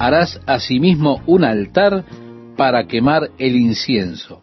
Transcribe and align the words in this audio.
Harás 0.00 0.40
asimismo 0.46 1.22
un 1.26 1.44
altar 1.44 2.06
para 2.56 2.86
quemar 2.86 3.32
el 3.36 3.54
incienso. 3.54 4.42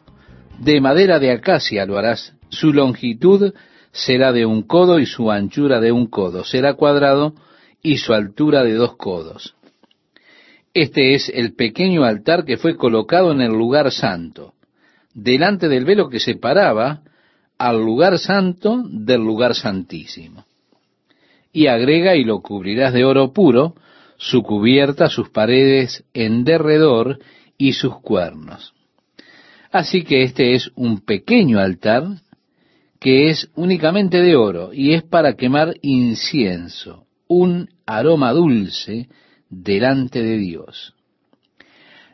De 0.59 0.79
madera 0.79 1.17
de 1.17 1.31
acacia 1.31 1.83
lo 1.87 1.97
harás. 1.97 2.35
Su 2.49 2.71
longitud 2.71 3.55
será 3.91 4.31
de 4.31 4.45
un 4.45 4.61
codo 4.61 4.99
y 4.99 5.07
su 5.07 5.31
anchura 5.31 5.79
de 5.79 5.91
un 5.91 6.05
codo. 6.05 6.43
Será 6.43 6.75
cuadrado 6.75 7.33
y 7.81 7.97
su 7.97 8.13
altura 8.13 8.63
de 8.63 8.73
dos 8.75 8.97
codos. 8.97 9.55
Este 10.75 11.15
es 11.15 11.27
el 11.33 11.55
pequeño 11.55 12.03
altar 12.03 12.45
que 12.45 12.57
fue 12.57 12.77
colocado 12.77 13.31
en 13.31 13.41
el 13.41 13.51
lugar 13.51 13.91
santo, 13.91 14.53
delante 15.15 15.69
del 15.69 15.85
velo 15.85 16.07
que 16.07 16.19
separaba 16.19 17.01
al 17.57 17.83
lugar 17.83 18.19
santo 18.19 18.83
del 18.87 19.21
lugar 19.21 19.55
santísimo. 19.55 20.45
Y 21.51 21.65
agrega 21.65 22.15
y 22.15 22.23
lo 22.23 22.41
cubrirás 22.41 22.93
de 22.93 23.05
oro 23.05 23.33
puro, 23.33 23.73
su 24.17 24.43
cubierta, 24.43 25.09
sus 25.09 25.29
paredes 25.29 26.03
en 26.13 26.43
derredor 26.43 27.19
y 27.57 27.73
sus 27.73 27.99
cuernos. 28.01 28.73
Así 29.71 30.03
que 30.03 30.23
este 30.23 30.53
es 30.53 30.71
un 30.75 31.01
pequeño 31.01 31.59
altar 31.59 32.03
que 32.99 33.29
es 33.29 33.49
únicamente 33.55 34.21
de 34.21 34.35
oro 34.35 34.73
y 34.73 34.93
es 34.93 35.03
para 35.03 35.35
quemar 35.35 35.75
incienso, 35.81 37.05
un 37.27 37.69
aroma 37.85 38.31
dulce 38.31 39.07
delante 39.49 40.23
de 40.23 40.37
Dios. 40.37 40.95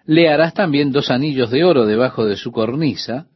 Le 0.06 0.30
harás 0.30 0.54
también 0.54 0.92
dos 0.92 1.10
anillos 1.10 1.52
de 1.52 1.64
oro 1.64 1.86
debajo 1.86 2.26
de 2.26 2.36
su 2.36 2.52
cornisa, 2.52 3.28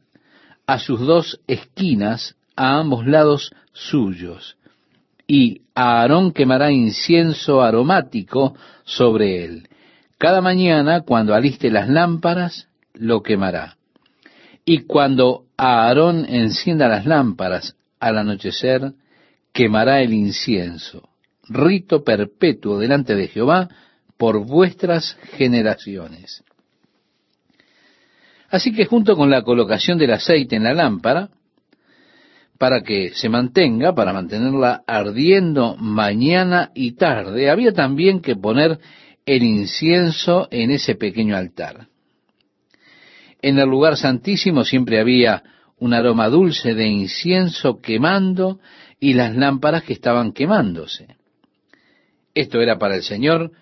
a 0.66 0.78
sus 0.78 1.00
dos 1.00 1.40
esquinas, 1.46 2.36
a 2.54 2.78
ambos 2.78 3.06
lados 3.06 3.52
suyos, 3.72 4.57
y 5.30 5.60
Aarón 5.74 6.32
quemará 6.32 6.72
incienso 6.72 7.62
aromático 7.62 8.56
sobre 8.84 9.44
él. 9.44 9.68
Cada 10.16 10.40
mañana, 10.40 11.02
cuando 11.02 11.34
aliste 11.34 11.70
las 11.70 11.88
lámparas, 11.88 12.66
lo 12.94 13.22
quemará. 13.22 13.76
Y 14.64 14.80
cuando 14.80 15.44
Aarón 15.56 16.24
encienda 16.28 16.88
las 16.88 17.04
lámparas 17.04 17.76
al 18.00 18.18
anochecer, 18.18 18.94
quemará 19.52 20.00
el 20.00 20.14
incienso, 20.14 21.10
rito 21.48 22.02
perpetuo 22.02 22.78
delante 22.78 23.14
de 23.14 23.28
Jehová 23.28 23.68
por 24.16 24.44
vuestras 24.46 25.16
generaciones. 25.36 26.42
Así 28.48 28.72
que 28.72 28.86
junto 28.86 29.14
con 29.14 29.30
la 29.30 29.42
colocación 29.42 29.98
del 29.98 30.12
aceite 30.12 30.56
en 30.56 30.64
la 30.64 30.72
lámpara, 30.72 31.28
para 32.58 32.82
que 32.82 33.12
se 33.14 33.28
mantenga, 33.28 33.94
para 33.94 34.12
mantenerla 34.12 34.82
ardiendo 34.86 35.76
mañana 35.76 36.72
y 36.74 36.92
tarde, 36.92 37.50
había 37.50 37.72
también 37.72 38.20
que 38.20 38.34
poner 38.34 38.78
el 39.24 39.42
incienso 39.44 40.48
en 40.50 40.72
ese 40.72 40.96
pequeño 40.96 41.36
altar. 41.36 41.86
En 43.40 43.58
el 43.58 43.68
lugar 43.68 43.96
santísimo 43.96 44.64
siempre 44.64 44.98
había 44.98 45.44
un 45.78 45.94
aroma 45.94 46.28
dulce 46.28 46.74
de 46.74 46.88
incienso 46.88 47.80
quemando 47.80 48.58
y 48.98 49.14
las 49.14 49.36
lámparas 49.36 49.84
que 49.84 49.92
estaban 49.92 50.32
quemándose. 50.32 51.16
Esto 52.34 52.60
era 52.60 52.78
para 52.78 52.96
el 52.96 53.02
Señor 53.02 53.52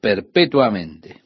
perpetuamente. 0.00 1.22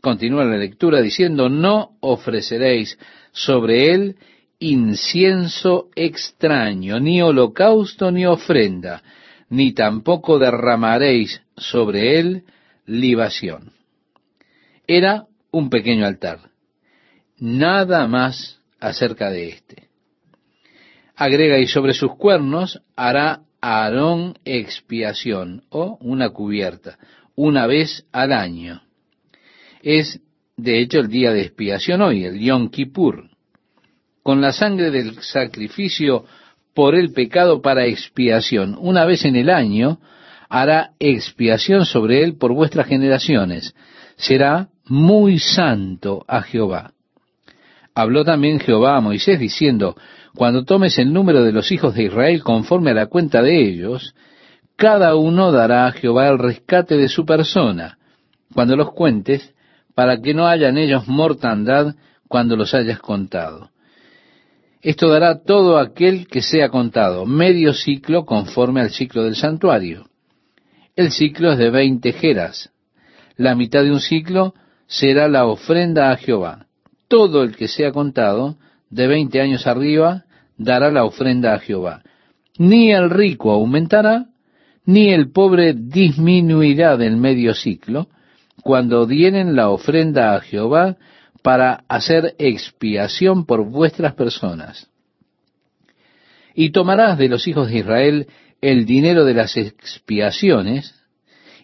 Continúa 0.00 0.44
la 0.44 0.56
lectura 0.56 1.00
diciendo, 1.00 1.48
no 1.48 1.96
ofreceréis 2.00 2.98
sobre 3.32 3.92
él 3.92 4.16
incienso 4.58 5.88
extraño, 5.94 6.98
ni 7.00 7.22
holocausto 7.22 8.10
ni 8.10 8.26
ofrenda, 8.26 9.02
ni 9.48 9.72
tampoco 9.72 10.38
derramaréis 10.38 11.42
sobre 11.56 12.18
él 12.18 12.44
libación. 12.86 13.72
Era 14.86 15.26
un 15.50 15.70
pequeño 15.70 16.06
altar. 16.06 16.50
Nada 17.38 18.06
más 18.08 18.60
acerca 18.80 19.30
de 19.30 19.48
éste. 19.48 19.88
Agrega 21.14 21.58
y 21.58 21.66
sobre 21.66 21.94
sus 21.94 22.16
cuernos 22.16 22.82
hará 22.96 23.42
Aarón 23.60 24.38
expiación 24.44 25.64
o 25.70 25.98
una 26.00 26.30
cubierta, 26.30 26.98
una 27.34 27.66
vez 27.66 28.06
al 28.12 28.32
año. 28.32 28.82
Es 29.82 30.20
de 30.56 30.80
hecho 30.80 31.00
el 31.00 31.08
día 31.08 31.32
de 31.32 31.42
expiación 31.42 32.02
hoy, 32.02 32.24
el 32.24 32.38
Yom 32.38 32.70
Kippur, 32.70 33.30
con 34.28 34.42
la 34.42 34.52
sangre 34.52 34.90
del 34.90 35.22
sacrificio 35.22 36.26
por 36.74 36.94
el 36.94 37.14
pecado 37.14 37.62
para 37.62 37.86
expiación. 37.86 38.76
Una 38.78 39.06
vez 39.06 39.24
en 39.24 39.36
el 39.36 39.48
año 39.48 40.00
hará 40.50 40.90
expiación 40.98 41.86
sobre 41.86 42.22
él 42.22 42.36
por 42.36 42.52
vuestras 42.52 42.88
generaciones. 42.88 43.74
Será 44.16 44.68
muy 44.84 45.38
santo 45.38 46.26
a 46.28 46.42
Jehová. 46.42 46.92
Habló 47.94 48.22
también 48.22 48.60
Jehová 48.60 48.98
a 48.98 49.00
Moisés 49.00 49.40
diciendo, 49.40 49.96
cuando 50.34 50.62
tomes 50.62 50.98
el 50.98 51.10
número 51.10 51.42
de 51.42 51.52
los 51.52 51.72
hijos 51.72 51.94
de 51.94 52.02
Israel 52.02 52.42
conforme 52.42 52.90
a 52.90 52.94
la 52.94 53.06
cuenta 53.06 53.40
de 53.40 53.66
ellos, 53.66 54.14
cada 54.76 55.16
uno 55.16 55.52
dará 55.52 55.86
a 55.86 55.92
Jehová 55.92 56.28
el 56.28 56.38
rescate 56.38 56.98
de 56.98 57.08
su 57.08 57.24
persona, 57.24 57.96
cuando 58.52 58.76
los 58.76 58.92
cuentes, 58.92 59.54
para 59.94 60.20
que 60.20 60.34
no 60.34 60.46
haya 60.46 60.68
en 60.68 60.76
ellos 60.76 61.08
mortandad 61.08 61.94
cuando 62.28 62.56
los 62.56 62.74
hayas 62.74 62.98
contado. 62.98 63.70
Esto 64.80 65.08
dará 65.08 65.42
todo 65.42 65.78
aquel 65.78 66.28
que 66.28 66.40
sea 66.40 66.68
contado, 66.68 67.26
medio 67.26 67.72
ciclo 67.74 68.24
conforme 68.24 68.80
al 68.80 68.90
ciclo 68.90 69.24
del 69.24 69.34
santuario. 69.34 70.06
El 70.94 71.10
ciclo 71.10 71.52
es 71.52 71.58
de 71.58 71.70
veinte 71.70 72.12
jeras. 72.12 72.70
La 73.36 73.54
mitad 73.54 73.82
de 73.82 73.90
un 73.90 74.00
ciclo 74.00 74.54
será 74.86 75.28
la 75.28 75.46
ofrenda 75.46 76.10
a 76.12 76.16
Jehová. 76.16 76.66
Todo 77.08 77.42
el 77.42 77.56
que 77.56 77.68
sea 77.68 77.92
contado, 77.92 78.56
de 78.90 79.06
veinte 79.06 79.40
años 79.40 79.66
arriba, 79.66 80.24
dará 80.56 80.90
la 80.92 81.04
ofrenda 81.04 81.54
a 81.54 81.58
Jehová. 81.58 82.02
Ni 82.56 82.92
el 82.92 83.10
rico 83.10 83.50
aumentará, 83.50 84.26
ni 84.84 85.12
el 85.12 85.30
pobre 85.30 85.74
disminuirá 85.74 86.96
del 86.96 87.16
medio 87.16 87.54
ciclo, 87.54 88.08
cuando 88.62 89.06
dieren 89.06 89.56
la 89.56 89.70
ofrenda 89.70 90.34
a 90.34 90.40
Jehová 90.40 90.96
para 91.42 91.84
hacer 91.88 92.34
expiación 92.38 93.46
por 93.46 93.64
vuestras 93.64 94.14
personas. 94.14 94.88
Y 96.54 96.70
tomarás 96.70 97.18
de 97.18 97.28
los 97.28 97.46
hijos 97.46 97.68
de 97.68 97.78
Israel 97.78 98.26
el 98.60 98.86
dinero 98.86 99.24
de 99.24 99.34
las 99.34 99.56
expiaciones 99.56 100.94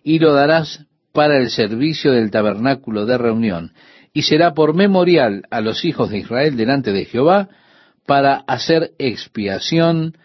y 0.03 0.19
lo 0.19 0.33
darás 0.33 0.87
para 1.13 1.39
el 1.39 1.51
servicio 1.51 2.13
del 2.13 2.31
tabernáculo 2.31 3.07
de 3.07 3.19
reunión, 3.19 3.73
y 4.13 4.23
será 4.23 4.53
por 4.53 4.75
memorial 4.75 5.45
a 5.51 5.61
los 5.61 5.85
hijos 5.85 6.11
de 6.11 6.19
Israel 6.19 6.57
delante 6.57 6.93
de 6.93 7.05
Jehová 7.05 7.49
para 8.07 8.45
hacer 8.47 8.93
expiación 8.99 10.17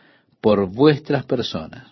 por 0.41 0.67
vuestras 0.67 1.25
personas. 1.25 1.87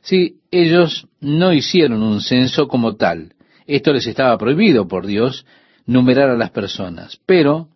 Si 0.00 0.40
ellos 0.50 1.06
no 1.20 1.52
hicieron 1.52 2.02
un 2.02 2.20
censo 2.20 2.68
como 2.68 2.96
tal, 2.96 3.34
esto 3.66 3.92
les 3.92 4.06
estaba 4.06 4.38
prohibido 4.38 4.88
por 4.88 5.06
Dios, 5.06 5.44
numerar 5.88 6.28
a 6.28 6.36
las 6.36 6.50
personas. 6.50 7.18
Pero, 7.26 7.68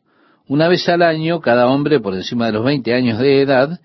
una 0.46 0.68
vez 0.68 0.88
al 0.88 1.02
año, 1.02 1.40
cada 1.40 1.66
hombre 1.66 1.98
por 1.98 2.14
encima 2.14 2.46
de 2.46 2.52
los 2.52 2.64
20 2.64 2.94
años 2.94 3.18
de 3.18 3.40
edad 3.40 3.80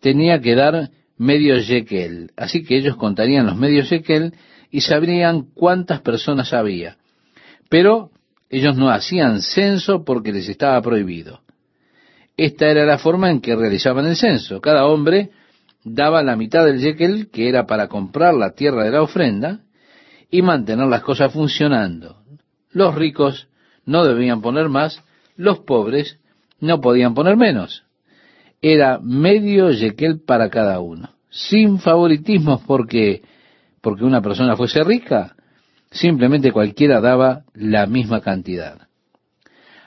tenía 0.00 0.40
que 0.40 0.54
dar 0.54 0.90
medio 1.18 1.58
shekel. 1.58 2.32
Así 2.36 2.64
que 2.64 2.78
ellos 2.78 2.96
contarían 2.96 3.46
los 3.46 3.56
medios 3.56 3.88
shekel 3.88 4.32
y 4.70 4.80
sabrían 4.80 5.42
cuántas 5.54 6.00
personas 6.00 6.54
había. 6.54 6.96
Pero 7.68 8.10
ellos 8.48 8.76
no 8.76 8.88
hacían 8.88 9.42
censo 9.42 10.04
porque 10.04 10.32
les 10.32 10.48
estaba 10.48 10.80
prohibido. 10.80 11.42
Esta 12.36 12.70
era 12.70 12.86
la 12.86 12.98
forma 12.98 13.30
en 13.30 13.40
que 13.40 13.56
realizaban 13.56 14.06
el 14.06 14.16
censo. 14.16 14.60
Cada 14.62 14.86
hombre 14.86 15.30
daba 15.84 16.22
la 16.22 16.36
mitad 16.36 16.64
del 16.64 16.78
shekel, 16.78 17.28
que 17.30 17.48
era 17.48 17.66
para 17.66 17.88
comprar 17.88 18.34
la 18.34 18.52
tierra 18.52 18.84
de 18.84 18.90
la 18.90 19.02
ofrenda, 19.02 19.60
y 20.30 20.40
mantener 20.40 20.86
las 20.86 21.02
cosas 21.02 21.32
funcionando. 21.32 22.22
Los 22.70 22.94
ricos 22.94 23.48
no 23.86 24.04
debían 24.04 24.42
poner 24.42 24.68
más, 24.68 25.02
los 25.36 25.60
pobres 25.60 26.18
no 26.60 26.80
podían 26.80 27.14
poner 27.14 27.36
menos. 27.36 27.84
Era 28.60 28.98
medio 29.00 29.72
shekel 29.72 30.20
para 30.20 30.50
cada 30.50 30.80
uno, 30.80 31.10
sin 31.30 31.78
favoritismos 31.78 32.62
porque 32.66 33.22
porque 33.86 34.04
una 34.04 34.20
persona 34.20 34.56
fuese 34.56 34.82
rica, 34.82 35.36
simplemente 35.92 36.50
cualquiera 36.50 37.00
daba 37.00 37.44
la 37.54 37.86
misma 37.86 38.20
cantidad. 38.20 38.88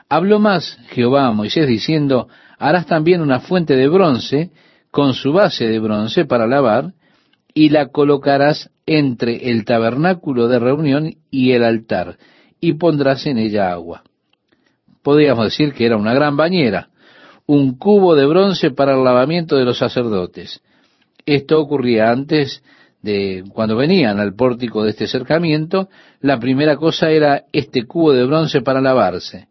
Habló 0.08 0.40
más 0.40 0.78
Jehová 0.92 1.28
a 1.28 1.34
Moisés 1.34 1.68
diciendo, 1.68 2.30
harás 2.58 2.86
también 2.86 3.20
una 3.20 3.42
fuente 3.42 3.76
de 3.76 3.90
bronce 3.90 4.52
con 4.90 5.14
su 5.14 5.34
base 5.34 5.68
de 5.68 5.80
bronce 5.80 6.24
para 6.24 6.48
lavar, 6.48 6.94
y 7.54 7.72
la 7.72 7.90
colocarás 7.90 8.72
entre 8.86 9.50
el 9.50 9.66
tabernáculo 9.66 10.48
de 10.48 10.60
reunión 10.60 11.16
y 11.30 11.52
el 11.52 11.66
altar, 11.66 12.18
y 12.60 12.74
pondrás 12.74 13.26
en 13.26 13.38
ella 13.38 13.72
agua. 13.72 14.04
Podríamos 15.02 15.46
decir 15.46 15.74
que 15.74 15.86
era 15.86 15.98
una 15.98 16.14
gran 16.14 16.36
bañera, 16.36 16.90
un 17.46 17.78
cubo 17.78 18.16
de 18.16 18.26
bronce 18.26 18.72
para 18.72 18.96
el 18.96 19.04
lavamiento 19.04 19.56
de 19.56 19.66
los 19.66 19.78
sacerdotes. 19.78 20.62
Esto 21.26 21.60
ocurría 21.60 22.12
antes 22.12 22.64
de 23.02 23.44
cuando 23.54 23.76
venían 23.76 24.20
al 24.20 24.36
pórtico 24.36 24.84
de 24.84 24.92
este 24.92 25.08
cercamiento, 25.08 25.90
la 26.20 26.40
primera 26.40 26.76
cosa 26.76 27.10
era 27.10 27.46
este 27.54 27.86
cubo 27.86 28.12
de 28.14 28.26
bronce 28.26 28.62
para 28.62 28.82
lavarse. 28.82 29.48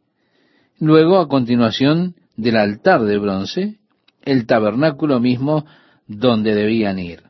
Luego, 0.78 1.18
a 1.18 1.28
continuación 1.28 2.14
del 2.36 2.56
altar 2.56 3.02
de 3.02 3.18
bronce, 3.18 3.78
el 4.22 4.46
tabernáculo 4.46 5.18
mismo 5.18 5.64
donde 6.06 6.54
debían 6.54 6.98
ir. 6.98 7.22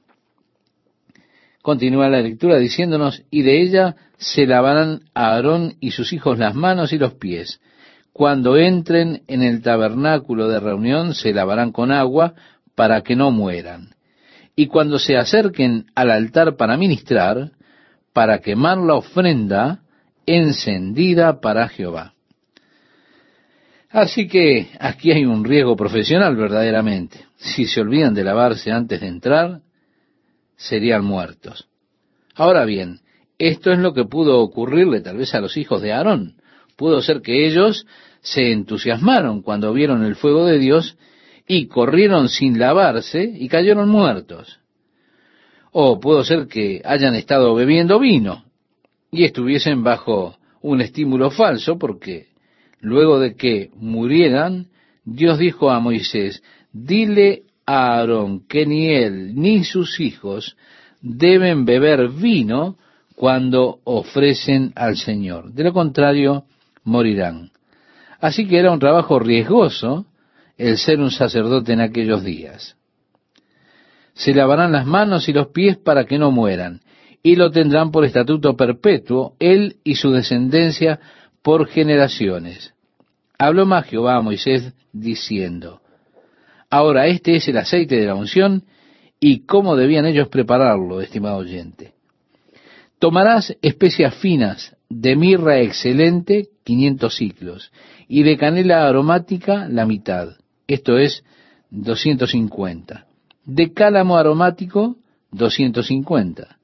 Continúa 1.63 2.09
la 2.09 2.21
lectura 2.21 2.59
diciéndonos, 2.59 3.23
y 3.31 3.43
de 3.43 3.63
ella 3.63 3.97
se 4.19 4.47
lavarán 4.47 5.03
a 5.15 5.31
Aarón 5.31 5.77
y 5.81 5.93
sus 5.93 6.13
hijos 6.13 6.39
las 6.39 6.55
manos 6.55 6.93
y 6.93 6.99
los 6.99 7.15
pies. 7.15 7.61
Cuando 8.13 8.57
entren 8.57 9.23
en 9.29 9.43
el 9.43 9.63
tabernáculo 9.63 10.49
de 10.49 10.61
reunión 10.61 11.15
se 11.15 11.33
lavarán 11.33 11.71
con 11.71 11.93
agua 11.93 12.35
para 12.75 13.03
que 13.03 13.15
no 13.15 13.31
mueran. 13.31 13.95
Y 14.57 14.67
cuando 14.67 14.99
se 14.99 15.17
acerquen 15.17 15.87
al 15.95 16.11
altar 16.11 16.57
para 16.57 16.77
ministrar, 16.77 17.53
para 18.13 18.41
quemar 18.41 18.79
la 18.79 18.95
ofrenda 18.95 19.83
encendida 20.27 21.41
para 21.41 21.69
Jehová. 21.69 22.15
Así 23.91 24.27
que 24.27 24.69
aquí 24.81 25.13
hay 25.13 25.25
un 25.25 25.45
riesgo 25.45 25.77
profesional 25.77 26.37
verdaderamente. 26.37 27.25
Si 27.37 27.67
se 27.67 27.81
olvidan 27.81 28.15
de 28.15 28.25
lavarse 28.25 28.73
antes 28.73 29.01
de 29.01 29.07
entrar, 29.07 29.61
serían 30.57 31.05
muertos. 31.05 31.69
Ahora 32.35 32.65
bien, 32.65 33.01
esto 33.39 33.73
es 33.73 33.79
lo 33.79 33.95
que 33.95 34.05
pudo 34.05 34.41
ocurrirle 34.41 35.01
tal 35.01 35.17
vez 35.17 35.35
a 35.35 35.41
los 35.41 35.57
hijos 35.57 35.81
de 35.81 35.93
Aarón. 35.93 36.35
Pudo 36.77 37.01
ser 37.03 37.23
que 37.23 37.47
ellos 37.47 37.87
se 38.21 38.53
entusiasmaron 38.53 39.43
cuando 39.43 39.73
vieron 39.73 40.05
el 40.05 40.17
fuego 40.17 40.45
de 40.45 40.59
Dios 40.59 40.97
y 41.47 41.67
corrieron 41.67 42.29
sin 42.29 42.59
lavarse 42.59 43.23
y 43.23 43.49
cayeron 43.49 43.89
muertos. 43.89 44.59
O 45.71 46.01
pudo 46.01 46.25
ser 46.25 46.49
que 46.49 46.83
hayan 46.85 47.15
estado 47.15 47.55
bebiendo 47.55 47.99
vino 47.99 48.45
y 49.11 49.25
estuviesen 49.25 49.83
bajo 49.83 50.37
un 50.61 50.81
estímulo 50.81 51.31
falso 51.31 51.79
porque 51.79 52.27
luego 52.81 53.21
de 53.21 53.35
que 53.35 53.71
murieran, 53.77 54.69
Dios 55.05 55.39
dijo 55.39 55.71
a 55.71 55.81
Moisés, 55.81 56.43
dile 56.73 57.45
a 57.67 57.99
Aarón 57.99 58.47
que 58.47 58.67
ni 58.67 58.89
él 58.89 59.35
ni 59.35 59.65
sus 59.65 60.01
hijos 60.01 60.57
deben 61.01 61.65
beber 61.65 62.09
vino 62.09 62.77
cuando 63.19 63.81
ofrecen 63.83 64.73
al 64.77 64.97
Señor. 64.97 65.53
De 65.53 65.65
lo 65.65 65.73
contrario, 65.73 66.45
morirán. 66.85 67.51
Así 68.21 68.47
que 68.47 68.61
era 68.61 68.71
un 68.71 68.79
trabajo 68.79 69.19
riesgoso 69.19 70.07
el 70.57 70.79
ser 70.79 71.01
un 71.01 71.11
sacerdote 71.11 71.73
en 71.73 71.81
aquellos 71.81 72.23
días. 72.23 72.77
Se 74.15 74.33
lavarán 74.33 74.71
las 74.71 74.87
manos 74.87 75.29
y 75.29 75.33
los 75.33 75.49
pies 75.49 75.77
para 75.77 76.05
que 76.05 76.17
no 76.17 76.31
mueran, 76.31 76.81
y 77.21 77.35
lo 77.35 77.51
tendrán 77.51 77.91
por 77.91 78.05
estatuto 78.05 78.57
perpetuo, 78.57 79.35
él 79.41 79.79
y 79.83 79.97
su 79.97 80.13
descendencia 80.13 81.01
por 81.43 81.67
generaciones. 81.67 82.73
Habló 83.37 83.67
más 83.67 83.87
Jehová 83.87 84.15
a 84.15 84.23
Moisés 84.23 84.75
diciendo, 84.93 85.81
Ahora 86.71 87.09
este 87.09 87.35
es 87.35 87.49
el 87.49 87.59
aceite 87.59 87.97
de 87.97 88.07
la 88.07 88.15
unción, 88.15 88.63
y 89.19 89.41
cómo 89.41 89.75
debían 89.75 90.07
ellos 90.07 90.29
prepararlo, 90.29 91.01
estimado 91.01 91.39
oyente. 91.39 91.98
Tomarás 92.99 93.57
especias 93.63 94.15
finas 94.17 94.77
de 94.89 95.15
mirra 95.15 95.61
excelente, 95.61 96.49
quinientos 96.65 97.17
ciclos, 97.17 97.71
y 98.09 98.23
de 98.23 98.37
canela 98.37 98.89
aromática, 98.89 99.69
la 99.69 99.87
mitad, 99.87 100.31
esto 100.67 100.99
es 100.99 101.23
250. 101.71 103.07
De 103.45 103.73
cálamo 103.73 104.17
aromático, 104.17 104.97
250. 105.31 106.59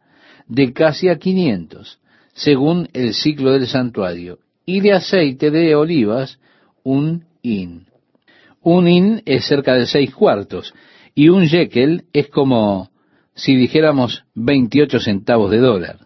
De 0.48 0.72
casia, 0.72 1.18
500, 1.18 2.00
según 2.32 2.88
el 2.92 3.14
ciclo 3.14 3.52
del 3.52 3.66
santuario. 3.66 4.38
Y 4.66 4.80
de 4.80 4.92
aceite 4.92 5.50
de 5.50 5.74
olivas, 5.74 6.38
un 6.82 7.24
in. 7.42 7.86
Un 8.60 8.88
in 8.88 9.22
es 9.24 9.46
cerca 9.46 9.74
de 9.74 9.86
seis 9.86 10.14
cuartos, 10.14 10.74
y 11.14 11.28
un 11.28 11.44
shekel 11.44 12.04
es 12.12 12.28
como 12.28 12.90
si 13.34 13.54
dijéramos 13.54 14.24
28 14.34 15.00
centavos 15.00 15.50
de 15.50 15.58
dólar. 15.58 16.03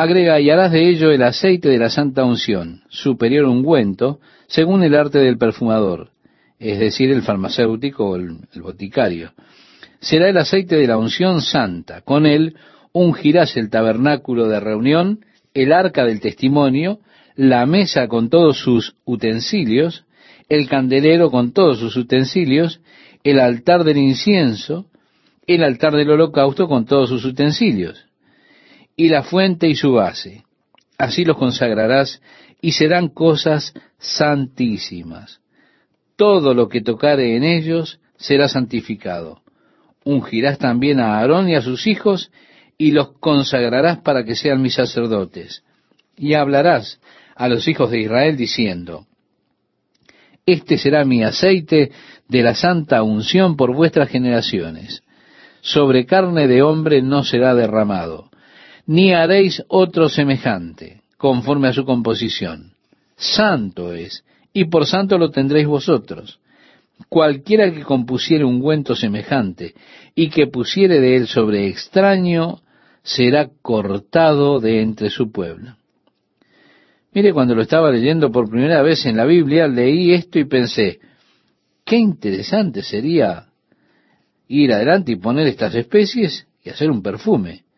Agrega 0.00 0.40
y 0.40 0.48
harás 0.48 0.72
de 0.72 0.88
ello 0.88 1.10
el 1.10 1.22
aceite 1.22 1.68
de 1.68 1.76
la 1.76 1.90
santa 1.90 2.24
unción, 2.24 2.80
superior 2.88 3.44
ungüento, 3.44 4.18
según 4.46 4.82
el 4.82 4.94
arte 4.94 5.18
del 5.18 5.36
perfumador, 5.36 6.12
es 6.58 6.78
decir, 6.78 7.10
el 7.10 7.20
farmacéutico 7.20 8.08
o 8.08 8.16
el, 8.16 8.38
boticario. 8.62 9.32
Será 10.00 10.30
el 10.30 10.38
aceite 10.38 10.76
de 10.76 10.86
la 10.86 10.96
unción 10.96 11.42
santa. 11.42 12.00
Con 12.00 12.24
él 12.24 12.56
ungirás 12.94 13.58
el 13.58 13.68
tabernáculo 13.68 14.48
de 14.48 14.58
reunión, 14.58 15.22
el 15.52 15.70
arca 15.70 16.06
del 16.06 16.20
testimonio, 16.20 17.00
la 17.36 17.66
mesa 17.66 18.08
con 18.08 18.30
todos 18.30 18.56
sus 18.56 18.96
utensilios, 19.04 20.06
el 20.48 20.66
candelero 20.66 21.30
con 21.30 21.52
todos 21.52 21.78
sus 21.78 21.94
utensilios, 21.98 22.80
el 23.22 23.38
altar 23.38 23.84
del 23.84 23.98
incienso, 23.98 24.86
el 25.46 25.62
altar 25.62 25.92
del 25.94 26.08
holocausto 26.08 26.68
con 26.68 26.86
todos 26.86 27.10
sus 27.10 27.26
utensilios 27.26 28.06
y 29.00 29.08
la 29.08 29.22
fuente 29.22 29.66
y 29.66 29.76
su 29.76 29.92
base. 29.92 30.44
Así 30.98 31.24
los 31.24 31.38
consagrarás 31.38 32.20
y 32.60 32.72
serán 32.72 33.08
cosas 33.08 33.72
santísimas. 33.98 35.40
Todo 36.16 36.52
lo 36.52 36.68
que 36.68 36.82
tocare 36.82 37.34
en 37.34 37.42
ellos 37.42 37.98
será 38.18 38.46
santificado. 38.46 39.40
Ungirás 40.04 40.58
también 40.58 41.00
a 41.00 41.16
Aarón 41.16 41.48
y 41.48 41.54
a 41.54 41.62
sus 41.62 41.86
hijos 41.86 42.30
y 42.76 42.90
los 42.90 43.12
consagrarás 43.20 44.00
para 44.00 44.22
que 44.22 44.34
sean 44.34 44.60
mis 44.60 44.74
sacerdotes. 44.74 45.64
Y 46.14 46.34
hablarás 46.34 47.00
a 47.36 47.48
los 47.48 47.68
hijos 47.68 47.90
de 47.90 48.00
Israel 48.00 48.36
diciendo, 48.36 49.06
Este 50.44 50.76
será 50.76 51.06
mi 51.06 51.24
aceite 51.24 51.90
de 52.28 52.42
la 52.42 52.54
santa 52.54 53.02
unción 53.02 53.56
por 53.56 53.74
vuestras 53.74 54.10
generaciones. 54.10 55.02
Sobre 55.62 56.04
carne 56.04 56.46
de 56.48 56.60
hombre 56.60 57.00
no 57.00 57.24
será 57.24 57.54
derramado 57.54 58.30
ni 58.90 59.12
haréis 59.12 59.62
otro 59.68 60.08
semejante, 60.08 61.02
conforme 61.16 61.68
a 61.68 61.72
su 61.72 61.84
composición. 61.84 62.72
Santo 63.14 63.92
es, 63.92 64.24
y 64.52 64.64
por 64.64 64.84
santo 64.84 65.16
lo 65.16 65.30
tendréis 65.30 65.68
vosotros. 65.68 66.40
Cualquiera 67.08 67.72
que 67.72 67.84
compusiere 67.84 68.44
un 68.44 68.56
ungüento 68.56 68.96
semejante 68.96 69.74
y 70.16 70.28
que 70.28 70.48
pusiere 70.48 70.98
de 70.98 71.14
él 71.14 71.28
sobre 71.28 71.68
extraño, 71.68 72.62
será 73.04 73.48
cortado 73.62 74.58
de 74.58 74.82
entre 74.82 75.08
su 75.08 75.30
pueblo. 75.30 75.76
Mire, 77.12 77.32
cuando 77.32 77.54
lo 77.54 77.62
estaba 77.62 77.92
leyendo 77.92 78.32
por 78.32 78.50
primera 78.50 78.82
vez 78.82 79.06
en 79.06 79.16
la 79.16 79.24
Biblia, 79.24 79.68
leí 79.68 80.14
esto 80.14 80.40
y 80.40 80.46
pensé, 80.46 80.98
qué 81.84 81.96
interesante 81.96 82.82
sería 82.82 83.46
ir 84.48 84.72
adelante 84.72 85.12
y 85.12 85.16
poner 85.16 85.46
estas 85.46 85.76
especies 85.76 86.48
y 86.64 86.70
hacer 86.70 86.90
un 86.90 87.04
perfume 87.04 87.69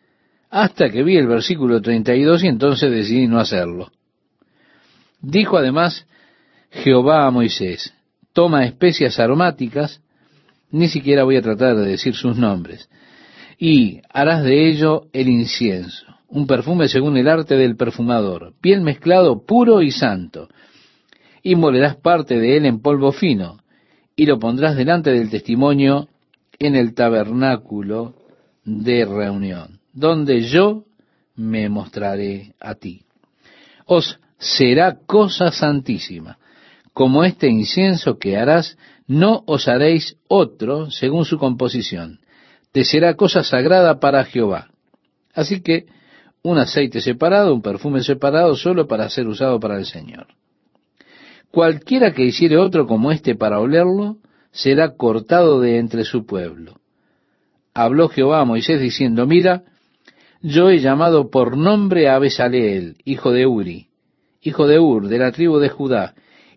hasta 0.53 0.91
que 0.91 1.01
vi 1.01 1.17
el 1.17 1.25
versículo 1.25 1.81
32 1.81 2.43
y 2.43 2.47
entonces 2.47 2.91
decidí 2.91 3.25
no 3.25 3.39
hacerlo. 3.39 3.91
Dijo 5.19 5.57
además 5.57 6.05
Jehová 6.69 7.25
a 7.25 7.31
Moisés, 7.31 7.91
toma 8.33 8.63
especias 8.63 9.19
aromáticas, 9.19 9.99
ni 10.69 10.89
siquiera 10.89 11.23
voy 11.23 11.37
a 11.37 11.41
tratar 11.41 11.75
de 11.75 11.87
decir 11.87 12.13
sus 12.13 12.37
nombres, 12.37 12.87
y 13.57 14.01
harás 14.11 14.43
de 14.43 14.69
ello 14.69 15.07
el 15.11 15.27
incienso, 15.27 16.05
un 16.27 16.45
perfume 16.45 16.87
según 16.87 17.17
el 17.17 17.29
arte 17.29 17.55
del 17.55 17.75
perfumador, 17.75 18.53
piel 18.61 18.81
mezclado 18.81 19.43
puro 19.47 19.81
y 19.81 19.89
santo, 19.89 20.49
y 21.41 21.55
molerás 21.55 21.95
parte 21.95 22.37
de 22.37 22.57
él 22.57 22.67
en 22.67 22.79
polvo 22.79 23.11
fino, 23.11 23.57
y 24.15 24.27
lo 24.27 24.37
pondrás 24.37 24.75
delante 24.75 25.09
del 25.09 25.31
testimonio 25.31 26.09
en 26.59 26.75
el 26.75 26.93
tabernáculo 26.93 28.13
de 28.65 29.03
reunión 29.05 29.72
donde 29.93 30.41
yo 30.41 30.83
me 31.35 31.69
mostraré 31.69 32.55
a 32.59 32.75
ti. 32.75 33.05
Os 33.85 34.19
será 34.37 34.97
cosa 35.05 35.51
santísima. 35.51 36.37
Como 36.93 37.23
este 37.23 37.47
incienso 37.47 38.17
que 38.19 38.37
harás, 38.37 38.77
no 39.07 39.43
os 39.47 39.67
haréis 39.67 40.17
otro 40.27 40.91
según 40.91 41.25
su 41.25 41.37
composición. 41.37 42.19
Te 42.71 42.83
será 42.83 43.15
cosa 43.15 43.43
sagrada 43.43 43.99
para 43.99 44.25
Jehová. 44.25 44.69
Así 45.33 45.61
que 45.61 45.85
un 46.43 46.57
aceite 46.57 47.01
separado, 47.01 47.53
un 47.53 47.61
perfume 47.61 48.03
separado, 48.03 48.55
solo 48.55 48.87
para 48.87 49.09
ser 49.09 49.27
usado 49.27 49.59
para 49.59 49.77
el 49.77 49.85
Señor. 49.85 50.27
Cualquiera 51.51 52.13
que 52.13 52.25
hiciere 52.25 52.57
otro 52.57 52.87
como 52.87 53.11
este 53.11 53.35
para 53.35 53.59
olerlo, 53.59 54.17
será 54.51 54.95
cortado 54.95 55.61
de 55.61 55.77
entre 55.77 56.03
su 56.03 56.25
pueblo. 56.25 56.79
Habló 57.73 58.09
Jehová 58.09 58.41
a 58.41 58.45
Moisés 58.45 58.81
diciendo, 58.81 59.25
mira, 59.25 59.63
yo 60.43 60.69
he 60.69 60.79
llamado 60.79 61.31
por 61.31 61.57
nombre 61.57 62.09
a 62.09 62.19
Besaleel, 62.19 62.97
hijo 63.05 63.31
de 63.31 63.47
Uri, 63.47 63.87
hijo 64.41 64.67
de 64.67 64.77
Ur, 64.77 65.07
de 65.07 65.17
la 65.17 65.31
tribu 65.31 65.57
de 65.57 65.69
Judá, 65.69 66.15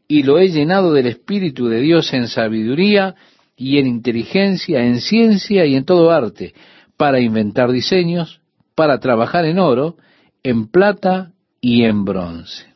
y 0.08 0.24
lo 0.24 0.38
he 0.38 0.48
llenado 0.48 0.92
del 0.92 1.06
Espíritu 1.06 1.68
de 1.68 1.80
Dios 1.80 2.12
en 2.12 2.26
sabiduría 2.26 3.14
y 3.56 3.78
en 3.78 3.86
inteligencia, 3.86 4.84
en 4.84 5.00
ciencia 5.00 5.64
y 5.66 5.76
en 5.76 5.84
todo 5.84 6.10
arte, 6.10 6.52
para 6.96 7.20
inventar 7.20 7.70
diseños, 7.70 8.40
para 8.74 8.98
trabajar 8.98 9.44
en 9.44 9.60
oro, 9.60 9.96
en 10.42 10.66
plata 10.68 11.30
y 11.60 11.84
en 11.84 12.04
bronce. 12.04 12.66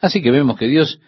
Así 0.00 0.20
que 0.20 0.32
vemos 0.32 0.58
que 0.58 0.66
Dios 0.66 1.00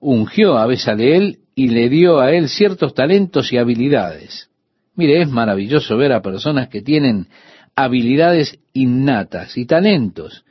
ungió 0.00 0.58
a 0.58 0.66
Besaleel 0.66 1.38
y 1.54 1.68
le 1.68 1.88
dio 1.88 2.20
a 2.20 2.32
él 2.32 2.50
ciertos 2.50 2.92
talentos 2.92 3.52
y 3.54 3.56
habilidades. 3.56 4.50
Mire, 4.96 5.22
es 5.22 5.28
maravilloso 5.28 5.96
ver 5.96 6.12
a 6.12 6.22
personas 6.22 6.68
que 6.68 6.82
tienen 6.82 7.28
habilidades 7.76 8.58
innatas 8.72 9.56
y 9.56 9.66
talentos 9.66 10.44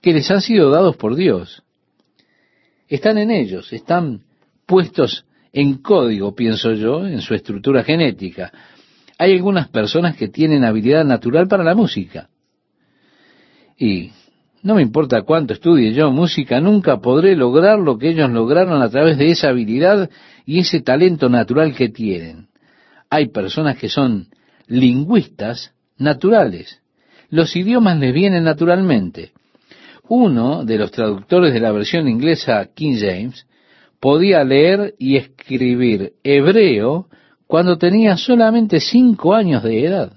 que 0.00 0.12
les 0.12 0.30
han 0.30 0.40
sido 0.40 0.70
dados 0.70 0.96
por 0.96 1.16
Dios. 1.16 1.62
Están 2.86 3.18
en 3.18 3.30
ellos, 3.30 3.72
están 3.72 4.22
puestos 4.66 5.24
en 5.52 5.78
código, 5.78 6.34
pienso 6.34 6.72
yo, 6.72 7.06
en 7.06 7.20
su 7.20 7.34
estructura 7.34 7.82
genética. 7.82 8.52
Hay 9.18 9.32
algunas 9.32 9.68
personas 9.68 10.16
que 10.16 10.28
tienen 10.28 10.64
habilidad 10.64 11.04
natural 11.04 11.48
para 11.48 11.64
la 11.64 11.74
música. 11.74 12.28
Y 13.76 14.12
no 14.62 14.74
me 14.74 14.82
importa 14.82 15.22
cuánto 15.22 15.54
estudie 15.54 15.92
yo 15.92 16.10
música, 16.10 16.60
nunca 16.60 16.98
podré 16.98 17.36
lograr 17.36 17.78
lo 17.78 17.98
que 17.98 18.10
ellos 18.10 18.30
lograron 18.30 18.82
a 18.82 18.88
través 18.88 19.18
de 19.18 19.30
esa 19.30 19.48
habilidad 19.48 20.10
y 20.44 20.60
ese 20.60 20.80
talento 20.80 21.28
natural 21.28 21.74
que 21.74 21.88
tienen. 21.88 22.48
Hay 23.10 23.28
personas 23.28 23.78
que 23.78 23.88
son 23.88 24.28
lingüistas 24.66 25.72
naturales. 25.98 26.80
Los 27.30 27.54
idiomas 27.56 27.98
les 27.98 28.14
vienen 28.14 28.44
naturalmente. 28.44 29.32
Uno 30.08 30.64
de 30.64 30.78
los 30.78 30.90
traductores 30.90 31.52
de 31.52 31.60
la 31.60 31.72
versión 31.72 32.08
inglesa 32.08 32.70
King 32.74 32.96
James 32.98 33.46
podía 34.00 34.42
leer 34.44 34.94
y 34.98 35.16
escribir 35.16 36.14
hebreo 36.22 37.08
cuando 37.46 37.76
tenía 37.78 38.16
solamente 38.16 38.80
cinco 38.80 39.34
años 39.34 39.62
de 39.62 39.84
edad. 39.84 40.12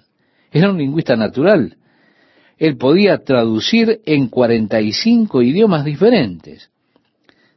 Era 0.52 0.70
un 0.70 0.78
lingüista 0.78 1.16
natural. 1.16 1.78
Él 2.58 2.78
podía 2.78 3.18
traducir 3.24 4.02
en 4.06 4.28
45 4.28 5.42
idiomas 5.42 5.84
diferentes. 5.84 6.70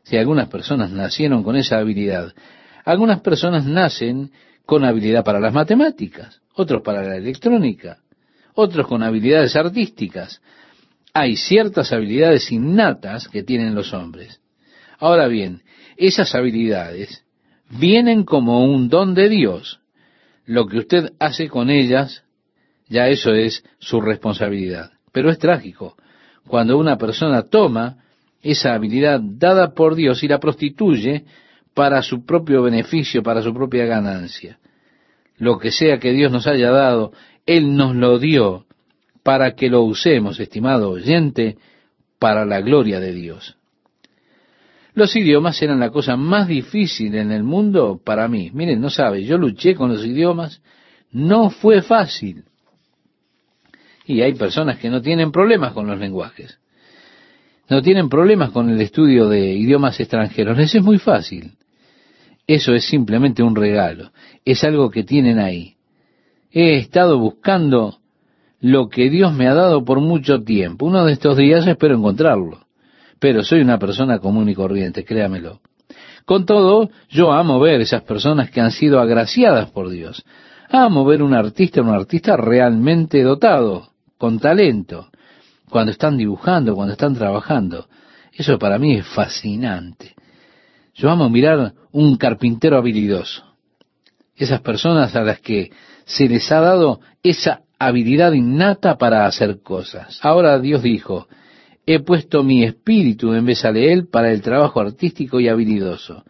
Si 0.05 0.17
algunas 0.17 0.49
personas 0.49 0.91
nacieron 0.91 1.43
con 1.43 1.57
esa 1.57 1.79
habilidad, 1.79 2.33
algunas 2.85 3.21
personas 3.21 3.65
nacen 3.67 4.31
con 4.67 4.85
habilidad 4.85 5.25
para 5.25 5.41
las 5.41 5.53
matemáticas, 5.53 6.41
otros 6.55 6.83
para 6.83 7.03
la 7.03 7.17
electrónica, 7.17 7.99
otros 8.55 8.87
con 8.87 9.03
habilidades 9.03 9.57
artísticas. 9.57 10.41
Hay 11.13 11.37
ciertas 11.37 11.93
habilidades 11.93 12.51
innatas 12.51 13.29
que 13.29 13.43
tienen 13.43 13.75
los 13.75 13.93
hombres. 13.93 14.41
Ahora 14.99 15.29
bien, 15.29 15.63
esas 15.97 16.35
habilidades 16.35 17.25
vienen 17.71 18.25
como 18.25 18.65
un 18.65 18.89
don 18.89 19.15
de 19.15 19.29
Dios. 19.29 19.81
Lo 20.47 20.67
que 20.67 20.79
usted 20.79 21.13
hace 21.19 21.49
con 21.49 21.71
ellas, 21.71 22.25
ya 22.89 23.09
eso 23.09 23.33
es 23.33 23.65
su 23.79 24.01
responsabilidad. 24.01 24.93
Pero 25.13 25.31
es 25.31 25.39
trágico 25.39 25.97
cuando 26.47 26.77
una 26.77 26.99
persona 26.99 27.43
toma 27.43 27.97
esa 28.43 28.75
habilidad 28.75 29.21
dada 29.23 29.73
por 29.73 29.95
Dios 29.95 30.23
y 30.23 30.29
la 30.29 30.39
prostituye 30.39 31.25
para 31.73 32.03
su 32.03 32.25
propio 32.25 32.63
beneficio, 32.63 33.23
para 33.23 33.43
su 33.43 33.53
propia 33.55 33.87
ganancia. 33.87 34.59
Lo 35.39 35.59
que 35.59 35.73
sea 35.73 35.99
que 35.99 36.13
Dios 36.13 36.31
nos 36.31 36.47
haya 36.47 36.71
dado, 36.71 37.13
Él 37.47 37.77
nos 37.77 37.95
lo 37.95 38.19
dio 38.19 38.67
para 39.23 39.55
que 39.55 39.69
lo 39.69 39.83
usemos, 39.83 40.39
estimado 40.41 40.91
oyente, 40.91 41.57
para 42.19 42.45
la 42.45 42.61
gloria 42.61 43.01
de 43.01 43.13
Dios. 43.13 43.57
Los 44.95 45.17
idiomas 45.17 45.61
eran 45.61 45.81
la 45.81 45.91
cosa 45.91 46.17
más 46.17 46.47
difícil 46.47 47.17
en 47.17 47.33
el 47.33 47.43
mundo 47.43 48.01
para 48.03 48.29
mí. 48.29 48.51
Miren, 48.53 48.81
no 48.81 48.91
sabe, 48.91 49.25
yo 49.25 49.37
luché 49.39 49.75
con 49.75 49.93
los 49.93 50.05
idiomas, 50.05 50.63
no 51.11 51.51
fue 51.51 51.83
fácil. 51.83 52.45
Y 54.07 54.21
hay 54.21 54.35
personas 54.35 54.79
que 54.79 54.91
no 54.91 55.03
tienen 55.03 55.33
problemas 55.33 55.73
con 55.73 55.87
los 55.87 55.99
lenguajes. 55.99 56.59
No 57.69 57.83
tienen 57.83 58.09
problemas 58.09 58.51
con 58.51 58.69
el 58.71 58.81
estudio 58.81 59.29
de 59.29 59.55
idiomas 59.55 59.99
extranjeros. 59.99 60.57
Les 60.57 60.75
es 60.75 60.83
muy 60.83 60.99
fácil. 60.99 61.53
Eso 62.47 62.75
es 62.75 62.85
simplemente 62.85 63.43
un 63.43 63.57
regalo. 63.57 64.13
Es 64.45 64.63
algo 64.65 64.91
que 64.91 65.03
tienen 65.03 65.39
ahí. 65.39 65.74
He 66.55 66.79
estado 66.79 67.19
buscando 67.19 67.99
lo 68.61 68.89
que 68.89 69.11
Dios 69.11 69.35
me 69.35 69.49
ha 69.49 69.55
dado 69.55 69.85
por 69.85 70.01
mucho 70.01 70.43
tiempo. 70.43 70.87
Uno 70.87 71.05
de 71.05 71.13
estos 71.13 71.37
días 71.37 71.67
espero 71.67 71.97
encontrarlo 71.97 72.65
pero 73.25 73.43
soy 73.43 73.63
una 73.63 73.79
persona 73.79 74.19
común 74.19 74.51
y 74.51 74.55
corriente, 74.55 75.03
créamelo. 75.03 75.63
Con 76.27 76.45
todo, 76.45 76.91
yo 77.09 77.33
amo 77.33 77.59
ver 77.59 77.81
esas 77.81 78.03
personas 78.03 78.51
que 78.51 78.61
han 78.61 78.71
sido 78.71 79.01
agraciadas 79.01 79.71
por 79.71 79.89
Dios. 79.89 80.23
Amo 80.69 81.07
ver 81.07 81.23
un 81.23 81.33
artista, 81.33 81.81
un 81.81 81.89
artista 81.89 82.37
realmente 82.37 83.23
dotado, 83.23 83.89
con 84.19 84.39
talento, 84.39 85.09
cuando 85.71 85.91
están 85.91 86.19
dibujando, 86.19 86.75
cuando 86.75 86.93
están 86.93 87.15
trabajando. 87.15 87.87
Eso 88.31 88.59
para 88.59 88.79
mí 88.79 88.97
es 88.97 89.07
fascinante. 89.07 90.15
Yo 90.95 91.09
amo 91.09 91.31
mirar 91.31 91.73
un 91.93 92.19
carpintero 92.19 92.77
habilidoso. 92.77 93.43
Esas 94.37 94.61
personas 94.61 95.17
a 95.17 95.23
las 95.23 95.41
que 95.41 95.71
se 96.05 96.29
les 96.29 96.51
ha 96.53 96.61
dado 96.61 97.01
esa 97.23 97.63
habilidad 97.79 98.33
innata 98.33 98.97
para 98.97 99.27
hacer 99.27 99.61
cosas. 99.63 100.19
Ahora 100.23 100.59
Dios 100.59 100.83
dijo, 100.83 101.27
he 101.87 102.01
puesto 102.01 102.43
mi 102.43 102.65
espíritu 102.65 103.35
en 103.35 103.47
él 103.77 104.09
para 104.09 104.33
el 104.33 104.43
trabajo 104.43 104.81
artístico 104.81 105.41
y 105.41 105.49
habilidoso. 105.49 106.25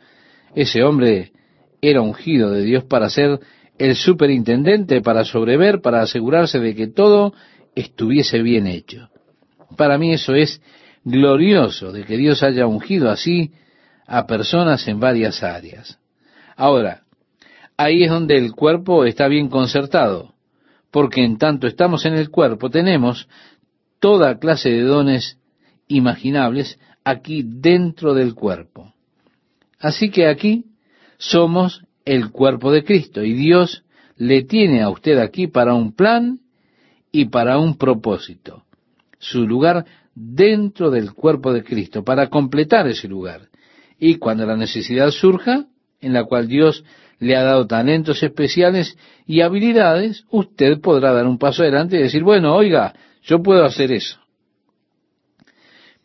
Ese 0.55 0.83
hombre 0.83 1.33
era 1.81 2.01
ungido 2.01 2.51
de 2.51 2.63
Dios 2.63 2.85
para 2.85 3.11
ser 3.11 3.41
el 3.79 3.97
superintendente, 3.97 5.01
para 5.01 5.25
sobrever, 5.25 5.81
para 5.81 6.03
asegurarse 6.03 6.59
de 6.61 6.75
que 6.75 6.87
todo 6.87 7.35
estuviese 7.75 8.41
bien 8.43 8.67
hecho. 8.67 9.11
Para 9.77 9.99
mí 9.99 10.13
eso 10.13 10.35
es 10.35 10.61
glorioso, 11.05 11.93
de 11.93 12.05
que 12.05 12.17
Dios 12.17 12.43
haya 12.43 12.67
ungido 12.67 13.11
así 13.11 13.53
a 14.07 14.27
personas 14.27 14.87
en 14.89 15.01
varias 15.01 15.43
áreas. 15.43 15.99
Ahora, 16.57 17.03
ahí 17.77 18.05
es 18.05 18.11
donde 18.11 18.37
el 18.37 18.53
cuerpo 18.53 19.05
está 19.05 19.29
bien 19.29 19.49
concertado, 19.49 20.35
porque 20.91 21.25
en 21.25 21.39
tanto 21.39 21.67
estamos 21.67 22.05
en 22.07 22.15
el 22.15 22.31
cuerpo 22.31 22.71
tenemos 22.71 23.29
toda 23.99 24.39
clase 24.39 24.71
de 24.71 24.83
dones 24.83 25.39
imaginables 25.89 26.79
aquí 27.05 27.43
dentro 27.45 28.15
del 28.15 28.35
cuerpo. 28.35 28.93
Así 29.79 30.11
que 30.11 30.27
aquí 30.27 30.65
somos 31.19 31.85
el 32.05 32.31
cuerpo 32.31 32.71
de 32.71 32.85
Cristo 32.85 33.23
y 33.23 33.33
Dios 33.33 33.85
le 34.17 34.43
tiene 34.45 34.83
a 34.83 34.91
usted 34.91 35.19
aquí 35.19 35.47
para 35.47 35.75
un 35.75 35.93
plan 35.93 36.41
y 37.11 37.27
para 37.27 37.59
un 37.59 37.77
propósito. 37.77 38.65
Su 39.19 39.47
lugar 39.47 39.85
dentro 40.15 40.91
del 40.91 41.13
cuerpo 41.13 41.53
de 41.53 41.65
Cristo, 41.65 42.05
para 42.05 42.29
completar 42.29 42.87
ese 42.87 43.09
lugar. 43.09 43.49
Y 43.99 44.17
cuando 44.17 44.47
la 44.47 44.57
necesidad 44.57 45.11
surja, 45.11 45.67
en 46.01 46.13
la 46.13 46.25
cual 46.25 46.47
Dios 46.49 46.85
le 47.25 47.37
ha 47.37 47.43
dado 47.43 47.67
talentos 47.67 48.23
especiales 48.23 48.99
y 49.27 49.41
habilidades, 49.41 50.25
usted 50.31 50.81
podrá 50.81 51.13
dar 51.13 51.27
un 51.27 51.39
paso 51.39 51.63
adelante 51.63 51.97
y 51.97 52.03
decir, 52.03 52.23
bueno, 52.23 52.55
oiga, 52.55 52.95
yo 53.23 53.43
puedo 53.43 53.65
hacer 53.65 53.93
eso. 53.93 54.19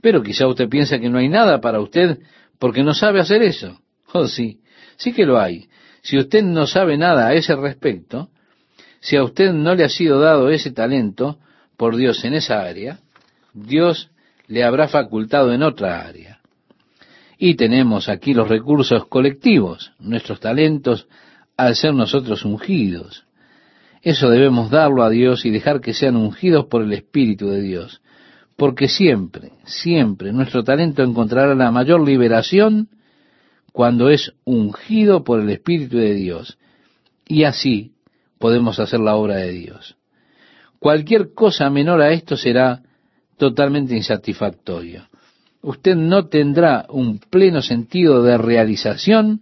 Pero 0.02 0.24
quizá 0.24 0.48
usted 0.48 0.70
piensa 0.70 0.98
que 0.98 1.10
no 1.10 1.18
hay 1.18 1.28
nada 1.28 1.60
para 1.60 1.82
usted 1.82 2.20
porque 2.58 2.84
no 2.84 2.94
sabe 2.94 3.20
hacer 3.20 3.44
eso. 3.44 3.80
Oh, 4.12 4.28
sí, 4.28 4.60
sí 4.98 5.14
que 5.14 5.24
lo 5.24 5.40
hay. 5.40 5.70
Si 6.02 6.18
usted 6.18 6.42
no 6.42 6.66
sabe 6.66 6.98
nada 6.98 7.28
a 7.28 7.34
ese 7.36 7.56
respecto, 7.56 8.30
si 9.02 9.18
a 9.18 9.24
usted 9.24 9.54
no 9.54 9.76
le 9.76 9.84
ha 9.84 9.90
sido 9.90 10.20
dado 10.20 10.50
ese 10.50 10.72
talento 10.72 11.38
por 11.78 11.96
Dios 11.96 12.26
en 12.26 12.34
esa 12.34 12.62
área, 12.62 13.02
Dios 13.54 14.10
le 14.48 14.64
habrá 14.64 14.88
facultado 14.88 15.54
en 15.54 15.62
otra 15.62 16.02
área. 16.02 16.39
Y 17.40 17.56
tenemos 17.56 18.08
aquí 18.08 18.36
los 18.36 18.48
recursos 18.48 19.08
colectivos, 19.08 19.94
nuestros 19.98 20.40
talentos 20.40 21.08
al 21.58 21.76
ser 21.76 21.96
nosotros 21.96 22.46
ungidos. 22.46 23.26
Eso 24.04 24.30
debemos 24.30 24.70
darlo 24.70 25.04
a 25.04 25.10
Dios 25.10 25.46
y 25.46 25.50
dejar 25.50 25.82
que 25.82 25.96
sean 25.96 26.16
ungidos 26.16 26.66
por 26.66 26.84
el 26.84 26.94
Espíritu 26.94 27.50
de 27.50 27.62
Dios 27.62 28.02
porque 28.60 28.90
siempre, 28.90 29.54
siempre 29.64 30.34
nuestro 30.34 30.64
talento 30.66 31.02
encontrará 31.02 31.56
la 31.56 31.72
mayor 31.72 32.06
liberación 32.06 32.90
cuando 33.72 34.10
es 34.10 34.34
ungido 34.44 35.24
por 35.24 35.40
el 35.40 35.50
Espíritu 35.50 35.98
de 35.98 36.14
Dios. 36.14 36.60
Y 37.26 37.46
así 37.46 37.94
podemos 38.38 38.78
hacer 38.80 39.00
la 39.00 39.16
obra 39.16 39.38
de 39.38 39.52
Dios. 39.52 39.96
Cualquier 40.78 41.34
cosa 41.34 41.70
menor 41.70 42.02
a 42.02 42.12
esto 42.12 42.36
será 42.36 42.84
totalmente 43.38 43.96
insatisfactorio. 43.96 45.09
Usted 45.62 45.96
no 45.96 46.28
tendrá 46.28 46.86
un 46.90 47.20
pleno 47.20 47.62
sentido 47.62 48.24
de 48.24 48.38
realización 48.38 49.42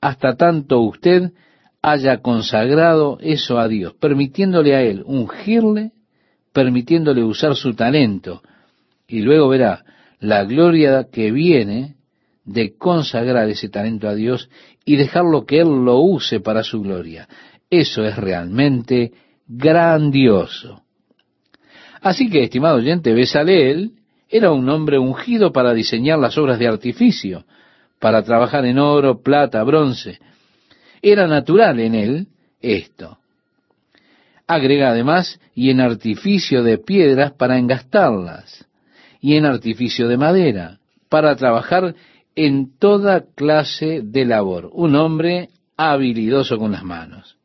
hasta 0.00 0.36
tanto 0.36 0.80
usted 0.80 1.32
haya 1.80 2.18
consagrado 2.18 3.18
eso 3.20 3.58
a 3.58 3.68
Dios, 3.68 3.94
permitiéndole 3.94 4.74
a 4.74 4.82
Él 4.82 5.02
ungirle, 5.06 5.92
permitiéndole 6.52 7.22
usar 7.22 7.56
su 7.56 7.74
talento, 7.74 8.42
y 9.06 9.20
luego 9.20 9.48
verá 9.48 9.84
la 10.20 10.44
gloria 10.44 11.08
que 11.10 11.30
viene 11.30 11.96
de 12.44 12.76
consagrar 12.76 13.48
ese 13.48 13.68
talento 13.68 14.08
a 14.08 14.14
Dios 14.14 14.48
y 14.84 14.96
dejarlo 14.96 15.44
que 15.46 15.60
Él 15.60 15.84
lo 15.84 16.00
use 16.00 16.40
para 16.40 16.62
su 16.62 16.82
gloria. 16.82 17.28
Eso 17.70 18.04
es 18.04 18.16
realmente 18.16 19.12
grandioso. 19.46 20.82
Así 22.00 22.28
que, 22.28 22.44
estimado 22.44 22.76
oyente, 22.76 23.14
Besaleel 23.14 23.92
era 24.36 24.50
un 24.50 24.68
hombre 24.68 24.98
ungido 24.98 25.52
para 25.52 25.72
diseñar 25.72 26.18
las 26.18 26.36
obras 26.36 26.58
de 26.58 26.66
artificio, 26.66 27.44
para 28.00 28.24
trabajar 28.24 28.64
en 28.66 28.80
oro, 28.80 29.22
plata, 29.22 29.62
bronce. 29.62 30.18
Era 31.00 31.28
natural 31.28 31.78
en 31.78 31.94
él 31.94 32.26
esto. 32.60 33.18
Agrega 34.48 34.88
además, 34.88 35.38
y 35.54 35.70
en 35.70 35.80
artificio 35.80 36.64
de 36.64 36.78
piedras 36.78 37.30
para 37.30 37.58
engastarlas, 37.58 38.66
y 39.20 39.36
en 39.36 39.46
artificio 39.46 40.08
de 40.08 40.16
madera, 40.16 40.78
para 41.08 41.36
trabajar 41.36 41.94
en 42.34 42.76
toda 42.76 43.22
clase 43.36 44.00
de 44.02 44.24
labor. 44.24 44.68
Un 44.72 44.96
hombre 44.96 45.50
habilidoso 45.76 46.58
con 46.58 46.72
las 46.72 46.82
manos. 46.82 47.36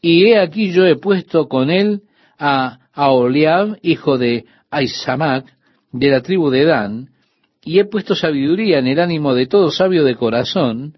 Y 0.00 0.24
he 0.24 0.40
aquí 0.40 0.72
yo 0.72 0.86
he 0.86 0.96
puesto 0.96 1.48
con 1.48 1.68
él 1.70 2.00
a 2.38 2.78
Aholiab, 2.94 3.76
hijo 3.82 4.16
de 4.16 4.46
Aisamac, 4.70 5.57
de 5.98 6.08
la 6.08 6.22
tribu 6.22 6.50
de 6.50 6.64
Dan, 6.64 7.10
y 7.64 7.80
he 7.80 7.84
puesto 7.84 8.14
sabiduría 8.14 8.78
en 8.78 8.86
el 8.86 9.00
ánimo 9.00 9.34
de 9.34 9.46
todo 9.46 9.70
sabio 9.70 10.04
de 10.04 10.16
corazón, 10.16 10.96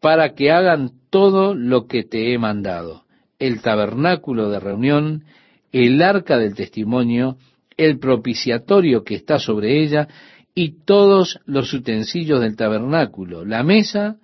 para 0.00 0.34
que 0.34 0.50
hagan 0.50 0.90
todo 1.10 1.54
lo 1.54 1.86
que 1.86 2.02
te 2.02 2.32
he 2.32 2.38
mandado. 2.38 3.04
El 3.38 3.62
tabernáculo 3.62 4.50
de 4.50 4.60
reunión, 4.60 5.24
el 5.70 6.02
arca 6.02 6.38
del 6.38 6.54
testimonio, 6.54 7.36
el 7.76 7.98
propiciatorio 7.98 9.04
que 9.04 9.14
está 9.14 9.38
sobre 9.38 9.82
ella, 9.82 10.08
y 10.54 10.84
todos 10.84 11.38
los 11.46 11.72
utensilios 11.72 12.40
del 12.40 12.56
tabernáculo, 12.56 13.44
la 13.44 13.62
mesa 13.62 14.16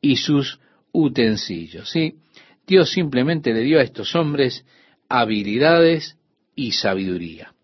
y 0.00 0.16
sus 0.16 0.60
utensilios. 0.92 1.90
¿sí? 1.90 2.14
Dios 2.66 2.90
simplemente 2.90 3.52
le 3.52 3.62
dio 3.62 3.80
a 3.80 3.82
estos 3.82 4.14
hombres 4.14 4.64
habilidades 5.08 6.16
y 6.54 6.72
sabiduría. 6.72 7.55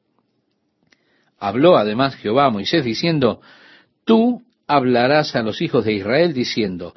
Habló 1.43 1.77
además 1.77 2.15
Jehová 2.15 2.45
a 2.45 2.51
Moisés 2.51 2.85
diciendo, 2.85 3.41
Tú 4.05 4.43
hablarás 4.69 5.35
a 5.35 5.43
los 5.43 5.61
hijos 5.61 5.85
de 5.85 5.95
Israel 5.95 6.35
diciendo, 6.35 6.95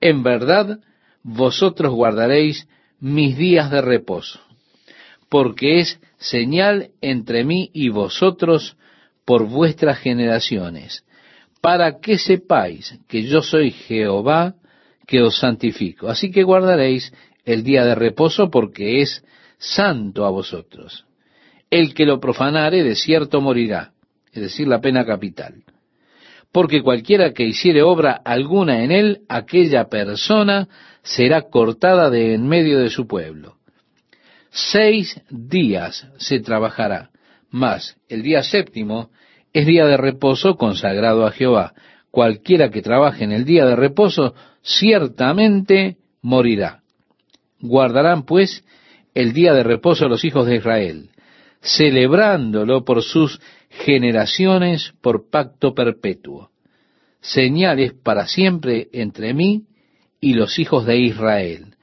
En 0.00 0.24
verdad 0.24 0.80
vosotros 1.22 1.94
guardaréis 1.94 2.66
mis 2.98 3.36
días 3.36 3.70
de 3.70 3.80
reposo, 3.80 4.40
porque 5.28 5.78
es 5.78 6.00
señal 6.16 6.90
entre 7.02 7.44
mí 7.44 7.70
y 7.72 7.90
vosotros 7.90 8.76
por 9.24 9.46
vuestras 9.46 10.00
generaciones, 10.00 11.04
para 11.60 12.00
que 12.00 12.18
sepáis 12.18 12.98
que 13.06 13.22
yo 13.22 13.42
soy 13.42 13.70
Jehová 13.70 14.56
que 15.06 15.22
os 15.22 15.38
santifico. 15.38 16.08
Así 16.08 16.32
que 16.32 16.42
guardaréis 16.42 17.12
el 17.44 17.62
día 17.62 17.84
de 17.84 17.94
reposo 17.94 18.50
porque 18.50 19.02
es 19.02 19.24
santo 19.56 20.26
a 20.26 20.30
vosotros. 20.30 21.06
El 21.74 21.92
que 21.92 22.06
lo 22.06 22.20
profanare 22.20 22.84
de 22.84 22.94
cierto 22.94 23.40
morirá, 23.40 23.94
es 24.32 24.42
decir, 24.42 24.68
la 24.68 24.80
pena 24.80 25.04
capital. 25.04 25.64
Porque 26.52 26.82
cualquiera 26.82 27.32
que 27.32 27.42
hiciere 27.42 27.82
obra 27.82 28.12
alguna 28.24 28.84
en 28.84 28.92
él, 28.92 29.22
aquella 29.28 29.88
persona 29.88 30.68
será 31.02 31.42
cortada 31.50 32.10
de 32.10 32.34
en 32.34 32.46
medio 32.46 32.78
de 32.78 32.90
su 32.90 33.08
pueblo. 33.08 33.56
Seis 34.50 35.20
días 35.28 36.06
se 36.16 36.38
trabajará, 36.38 37.10
mas 37.50 37.96
el 38.08 38.22
día 38.22 38.44
séptimo 38.44 39.10
es 39.52 39.66
día 39.66 39.84
de 39.84 39.96
reposo 39.96 40.54
consagrado 40.54 41.26
a 41.26 41.32
Jehová. 41.32 41.74
Cualquiera 42.12 42.70
que 42.70 42.82
trabaje 42.82 43.24
en 43.24 43.32
el 43.32 43.44
día 43.44 43.66
de 43.66 43.74
reposo 43.74 44.36
ciertamente 44.62 45.96
morirá. 46.22 46.82
Guardarán 47.58 48.26
pues 48.26 48.64
el 49.12 49.32
día 49.32 49.52
de 49.54 49.64
reposo 49.64 50.08
los 50.08 50.24
hijos 50.24 50.46
de 50.46 50.54
Israel, 50.54 51.10
celebrándolo 51.64 52.84
por 52.84 53.02
sus 53.02 53.40
generaciones 53.70 54.92
por 55.00 55.30
pacto 55.30 55.74
perpetuo. 55.74 56.50
Señales 57.20 57.94
para 57.94 58.26
siempre 58.26 58.88
entre 58.92 59.32
mí 59.32 59.64
y 60.20 60.34
los 60.34 60.58
hijos 60.58 60.84
de 60.84 60.98
Israel. 60.98 61.74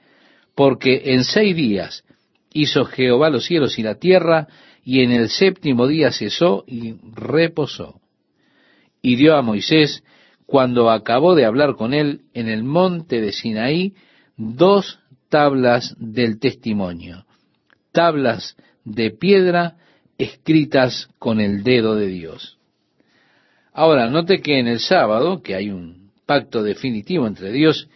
Porque 0.54 1.02
en 1.06 1.24
seis 1.24 1.56
días 1.56 2.04
hizo 2.52 2.84
Jehová 2.84 3.28
los 3.28 3.44
cielos 3.44 3.78
y 3.78 3.82
la 3.82 3.96
tierra, 3.96 4.46
y 4.84 5.02
en 5.02 5.10
el 5.10 5.28
séptimo 5.28 5.86
día 5.86 6.12
cesó 6.12 6.64
y 6.66 6.94
reposó. 7.14 8.00
Y 9.00 9.16
dio 9.16 9.36
a 9.36 9.42
Moisés, 9.42 10.04
cuando 10.46 10.90
acabó 10.90 11.34
de 11.34 11.44
hablar 11.44 11.74
con 11.74 11.94
él 11.94 12.22
en 12.34 12.48
el 12.48 12.62
monte 12.62 13.20
de 13.20 13.32
Sinaí, 13.32 13.94
dos 14.36 15.00
tablas 15.28 15.96
del 15.98 16.38
testimonio, 16.38 17.24
tablas 17.90 18.56
de 18.84 19.10
piedra 19.10 19.76
escritas 20.18 21.08
con 21.18 21.40
el 21.40 21.62
dedo 21.62 21.94
de 21.96 22.06
Dios. 22.06 22.58
Ahora, 23.72 24.08
note 24.10 24.40
que 24.40 24.58
en 24.58 24.66
el 24.66 24.80
sábado, 24.80 25.42
que 25.42 25.54
hay 25.54 25.70
un 25.70 26.10
pacto 26.26 26.62
definitivo 26.62 27.26
entre 27.26 27.52
Dios 27.52 27.88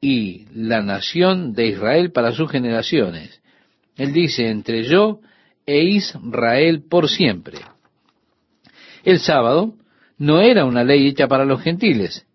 y 0.00 0.46
la 0.52 0.82
nación 0.82 1.52
de 1.52 1.68
Israel 1.68 2.10
para 2.10 2.32
sus 2.32 2.50
generaciones. 2.50 3.40
Él 3.96 4.12
dice, 4.12 4.48
entre 4.48 4.82
yo 4.82 5.20
e 5.64 5.84
Israel 5.84 6.82
por 6.88 7.08
siempre. 7.08 7.58
El 9.04 9.20
sábado 9.20 9.74
no 10.18 10.40
era 10.40 10.64
una 10.64 10.84
ley 10.84 11.06
hecha 11.06 11.28
para 11.28 11.44
los 11.44 11.62
gentiles, 11.62 12.26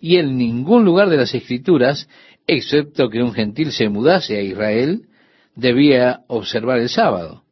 y 0.00 0.16
en 0.16 0.36
ningún 0.36 0.84
lugar 0.84 1.08
de 1.08 1.16
las 1.16 1.34
escrituras, 1.34 2.08
excepto 2.46 3.08
que 3.08 3.22
un 3.22 3.32
gentil 3.32 3.72
se 3.72 3.88
mudase 3.88 4.36
a 4.36 4.42
Israel, 4.42 5.02
debía 5.54 6.20
observar 6.28 6.78
el 6.78 6.88
sábado. 6.88 7.42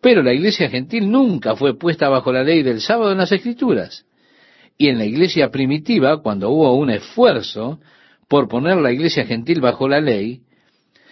Pero 0.00 0.22
la 0.22 0.32
iglesia 0.32 0.68
gentil 0.68 1.10
nunca 1.10 1.54
fue 1.54 1.78
puesta 1.78 2.08
bajo 2.08 2.32
la 2.32 2.42
ley 2.42 2.62
del 2.62 2.80
sábado 2.80 3.12
en 3.12 3.18
las 3.18 3.32
escrituras. 3.32 4.04
Y 4.76 4.88
en 4.88 4.98
la 4.98 5.04
iglesia 5.04 5.50
primitiva, 5.50 6.22
cuando 6.22 6.50
hubo 6.50 6.74
un 6.74 6.90
esfuerzo 6.90 7.78
por 8.28 8.48
poner 8.48 8.78
la 8.78 8.92
iglesia 8.92 9.24
gentil 9.26 9.60
bajo 9.60 9.88
la 9.88 10.00
ley, 10.00 10.40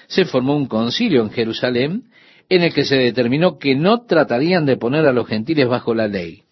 se 0.09 0.25
formó 0.25 0.57
un 0.57 0.67
concilio 0.67 1.23
en 1.23 1.31
Jerusalén 1.31 2.05
en 2.49 2.63
el 2.63 2.75
que 2.75 2.85
se 2.85 2.97
determinó 2.97 3.59
que 3.59 3.77
no 3.77 4.07
tratarían 4.07 4.67
de 4.67 4.77
poner 4.77 5.07
a 5.07 5.13
los 5.13 5.29
gentiles 5.29 5.69
bajo 5.69 5.95
la 5.95 6.09
ley, 6.09 6.43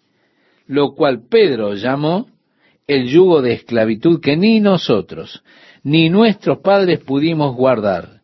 lo 0.65 0.95
cual 0.95 1.27
Pedro 1.29 1.73
llamó 1.73 2.27
el 2.87 3.07
yugo 3.07 3.41
de 3.41 3.53
esclavitud 3.53 4.21
que 4.21 4.37
ni 4.37 4.61
nosotros, 4.61 5.43
ni 5.83 6.09
nuestros 6.09 6.59
padres 6.59 6.99
pudimos 6.99 7.53
guardar. 7.53 8.18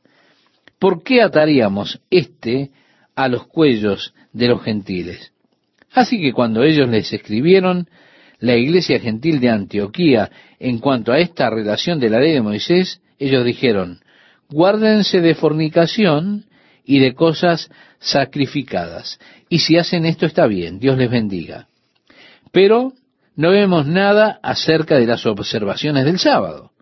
¿Por 0.86 1.02
qué 1.02 1.24
ataríamos 1.24 2.00
este 2.12 2.69
a 3.15 3.28
los 3.28 3.48
cuellos 3.48 4.13
de 4.34 4.50
los 4.50 4.62
gentiles? 4.62 5.32
Así 5.91 6.21
que 6.21 6.32
cuando 6.32 6.62
ellos 6.62 6.88
les 6.88 7.12
escribieron, 7.12 7.89
la 8.38 8.56
iglesia 8.56 9.00
gentil 9.00 9.39
de 9.39 9.50
Antioquía, 9.50 10.30
en 10.60 10.78
cuanto 10.78 11.12
a 11.12 11.17
esta 11.17 11.50
relación 11.50 12.00
de 12.00 12.12
la 12.12 12.19
ley 12.19 12.34
de 12.34 12.43
Moisés, 12.43 13.02
ellos 13.17 13.43
dijeron, 13.43 14.02
guárdense 14.48 15.21
de 15.21 15.34
fornicación 15.34 16.45
y 16.86 17.00
de 17.00 17.15
cosas 17.15 17.71
sacrificadas. 17.98 19.19
Y 19.50 19.62
si 19.62 19.80
hacen 19.80 20.06
esto 20.06 20.28
está 20.28 20.45
bien, 20.45 20.78
Dios 20.78 21.00
les 21.00 21.10
bendiga. 21.10 21.67
Pero 22.52 22.93
no 23.36 23.50
vemos 23.50 23.88
nada 23.88 24.39
acerca 24.43 25.00
de 25.00 25.08
las 25.08 25.26
observaciones 25.26 26.06
del 26.06 26.19
sábado. 26.19 26.74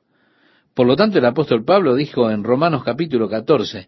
Por 0.74 0.88
lo 0.88 0.96
tanto, 0.96 1.20
el 1.20 1.26
apóstol 1.26 1.64
Pablo 1.64 1.96
dijo 1.96 2.32
en 2.32 2.44
Romanos 2.44 2.84
capítulo 2.84 3.30
14, 3.30 3.88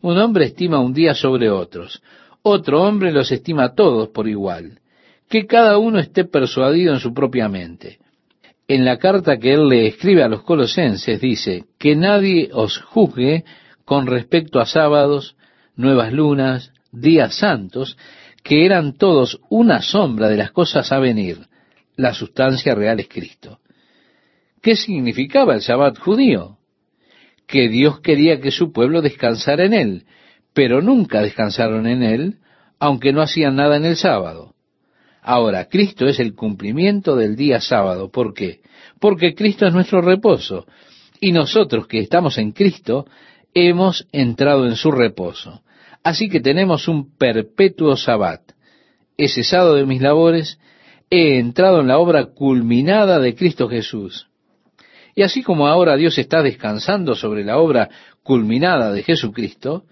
un 0.00 0.18
hombre 0.18 0.46
estima 0.46 0.80
un 0.80 0.92
día 0.92 1.14
sobre 1.14 1.50
otros, 1.50 2.02
otro 2.42 2.82
hombre 2.82 3.12
los 3.12 3.30
estima 3.30 3.74
todos 3.74 4.08
por 4.08 4.28
igual, 4.28 4.80
que 5.28 5.46
cada 5.46 5.78
uno 5.78 5.98
esté 5.98 6.24
persuadido 6.24 6.92
en 6.92 7.00
su 7.00 7.14
propia 7.14 7.48
mente. 7.48 7.98
En 8.66 8.84
la 8.84 8.98
carta 8.98 9.38
que 9.38 9.54
él 9.54 9.68
le 9.68 9.86
escribe 9.86 10.22
a 10.22 10.28
los 10.28 10.42
colosenses 10.42 11.20
dice, 11.20 11.64
que 11.78 11.96
nadie 11.96 12.50
os 12.52 12.78
juzgue 12.78 13.44
con 13.84 14.06
respecto 14.06 14.60
a 14.60 14.66
sábados, 14.66 15.36
nuevas 15.76 16.12
lunas, 16.12 16.72
días 16.92 17.34
santos, 17.34 17.96
que 18.42 18.66
eran 18.66 18.96
todos 18.96 19.40
una 19.48 19.82
sombra 19.82 20.28
de 20.28 20.36
las 20.36 20.50
cosas 20.50 20.90
a 20.92 20.98
venir. 20.98 21.38
La 21.96 22.12
sustancia 22.12 22.74
real 22.74 23.00
es 23.00 23.08
Cristo. 23.08 23.60
¿Qué 24.62 24.76
significaba 24.76 25.54
el 25.54 25.62
sabbat 25.62 25.98
judío? 25.98 26.58
Que 27.46 27.68
Dios 27.68 28.00
quería 28.00 28.40
que 28.40 28.50
su 28.50 28.72
pueblo 28.72 29.02
descansara 29.02 29.64
en 29.64 29.72
él, 29.72 30.04
pero 30.52 30.82
nunca 30.82 31.22
descansaron 31.22 31.86
en 31.86 32.02
él, 32.02 32.38
aunque 32.78 33.12
no 33.12 33.22
hacían 33.22 33.56
nada 33.56 33.76
en 33.76 33.84
el 33.84 33.96
sábado. 33.96 34.54
Ahora, 35.22 35.68
Cristo 35.68 36.06
es 36.06 36.20
el 36.20 36.34
cumplimiento 36.34 37.16
del 37.16 37.36
día 37.36 37.60
sábado. 37.60 38.10
¿Por 38.10 38.34
qué? 38.34 38.60
Porque 39.00 39.34
Cristo 39.34 39.66
es 39.66 39.74
nuestro 39.74 40.00
reposo. 40.00 40.66
Y 41.20 41.32
nosotros 41.32 41.86
que 41.86 41.98
estamos 41.98 42.38
en 42.38 42.52
Cristo, 42.52 43.06
hemos 43.54 44.06
entrado 44.12 44.66
en 44.66 44.76
su 44.76 44.90
reposo. 44.90 45.62
Así 46.02 46.28
que 46.28 46.40
tenemos 46.40 46.88
un 46.88 47.16
perpetuo 47.16 47.96
sabbat. 47.96 48.40
He 49.16 49.28
cesado 49.28 49.74
de 49.74 49.84
mis 49.84 50.00
labores, 50.00 50.58
he 51.10 51.38
entrado 51.38 51.80
en 51.80 51.88
la 51.88 51.98
obra 51.98 52.26
culminada 52.26 53.18
de 53.18 53.34
Cristo 53.34 53.68
Jesús. 53.68 54.27
Y 55.18 55.22
así 55.22 55.42
como 55.42 55.66
ahora 55.66 55.96
Dios 55.96 56.16
está 56.16 56.44
descansando 56.44 57.16
sobre 57.16 57.42
la 57.42 57.58
obra 57.58 57.88
culminada 58.22 58.92
de 58.92 59.02
Jesucristo, 59.02 59.82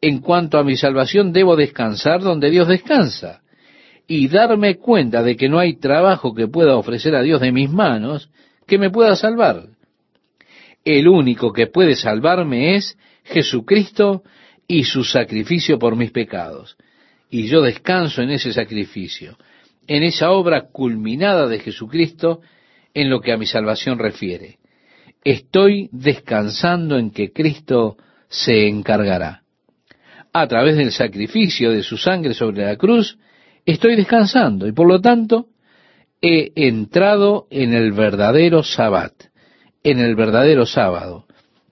En 0.00 0.18
cuanto 0.18 0.58
a 0.58 0.64
mi 0.64 0.76
salvación, 0.76 1.32
debo 1.32 1.54
descansar 1.54 2.20
donde 2.20 2.50
Dios 2.50 2.66
descansa 2.66 3.42
y 4.08 4.26
darme 4.26 4.78
cuenta 4.78 5.22
de 5.22 5.36
que 5.36 5.48
no 5.48 5.60
hay 5.60 5.78
trabajo 5.78 6.34
que 6.34 6.48
pueda 6.48 6.74
ofrecer 6.74 7.14
a 7.14 7.22
Dios 7.22 7.40
de 7.40 7.52
mis 7.52 7.70
manos 7.70 8.28
que 8.66 8.76
me 8.76 8.90
pueda 8.90 9.14
salvar. 9.14 9.68
El 10.84 11.06
único 11.06 11.52
que 11.52 11.68
puede 11.68 11.94
salvarme 11.94 12.74
es 12.74 12.98
Jesucristo 13.22 14.24
y 14.66 14.82
su 14.82 15.04
sacrificio 15.04 15.78
por 15.78 15.94
mis 15.94 16.10
pecados. 16.10 16.76
Y 17.30 17.46
yo 17.46 17.62
descanso 17.62 18.20
en 18.20 18.30
ese 18.30 18.52
sacrificio, 18.52 19.38
en 19.86 20.02
esa 20.02 20.32
obra 20.32 20.62
culminada 20.72 21.46
de 21.46 21.60
Jesucristo 21.60 22.40
en 22.94 23.10
lo 23.10 23.20
que 23.20 23.32
a 23.32 23.36
mi 23.36 23.46
salvación 23.46 24.00
refiere. 24.00 24.58
Estoy 25.24 25.88
descansando 25.92 26.98
en 26.98 27.10
que 27.10 27.32
Cristo 27.32 27.96
se 28.28 28.66
encargará. 28.66 29.42
A 30.32 30.46
través 30.48 30.76
del 30.76 30.90
sacrificio 30.90 31.70
de 31.70 31.82
su 31.82 31.96
sangre 31.96 32.34
sobre 32.34 32.64
la 32.64 32.76
cruz, 32.76 33.18
estoy 33.66 33.96
descansando 33.96 34.66
y 34.66 34.72
por 34.72 34.88
lo 34.88 35.00
tanto 35.00 35.46
he 36.20 36.52
entrado 36.56 37.46
en 37.50 37.74
el 37.74 37.92
verdadero 37.92 38.62
sabbat, 38.62 39.12
en 39.84 39.98
el 40.00 40.14
verdadero 40.14 40.66
sábado, 40.66 41.26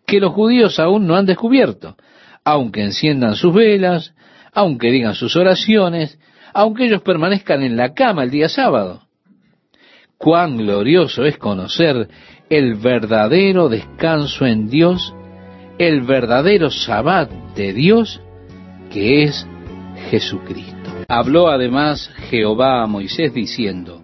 que 0.07 0.21
los 0.21 0.33
judíos 0.33 0.79
aún 0.79 1.07
no 1.07 1.17
han 1.17 1.27
descubierto, 1.27 1.97
aunque 2.45 2.83
enciendan 2.83 3.37
sus 3.37 3.55
velas, 3.55 4.15
aunque 4.53 4.91
digan 4.91 5.15
sus 5.15 5.37
oraciones, 5.37 6.19
aunque 6.53 6.85
ellos 6.85 7.03
permanezcan 7.03 7.63
en 7.63 7.77
la 7.77 7.95
cama 7.95 8.25
el 8.25 8.31
día 8.31 8.49
sábado. 8.49 9.03
Cuán 10.19 10.59
glorioso 10.59 11.25
es 11.25 11.39
conocer 11.39 12.09
el 12.51 12.75
verdadero 12.75 13.69
descanso 13.69 14.45
en 14.45 14.69
Dios, 14.69 15.15
el 15.79 16.03
verdadero 16.03 16.69
sabbat 16.69 17.31
de 17.55 17.73
Dios, 17.73 18.21
que 18.93 19.23
es 19.23 19.47
Jesucristo. 20.11 21.05
Habló 21.09 21.49
además 21.49 22.11
Jehová 22.29 22.83
a 22.83 22.87
Moisés 22.89 23.33
diciendo, 23.33 24.03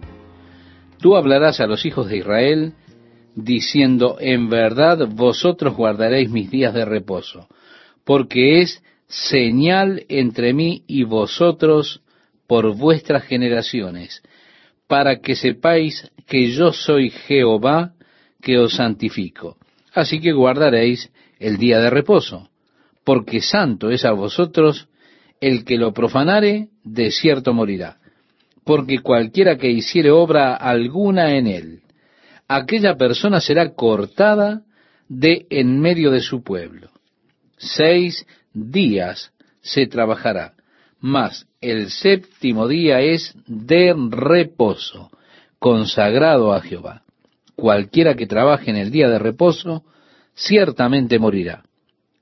Tú 0.99 1.17
hablarás 1.17 1.59
a 1.59 1.67
los 1.67 1.85
hijos 1.85 2.07
de 2.07 2.17
Israel, 2.17 2.73
diciendo, 3.35 4.15
En 4.19 4.49
verdad 4.49 5.09
vosotros 5.09 5.75
guardaréis 5.75 6.29
mis 6.29 6.49
días 6.49 6.73
de 6.73 6.85
reposo, 6.85 7.49
porque 8.05 8.61
es 8.61 8.81
señal 9.07 10.05
entre 10.07 10.53
mí 10.53 10.83
y 10.87 11.03
vosotros 11.03 12.01
por 12.47 12.77
vuestras 12.77 13.23
generaciones, 13.23 14.23
para 14.87 15.19
que 15.19 15.35
sepáis 15.35 16.09
que 16.27 16.49
yo 16.51 16.71
soy 16.71 17.09
Jehová 17.09 17.93
que 18.47 18.57
os 18.57 18.75
santifico. 18.75 19.57
Así 19.93 20.21
que 20.21 20.31
guardaréis 20.31 21.11
el 21.37 21.57
día 21.57 21.79
de 21.79 21.89
reposo, 21.89 22.49
porque 23.03 23.41
santo 23.41 23.89
es 23.89 24.05
a 24.05 24.13
vosotros 24.13 24.87
el 25.41 25.65
que 25.65 25.75
lo 25.75 25.91
profanare, 25.91 26.69
de 26.85 27.11
cierto 27.11 27.53
morirá. 27.53 27.97
Porque 28.63 28.99
cualquiera 28.99 29.57
que 29.57 29.69
hiciere 29.69 30.11
obra 30.11 30.55
alguna 30.55 31.35
en 31.35 31.47
él, 31.47 31.81
aquella 32.47 32.95
persona 32.95 33.41
será 33.41 33.73
cortada 33.75 34.61
de 35.09 35.45
en 35.49 35.81
medio 35.81 36.09
de 36.09 36.21
su 36.21 36.41
pueblo. 36.41 36.87
Seis 37.57 38.25
días 38.53 39.33
se 39.59 39.87
trabajará, 39.87 40.53
mas 41.01 41.45
el 41.59 41.89
séptimo 41.89 42.69
día 42.69 43.01
es 43.01 43.35
de 43.45 43.93
reposo, 44.09 45.11
consagrado 45.59 46.53
a 46.53 46.61
Jehová. 46.61 47.03
Cualquiera 47.57 48.15
que 48.15 48.27
trabaje 48.27 48.69
en 48.69 48.77
el 48.77 48.91
día 48.91 49.09
de 49.09 49.17
reposo, 49.17 49.83
ciertamente 50.35 51.17
morirá. 51.17 51.63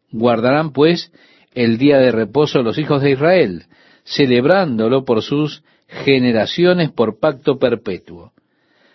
Guardarán 0.10 0.72
pues 0.72 1.12
el 1.54 1.78
día 1.78 1.98
de 1.98 2.14
reposo 2.14 2.64
los 2.64 2.78
hijos 2.78 3.02
de 3.02 3.12
Israel, 3.12 3.66
celebrándolo 4.06 5.04
por 5.04 5.22
sus 5.22 5.62
generaciones 5.88 6.90
por 6.90 7.20
pacto 7.20 7.60
perpetuo. 7.60 8.32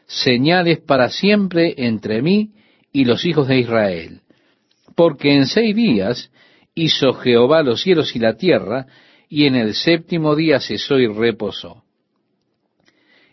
Señales 0.06 0.80
para 0.80 1.10
siempre 1.10 1.74
entre 1.76 2.22
mí 2.22 2.52
y 2.90 3.04
los 3.04 3.26
hijos 3.26 3.46
de 3.46 3.58
Israel. 3.58 4.22
Porque 4.96 5.36
en 5.36 5.44
seis 5.44 5.76
días 5.76 6.32
hizo 6.74 7.12
Jehová 7.12 7.62
los 7.62 7.82
cielos 7.82 8.16
y 8.16 8.18
la 8.18 8.38
tierra, 8.38 8.86
y 9.28 9.44
en 9.44 9.56
el 9.56 9.74
séptimo 9.74 10.34
día 10.34 10.58
cesó 10.58 10.98
y 10.98 11.06
reposó. 11.06 11.84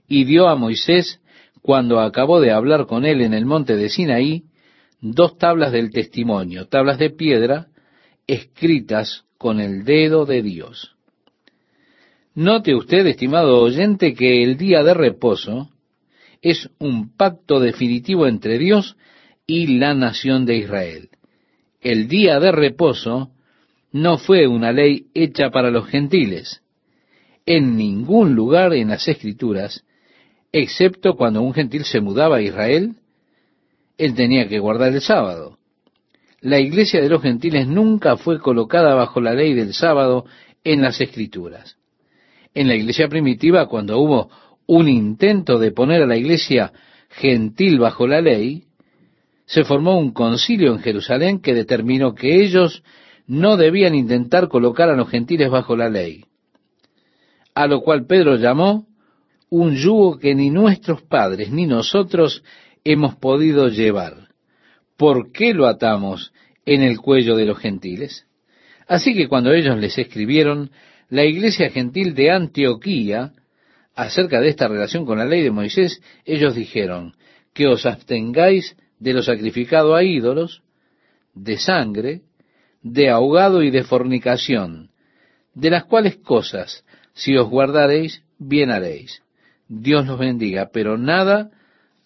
Y 0.09 0.25
dio 0.25 0.49
a 0.49 0.55
Moisés, 0.55 1.21
cuando 1.67 1.99
acabó 1.99 2.39
de 2.39 2.51
hablar 2.51 2.85
con 2.85 3.03
él 3.03 3.19
en 3.19 3.33
el 3.33 3.45
monte 3.45 3.75
de 3.75 3.89
Sinaí, 3.89 4.45
dos 5.01 5.37
tablas 5.37 5.73
del 5.73 5.91
testimonio, 5.91 6.69
tablas 6.69 6.97
de 6.97 7.09
piedra, 7.09 7.67
escritas 8.25 9.25
con 9.37 9.59
el 9.59 9.83
dedo 9.83 10.25
de 10.25 10.41
Dios. 10.43 10.95
Note 12.35 12.73
usted, 12.73 13.05
estimado 13.07 13.59
oyente, 13.59 14.13
que 14.13 14.43
el 14.43 14.55
día 14.55 14.81
de 14.81 14.93
reposo 14.93 15.69
es 16.41 16.69
un 16.79 17.13
pacto 17.17 17.59
definitivo 17.59 18.27
entre 18.27 18.57
Dios 18.57 18.95
y 19.45 19.77
la 19.77 19.93
nación 19.93 20.45
de 20.45 20.59
Israel. 20.59 21.09
El 21.81 22.07
día 22.07 22.39
de 22.39 22.53
reposo 22.53 23.31
no 23.91 24.17
fue 24.17 24.47
una 24.47 24.71
ley 24.71 25.07
hecha 25.13 25.49
para 25.49 25.69
los 25.69 25.85
gentiles. 25.87 26.61
En 27.45 27.75
ningún 27.75 28.35
lugar 28.35 28.73
en 28.73 28.87
las 28.87 29.05
escrituras, 29.09 29.83
excepto 30.51 31.15
cuando 31.15 31.41
un 31.41 31.53
gentil 31.53 31.85
se 31.85 32.01
mudaba 32.01 32.37
a 32.37 32.41
Israel, 32.41 32.95
él 33.97 34.15
tenía 34.15 34.47
que 34.47 34.59
guardar 34.59 34.93
el 34.93 35.01
sábado 35.01 35.57
la 36.41 36.59
iglesia 36.59 37.01
de 37.01 37.09
los 37.09 37.21
gentiles 37.21 37.67
nunca 37.67 38.17
fue 38.17 38.39
colocada 38.39 38.93
bajo 38.93 39.21
la 39.21 39.33
ley 39.33 39.53
del 39.53 39.73
sábado 39.73 40.25
en 40.63 40.81
las 40.81 41.01
escrituras. 41.01 41.77
En 42.53 42.67
la 42.67 42.75
iglesia 42.75 43.07
primitiva, 43.07 43.67
cuando 43.67 43.99
hubo 43.99 44.29
un 44.67 44.87
intento 44.87 45.59
de 45.59 45.71
poner 45.71 46.01
a 46.03 46.07
la 46.07 46.17
iglesia 46.17 46.71
gentil 47.09 47.79
bajo 47.79 48.07
la 48.07 48.21
ley, 48.21 48.65
se 49.45 49.63
formó 49.63 49.97
un 49.97 50.11
concilio 50.11 50.73
en 50.73 50.79
Jerusalén 50.79 51.39
que 51.39 51.53
determinó 51.53 52.13
que 52.13 52.41
ellos 52.43 52.83
no 53.25 53.57
debían 53.57 53.95
intentar 53.95 54.47
colocar 54.47 54.89
a 54.89 54.95
los 54.95 55.09
gentiles 55.09 55.49
bajo 55.49 55.75
la 55.75 55.89
ley. 55.89 56.25
A 57.55 57.65
lo 57.65 57.81
cual 57.81 58.05
Pedro 58.05 58.35
llamó 58.35 58.85
un 59.49 59.75
yugo 59.75 60.19
que 60.19 60.35
ni 60.35 60.49
nuestros 60.49 61.01
padres 61.03 61.51
ni 61.51 61.65
nosotros 61.65 62.43
hemos 62.83 63.15
podido 63.15 63.67
llevar. 63.67 64.27
¿por 64.97 65.31
qué 65.31 65.53
lo 65.53 65.67
atamos 65.67 66.33
en 66.65 66.81
el 66.81 66.99
cuello 66.99 67.35
de 67.37 67.45
los 67.45 67.59
gentiles? 67.59 68.25
Así 68.87 69.13
que 69.13 69.27
cuando 69.27 69.53
ellos 69.53 69.77
les 69.77 69.97
escribieron, 69.97 70.71
la 71.09 71.23
iglesia 71.23 71.69
gentil 71.69 72.13
de 72.15 72.31
Antioquía, 72.31 73.31
acerca 73.95 74.41
de 74.41 74.49
esta 74.49 74.67
relación 74.67 75.05
con 75.05 75.19
la 75.19 75.25
ley 75.25 75.43
de 75.43 75.51
Moisés, 75.51 76.01
ellos 76.25 76.55
dijeron, 76.55 77.13
que 77.53 77.67
os 77.67 77.85
abstengáis 77.85 78.75
de 78.99 79.13
lo 79.13 79.23
sacrificado 79.23 79.95
a 79.95 80.03
ídolos, 80.03 80.63
de 81.33 81.57
sangre, 81.57 82.21
de 82.81 83.09
ahogado 83.09 83.63
y 83.63 83.71
de 83.71 83.83
fornicación, 83.83 84.91
de 85.53 85.69
las 85.69 85.85
cuales 85.85 86.17
cosas, 86.17 86.83
si 87.13 87.35
os 87.35 87.47
guardaréis, 87.49 88.23
bien 88.37 88.71
haréis. 88.71 89.21
Dios 89.67 90.05
los 90.07 90.17
bendiga, 90.17 90.69
pero 90.71 90.97
nada 90.97 91.51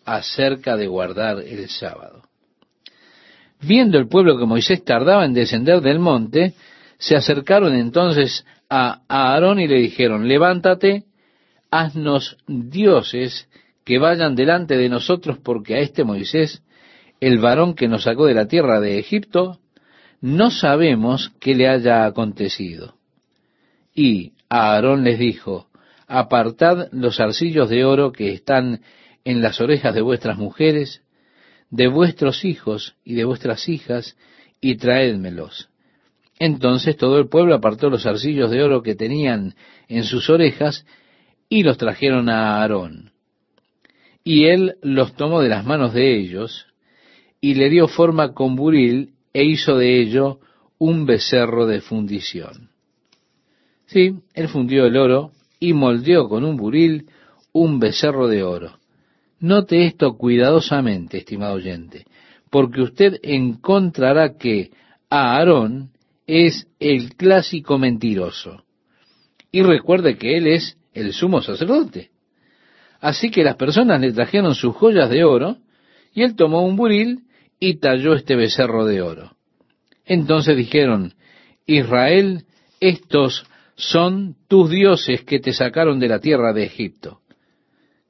acerca 0.05 0.77
de 0.77 0.87
guardar 0.87 1.39
el 1.39 1.69
sábado. 1.69 2.23
Viendo 3.61 3.99
el 3.99 4.07
pueblo 4.07 4.37
que 4.37 4.45
Moisés 4.45 4.83
tardaba 4.83 5.25
en 5.25 5.33
descender 5.33 5.81
del 5.81 5.99
monte, 5.99 6.55
se 6.97 7.15
acercaron 7.15 7.75
entonces 7.75 8.45
a 8.69 9.01
Aarón 9.07 9.59
y 9.59 9.67
le 9.67 9.77
dijeron, 9.77 10.27
levántate, 10.27 11.03
haznos 11.69 12.37
dioses 12.47 13.47
que 13.83 13.99
vayan 13.99 14.35
delante 14.35 14.77
de 14.77 14.89
nosotros, 14.89 15.37
porque 15.39 15.75
a 15.75 15.79
este 15.79 16.03
Moisés, 16.03 16.63
el 17.19 17.39
varón 17.39 17.75
que 17.75 17.87
nos 17.87 18.03
sacó 18.03 18.25
de 18.25 18.33
la 18.33 18.47
tierra 18.47 18.79
de 18.79 18.99
Egipto, 18.99 19.59
no 20.21 20.51
sabemos 20.51 21.31
qué 21.39 21.55
le 21.55 21.67
haya 21.67 22.05
acontecido. 22.05 22.95
Y 23.93 24.33
Aarón 24.49 25.03
les 25.03 25.19
dijo, 25.19 25.67
apartad 26.11 26.89
los 26.91 27.19
arcillos 27.21 27.69
de 27.69 27.85
oro 27.85 28.11
que 28.11 28.33
están 28.33 28.81
en 29.23 29.41
las 29.41 29.61
orejas 29.61 29.95
de 29.95 30.01
vuestras 30.01 30.37
mujeres, 30.37 31.01
de 31.69 31.87
vuestros 31.87 32.43
hijos 32.43 32.95
y 33.05 33.15
de 33.15 33.23
vuestras 33.23 33.69
hijas, 33.69 34.17
y 34.59 34.75
traédmelos. 34.75 35.69
Entonces 36.37 36.97
todo 36.97 37.17
el 37.17 37.29
pueblo 37.29 37.55
apartó 37.55 37.89
los 37.89 38.05
arcillos 38.05 38.51
de 38.51 38.61
oro 38.61 38.83
que 38.83 38.95
tenían 38.95 39.55
en 39.87 40.03
sus 40.03 40.29
orejas, 40.29 40.85
y 41.47 41.63
los 41.63 41.77
trajeron 41.77 42.29
a 42.29 42.61
Aarón. 42.61 43.11
Y 44.23 44.45
él 44.45 44.75
los 44.81 45.15
tomó 45.15 45.41
de 45.41 45.49
las 45.49 45.65
manos 45.65 45.93
de 45.93 46.17
ellos, 46.17 46.67
y 47.39 47.55
le 47.55 47.69
dio 47.69 47.87
forma 47.87 48.33
con 48.33 48.55
buril, 48.55 49.13
e 49.33 49.45
hizo 49.45 49.77
de 49.77 50.01
ello 50.01 50.39
un 50.77 51.05
becerro 51.05 51.67
de 51.67 51.79
fundición. 51.79 52.69
Sí, 53.85 54.15
él 54.33 54.49
fundió 54.49 54.85
el 54.85 54.97
oro 54.97 55.31
y 55.61 55.73
moldeó 55.73 56.27
con 56.27 56.43
un 56.43 56.57
buril 56.57 57.05
un 57.53 57.79
becerro 57.79 58.27
de 58.27 58.43
oro. 58.43 58.79
Note 59.39 59.85
esto 59.85 60.17
cuidadosamente, 60.17 61.19
estimado 61.19 61.53
oyente, 61.53 62.05
porque 62.49 62.81
usted 62.81 63.19
encontrará 63.23 64.37
que 64.37 64.71
Aarón 65.09 65.91
es 66.25 66.67
el 66.79 67.15
clásico 67.15 67.77
mentiroso. 67.77 68.63
Y 69.51 69.61
recuerde 69.61 70.17
que 70.17 70.37
él 70.37 70.47
es 70.47 70.77
el 70.93 71.13
sumo 71.13 71.41
sacerdote. 71.41 72.09
Así 72.99 73.29
que 73.29 73.43
las 73.43 73.55
personas 73.55 74.01
le 74.01 74.11
trajeron 74.13 74.55
sus 74.55 74.75
joyas 74.75 75.09
de 75.09 75.23
oro, 75.23 75.57
y 76.13 76.23
él 76.23 76.35
tomó 76.35 76.65
un 76.65 76.75
buril 76.75 77.21
y 77.59 77.75
talló 77.75 78.15
este 78.15 78.35
becerro 78.35 78.85
de 78.85 79.01
oro. 79.01 79.35
Entonces 80.05 80.57
dijeron, 80.57 81.13
Israel, 81.65 82.45
estos 82.79 83.45
son 83.81 84.35
tus 84.47 84.69
dioses 84.69 85.23
que 85.23 85.39
te 85.39 85.53
sacaron 85.53 85.99
de 85.99 86.07
la 86.07 86.19
tierra 86.19 86.53
de 86.53 86.63
Egipto. 86.65 87.21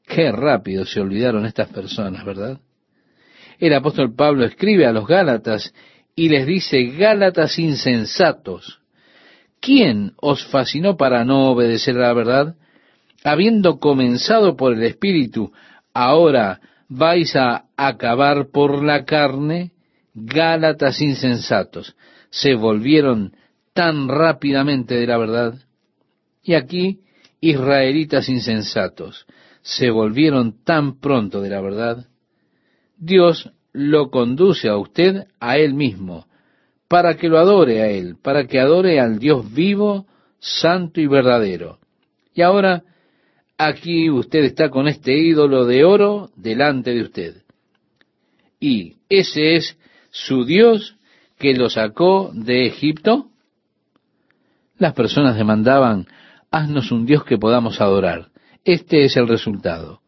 Qué 0.06 0.30
rápido 0.30 0.86
se 0.86 1.00
olvidaron 1.00 1.46
estas 1.46 1.70
personas, 1.70 2.26
¿verdad? 2.26 2.60
El 3.58 3.74
apóstol 3.74 4.14
Pablo 4.14 4.44
escribe 4.44 4.86
a 4.86 4.92
los 4.92 5.08
Gálatas 5.08 5.74
y 6.14 6.28
les 6.28 6.46
dice, 6.46 6.88
Gálatas 6.88 7.58
insensatos, 7.58 8.82
¿quién 9.62 10.12
os 10.18 10.46
fascinó 10.46 10.98
para 10.98 11.24
no 11.24 11.52
obedecer 11.52 11.96
a 11.98 12.08
la 12.08 12.14
verdad? 12.14 12.56
Habiendo 13.24 13.80
comenzado 13.80 14.58
por 14.58 14.74
el 14.74 14.84
Espíritu, 14.84 15.54
ahora 15.94 16.60
vais 16.90 17.34
a 17.38 17.68
acabar 17.78 18.48
por 18.52 18.84
la 18.84 19.06
carne, 19.06 19.72
Gálatas 20.14 21.00
insensatos, 21.00 21.96
se 22.30 22.56
volvieron 22.56 23.32
tan 23.74 24.08
rápidamente 24.08 24.96
de 24.96 25.08
la 25.08 25.18
verdad. 25.18 25.56
Y 26.44 26.54
aquí, 26.54 27.02
israelitas 27.40 28.30
insensatos, 28.30 29.26
se 29.62 29.90
volvieron 29.90 30.64
tan 30.64 31.00
pronto 31.00 31.42
de 31.42 31.50
la 31.50 31.62
verdad. 31.62 32.08
Dios 32.98 33.52
lo 33.74 34.10
conduce 34.10 34.68
a 34.68 34.78
usted 34.78 35.28
a 35.40 35.58
Él 35.58 35.74
mismo, 35.74 36.28
para 36.88 37.16
que 37.16 37.30
lo 37.30 37.40
adore 37.40 37.82
a 37.82 37.88
Él, 37.88 38.18
para 38.22 38.46
que 38.48 38.60
adore 38.60 39.00
al 39.00 39.20
Dios 39.20 39.54
vivo, 39.54 40.08
santo 40.40 41.00
y 41.00 41.08
verdadero. 41.08 41.80
Y 42.34 42.42
ahora, 42.42 42.84
aquí 43.58 44.10
usted 44.10 44.44
está 44.44 44.70
con 44.70 44.88
este 44.88 45.18
ídolo 45.18 45.66
de 45.66 45.84
oro 45.84 46.32
delante 46.36 46.92
de 46.92 47.02
usted. 47.02 47.36
Y 48.60 48.98
ese 49.10 49.56
es 49.56 49.78
su 50.12 50.46
Dios 50.46 50.96
que 51.38 51.54
lo 51.56 51.70
sacó 51.70 52.32
de 52.34 52.68
Egipto. 52.68 53.31
Las 54.82 54.94
personas 54.94 55.36
demandaban, 55.36 56.08
haznos 56.50 56.92
un 56.92 57.06
Dios 57.06 57.24
que 57.24 57.38
podamos 57.38 57.80
adorar. 57.80 58.30
Este 58.66 59.04
es 59.04 59.16
el 59.16 59.28
resultado. 59.28 60.02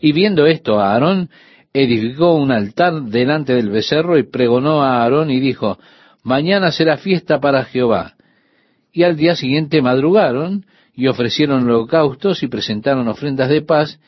Y 0.00 0.10
viendo 0.10 0.46
esto, 0.46 0.80
Aarón 0.80 1.30
edificó 1.72 2.34
un 2.34 2.50
altar 2.50 3.02
delante 3.02 3.54
del 3.54 3.70
becerro 3.70 4.18
y 4.18 4.24
pregonó 4.24 4.82
a 4.82 5.00
Aarón 5.00 5.30
y 5.30 5.38
dijo, 5.38 5.78
mañana 6.24 6.72
será 6.72 6.96
fiesta 6.96 7.38
para 7.38 7.62
Jehová. 7.62 8.16
Y 8.92 9.04
al 9.04 9.16
día 9.16 9.36
siguiente 9.36 9.80
madrugaron 9.80 10.66
y 10.92 11.06
ofrecieron 11.06 11.70
holocaustos 11.70 12.42
y 12.42 12.48
presentaron 12.48 13.06
ofrendas 13.06 13.48
de 13.48 13.62
paz, 13.62 14.00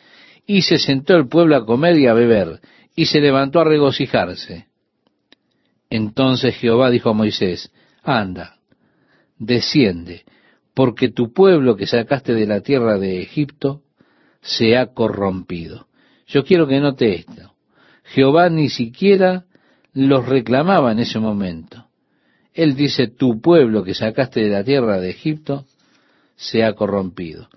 y 0.48 0.62
se 0.62 0.78
sentó 0.78 1.14
el 1.14 1.28
pueblo 1.28 1.54
a 1.54 1.64
comer 1.64 1.96
y 1.96 2.08
a 2.08 2.12
beber, 2.12 2.58
y 2.96 3.06
se 3.06 3.20
levantó 3.20 3.60
a 3.60 3.64
regocijarse. 3.64 4.66
Entonces 5.90 6.56
Jehová 6.56 6.90
dijo 6.90 7.10
a 7.10 7.12
Moisés, 7.12 7.70
anda, 8.02 8.57
desciende, 9.38 10.24
porque 10.74 11.10
tu 11.10 11.32
pueblo 11.32 11.76
que 11.76 11.86
sacaste 11.86 12.34
de 12.34 12.46
la 12.46 12.60
tierra 12.60 12.98
de 12.98 13.20
Egipto 13.20 13.82
se 14.40 14.76
ha 14.76 14.86
corrompido. 14.94 15.86
Yo 16.26 16.44
quiero 16.44 16.66
que 16.66 16.80
note 16.80 17.14
esto. 17.14 17.54
Jehová 18.04 18.48
ni 18.48 18.68
siquiera 18.68 19.44
los 19.92 20.26
reclamaba 20.26 20.92
en 20.92 21.00
ese 21.00 21.18
momento. 21.18 21.86
Él 22.54 22.74
dice, 22.74 23.08
tu 23.08 23.40
pueblo 23.40 23.84
que 23.84 23.94
sacaste 23.94 24.40
de 24.40 24.48
la 24.48 24.64
tierra 24.64 25.00
de 25.00 25.10
Egipto 25.10 25.64
se 26.36 26.64
ha 26.64 26.72
corrompido. 26.74 27.48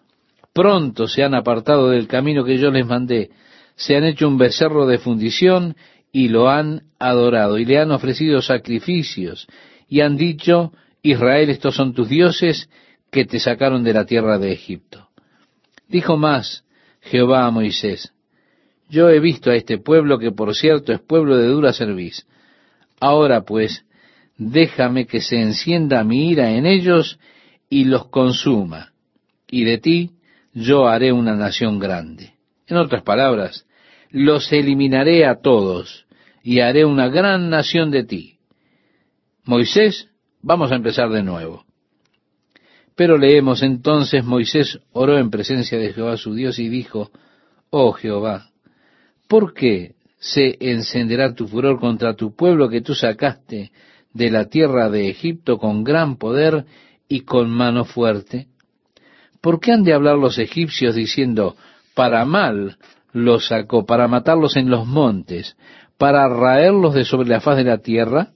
Pronto 0.53 1.07
se 1.07 1.23
han 1.23 1.33
apartado 1.33 1.89
del 1.89 2.07
camino 2.07 2.43
que 2.43 2.57
yo 2.57 2.71
les 2.71 2.85
mandé, 2.85 3.31
se 3.75 3.95
han 3.95 4.03
hecho 4.03 4.27
un 4.27 4.37
becerro 4.37 4.85
de 4.85 4.97
fundición 4.97 5.75
y 6.11 6.27
lo 6.27 6.49
han 6.49 6.83
adorado 6.99 7.57
y 7.57 7.65
le 7.65 7.79
han 7.79 7.91
ofrecido 7.91 8.41
sacrificios 8.41 9.47
y 9.87 10.01
han 10.01 10.17
dicho, 10.17 10.73
Israel, 11.03 11.49
estos 11.49 11.75
son 11.75 11.93
tus 11.93 12.09
dioses 12.09 12.69
que 13.11 13.25
te 13.25 13.39
sacaron 13.39 13.83
de 13.83 13.93
la 13.93 14.05
tierra 14.05 14.37
de 14.37 14.51
Egipto. 14.51 15.09
Dijo 15.87 16.17
más 16.17 16.63
Jehová 17.01 17.45
a 17.45 17.51
Moisés, 17.51 18.13
yo 18.89 19.09
he 19.09 19.19
visto 19.19 19.51
a 19.51 19.55
este 19.55 19.77
pueblo 19.77 20.19
que 20.19 20.31
por 20.31 20.55
cierto 20.55 20.93
es 20.93 20.99
pueblo 20.99 21.37
de 21.37 21.47
dura 21.47 21.73
cerviz. 21.73 22.25
Ahora 22.99 23.41
pues, 23.41 23.85
déjame 24.37 25.07
que 25.07 25.21
se 25.21 25.41
encienda 25.41 26.03
mi 26.03 26.29
ira 26.29 26.51
en 26.51 26.65
ellos 26.65 27.19
y 27.69 27.85
los 27.85 28.09
consuma, 28.09 28.91
y 29.49 29.63
de 29.63 29.77
ti 29.77 30.11
yo 30.53 30.87
haré 30.87 31.11
una 31.13 31.35
nación 31.35 31.79
grande. 31.79 32.33
En 32.67 32.77
otras 32.77 33.03
palabras, 33.03 33.65
los 34.09 34.51
eliminaré 34.51 35.25
a 35.25 35.39
todos 35.41 36.05
y 36.43 36.59
haré 36.59 36.85
una 36.85 37.07
gran 37.07 37.49
nación 37.49 37.91
de 37.91 38.03
ti. 38.03 38.37
Moisés, 39.45 40.10
vamos 40.41 40.71
a 40.71 40.75
empezar 40.75 41.09
de 41.09 41.23
nuevo. 41.23 41.65
Pero 42.95 43.17
leemos 43.17 43.63
entonces, 43.63 44.23
Moisés 44.23 44.79
oró 44.91 45.17
en 45.17 45.29
presencia 45.29 45.77
de 45.77 45.93
Jehová 45.93 46.17
su 46.17 46.33
Dios 46.33 46.59
y 46.59 46.69
dijo, 46.69 47.09
Oh 47.69 47.93
Jehová, 47.93 48.49
¿por 49.27 49.53
qué 49.53 49.95
se 50.19 50.57
encenderá 50.59 51.33
tu 51.33 51.47
furor 51.47 51.79
contra 51.79 52.15
tu 52.15 52.35
pueblo 52.35 52.69
que 52.69 52.81
tú 52.81 52.93
sacaste 52.93 53.71
de 54.13 54.29
la 54.29 54.45
tierra 54.45 54.89
de 54.89 55.09
Egipto 55.09 55.57
con 55.57 55.83
gran 55.83 56.17
poder 56.17 56.65
y 57.07 57.21
con 57.21 57.49
mano 57.49 57.85
fuerte? 57.85 58.47
¿Por 59.39 59.59
qué 59.59 59.71
han 59.71 59.83
de 59.83 59.93
hablar 59.93 60.17
los 60.17 60.37
egipcios 60.37 60.93
diciendo, 60.93 61.55
para 61.95 62.25
mal 62.25 62.77
los 63.13 63.47
sacó, 63.47 63.85
para 63.85 64.07
matarlos 64.07 64.55
en 64.55 64.69
los 64.69 64.85
montes, 64.85 65.57
para 65.97 66.27
raerlos 66.27 66.93
de 66.93 67.05
sobre 67.05 67.29
la 67.29 67.41
faz 67.41 67.57
de 67.57 67.63
la 67.63 67.79
tierra? 67.79 68.31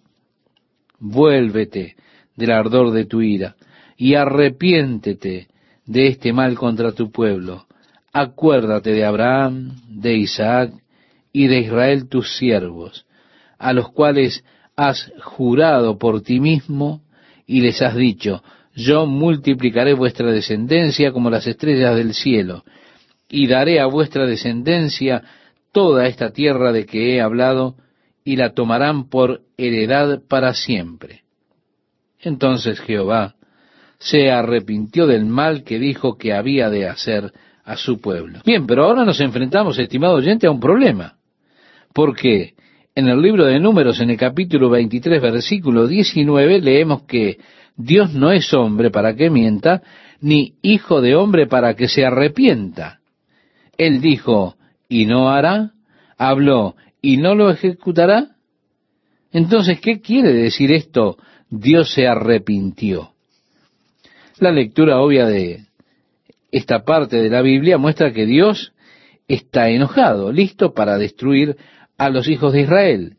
Vuélvete 1.00 1.96
del 2.36 2.52
ardor 2.52 2.92
de 2.92 3.06
tu 3.06 3.22
ira 3.22 3.56
y 3.98 4.16
arrepiéntete 4.16 5.48
de 5.86 6.08
este 6.08 6.34
mal 6.34 6.56
contra 6.56 6.92
tu 6.92 7.12
pueblo. 7.12 7.66
Acuérdate 8.12 8.92
de 8.92 9.06
Abraham, 9.06 9.76
de 9.90 10.16
Isaac 10.16 10.74
y 11.32 11.48
de 11.48 11.60
Israel 11.60 12.08
tus 12.08 12.38
siervos, 12.38 13.06
a 13.58 13.74
los 13.74 13.90
cuales 13.92 14.44
has 14.76 15.12
jurado 15.22 15.98
por 15.98 16.22
ti 16.22 16.40
mismo 16.40 17.02
y 17.46 17.62
les 17.62 17.82
has 17.82 17.96
dicho, 17.96 18.42
yo 18.74 19.06
multiplicaré 19.06 19.94
vuestra 19.94 20.32
descendencia 20.32 21.12
como 21.12 21.30
las 21.30 21.48
estrellas 21.48 21.96
del 21.96 22.14
cielo, 22.14 22.64
y 23.30 23.48
daré 23.48 23.80
a 23.80 23.86
vuestra 23.86 24.26
descendencia 24.26 25.24
toda 25.72 26.08
esta 26.08 26.32
tierra 26.32 26.72
de 26.72 26.86
que 26.86 27.16
he 27.16 27.22
hablado, 27.22 27.76
y 28.26 28.36
la 28.36 28.54
tomarán 28.54 29.08
por 29.08 29.44
heredad 29.56 30.22
para 30.28 30.54
siempre. 30.54 31.22
Entonces 32.20 32.80
Jehová 32.82 33.36
se 34.00 34.32
arrepintió 34.32 35.06
del 35.08 35.26
mal 35.26 35.64
que 35.64 35.80
dijo 35.80 36.18
que 36.18 36.34
había 36.34 36.70
de 36.70 36.90
hacer 36.90 37.32
a 37.64 37.78
su 37.78 38.02
pueblo. 38.02 38.40
Bien, 38.44 38.66
pero 38.68 38.86
ahora 38.86 39.06
nos 39.06 39.22
enfrentamos, 39.22 39.78
estimado 39.80 40.16
oyente, 40.16 40.48
a 40.48 40.52
un 40.52 40.60
problema. 40.60 41.16
Porque 41.94 42.56
en 42.96 43.08
el 43.08 43.22
libro 43.22 43.46
de 43.46 43.60
Números, 43.60 44.02
en 44.02 44.10
el 44.10 44.18
capítulo 44.18 44.70
23, 44.70 45.22
versículo 45.22 45.88
19, 45.88 46.62
leemos 46.62 47.04
que 47.04 47.38
Dios 47.78 48.14
no 48.14 48.32
es 48.32 48.54
hombre 48.54 48.90
para 48.90 49.16
que 49.16 49.30
mienta, 49.30 49.84
ni 50.20 50.56
hijo 50.62 51.02
de 51.02 51.16
hombre 51.16 51.46
para 51.46 51.76
que 51.76 51.88
se 51.88 52.06
arrepienta. 52.06 53.00
Él 53.78 54.02
dijo, 54.02 54.56
y 54.90 55.06
no 55.06 55.30
hará, 55.30 55.74
habló, 56.18 56.76
y 57.06 57.18
no 57.18 57.36
lo 57.36 57.50
ejecutará. 57.50 58.36
Entonces, 59.32 59.80
¿qué 59.80 60.02
quiere 60.02 60.34
decir 60.34 60.72
esto? 60.72 61.18
Dios 61.50 61.94
se 61.94 62.08
arrepintió. 62.08 63.12
La 64.40 64.52
lectura 64.52 65.00
obvia 65.00 65.26
de 65.26 65.66
esta 66.52 66.84
parte 66.84 67.18
de 67.18 67.30
la 67.30 67.42
Biblia 67.42 67.78
muestra 67.78 68.12
que 68.12 68.26
Dios 68.26 68.74
está 69.28 69.70
enojado, 69.70 70.32
listo 70.32 70.74
para 70.74 70.98
destruir 70.98 71.58
a 71.98 72.10
los 72.10 72.28
hijos 72.28 72.54
de 72.54 72.62
Israel. 72.62 73.18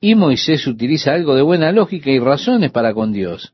Y 0.00 0.14
Moisés 0.14 0.66
utiliza 0.66 1.14
algo 1.14 1.34
de 1.34 1.42
buena 1.42 1.72
lógica 1.72 2.10
y 2.10 2.18
razones 2.18 2.70
para 2.70 2.92
con 2.92 3.12
Dios 3.12 3.52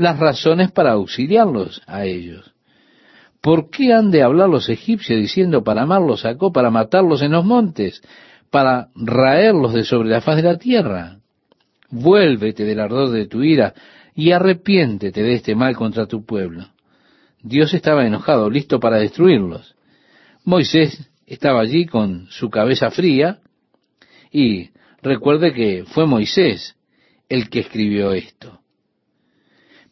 las 0.00 0.18
razones 0.18 0.72
para 0.72 0.92
auxiliarlos 0.92 1.82
a 1.86 2.06
ellos. 2.06 2.54
¿Por 3.42 3.70
qué 3.70 3.92
han 3.92 4.10
de 4.10 4.22
hablar 4.22 4.48
los 4.48 4.68
egipcios 4.70 5.20
diciendo 5.20 5.62
para 5.62 5.82
amarlos 5.82 6.22
sacó, 6.22 6.52
para 6.52 6.70
matarlos 6.70 7.20
en 7.20 7.32
los 7.32 7.44
montes, 7.44 8.02
para 8.50 8.88
raerlos 8.94 9.72
de 9.72 9.84
sobre 9.84 10.08
la 10.08 10.20
faz 10.20 10.36
de 10.36 10.42
la 10.42 10.58
tierra? 10.58 11.18
Vuélvete 11.90 12.64
del 12.64 12.80
ardor 12.80 13.10
de 13.10 13.26
tu 13.26 13.42
ira 13.42 13.74
y 14.14 14.32
arrepiéntete 14.32 15.22
de 15.22 15.34
este 15.34 15.54
mal 15.54 15.76
contra 15.76 16.06
tu 16.06 16.24
pueblo. 16.24 16.66
Dios 17.42 17.72
estaba 17.74 18.06
enojado, 18.06 18.50
listo 18.50 18.80
para 18.80 18.98
destruirlos. 18.98 19.74
Moisés 20.44 21.10
estaba 21.26 21.60
allí 21.60 21.86
con 21.86 22.26
su 22.28 22.50
cabeza 22.50 22.90
fría 22.90 23.38
y 24.30 24.70
recuerde 25.02 25.52
que 25.52 25.84
fue 25.86 26.06
Moisés 26.06 26.76
el 27.28 27.48
que 27.48 27.60
escribió 27.60 28.12
esto. 28.12 28.60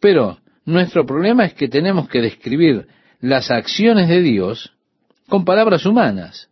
Pero 0.00 0.38
nuestro 0.64 1.06
problema 1.06 1.44
es 1.44 1.54
que 1.54 1.68
tenemos 1.68 2.08
que 2.08 2.20
describir 2.20 2.86
las 3.20 3.50
acciones 3.50 4.08
de 4.08 4.20
Dios 4.20 4.72
con 5.28 5.44
palabras 5.44 5.86
humanas. 5.86 6.50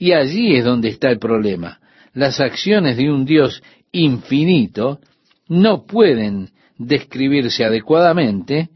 Y 0.00 0.14
allí 0.14 0.56
es 0.56 0.64
donde 0.64 0.88
está 0.88 1.10
el 1.10 1.18
problema. 1.18 1.78
Las 2.14 2.40
acciones 2.40 2.96
de 2.96 3.12
un 3.12 3.26
Dios 3.26 3.62
infinito 3.92 4.98
no 5.46 5.84
pueden 5.84 6.48
describirse 6.78 7.66
adecuadamente 7.66 8.70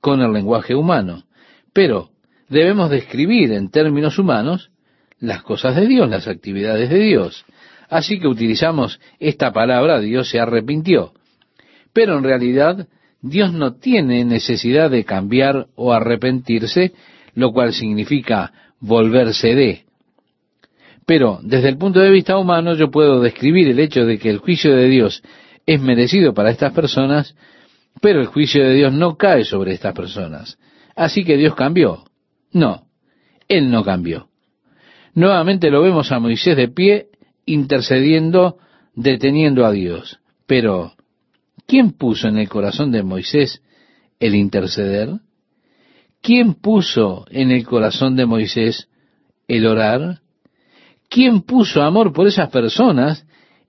con 0.00 0.22
el 0.22 0.32
lenguaje 0.32 0.74
humano, 0.74 1.24
pero 1.74 2.08
debemos 2.48 2.88
describir 2.88 3.52
en 3.52 3.70
términos 3.70 4.18
humanos 4.18 4.70
las 5.18 5.42
cosas 5.42 5.76
de 5.76 5.86
Dios, 5.86 6.08
las 6.08 6.26
actividades 6.26 6.88
de 6.88 7.00
Dios. 7.00 7.44
Así 7.90 8.18
que 8.18 8.26
utilizamos 8.26 9.00
esta 9.18 9.52
palabra, 9.52 10.00
Dios 10.00 10.30
se 10.30 10.40
arrepintió. 10.40 11.12
Pero 11.92 12.16
en 12.16 12.24
realidad 12.24 12.88
Dios 13.20 13.52
no 13.52 13.74
tiene 13.74 14.24
necesidad 14.24 14.90
de 14.90 15.04
cambiar 15.04 15.66
o 15.74 15.92
arrepentirse, 15.92 16.92
lo 17.34 17.52
cual 17.52 17.74
significa 17.74 18.54
volverse 18.80 19.54
de. 19.54 19.89
Pero 21.10 21.40
desde 21.42 21.70
el 21.70 21.76
punto 21.76 21.98
de 21.98 22.12
vista 22.12 22.38
humano 22.38 22.76
yo 22.76 22.88
puedo 22.88 23.20
describir 23.20 23.66
el 23.66 23.80
hecho 23.80 24.06
de 24.06 24.16
que 24.16 24.30
el 24.30 24.38
juicio 24.38 24.76
de 24.76 24.86
Dios 24.88 25.24
es 25.66 25.80
merecido 25.80 26.34
para 26.34 26.52
estas 26.52 26.72
personas, 26.72 27.34
pero 28.00 28.20
el 28.20 28.28
juicio 28.28 28.62
de 28.62 28.74
Dios 28.74 28.92
no 28.92 29.16
cae 29.16 29.44
sobre 29.44 29.72
estas 29.72 29.92
personas. 29.92 30.56
Así 30.94 31.24
que 31.24 31.36
Dios 31.36 31.56
cambió. 31.56 32.04
No, 32.52 32.86
Él 33.48 33.72
no 33.72 33.82
cambió. 33.82 34.28
Nuevamente 35.12 35.68
lo 35.68 35.82
vemos 35.82 36.12
a 36.12 36.20
Moisés 36.20 36.56
de 36.56 36.68
pie, 36.68 37.08
intercediendo, 37.44 38.58
deteniendo 38.94 39.66
a 39.66 39.72
Dios. 39.72 40.20
Pero, 40.46 40.92
¿quién 41.66 41.90
puso 41.90 42.28
en 42.28 42.38
el 42.38 42.48
corazón 42.48 42.92
de 42.92 43.02
Moisés 43.02 43.62
el 44.20 44.36
interceder? 44.36 45.08
¿Quién 46.22 46.54
puso 46.54 47.26
en 47.32 47.50
el 47.50 47.66
corazón 47.66 48.14
de 48.14 48.26
Moisés 48.26 48.88
el 49.48 49.66
orar? 49.66 50.20
¿Quién 51.10 51.42
puso 51.42 51.82
amor 51.82 52.12
por 52.12 52.28
esas 52.28 52.50
personas 52.50 53.26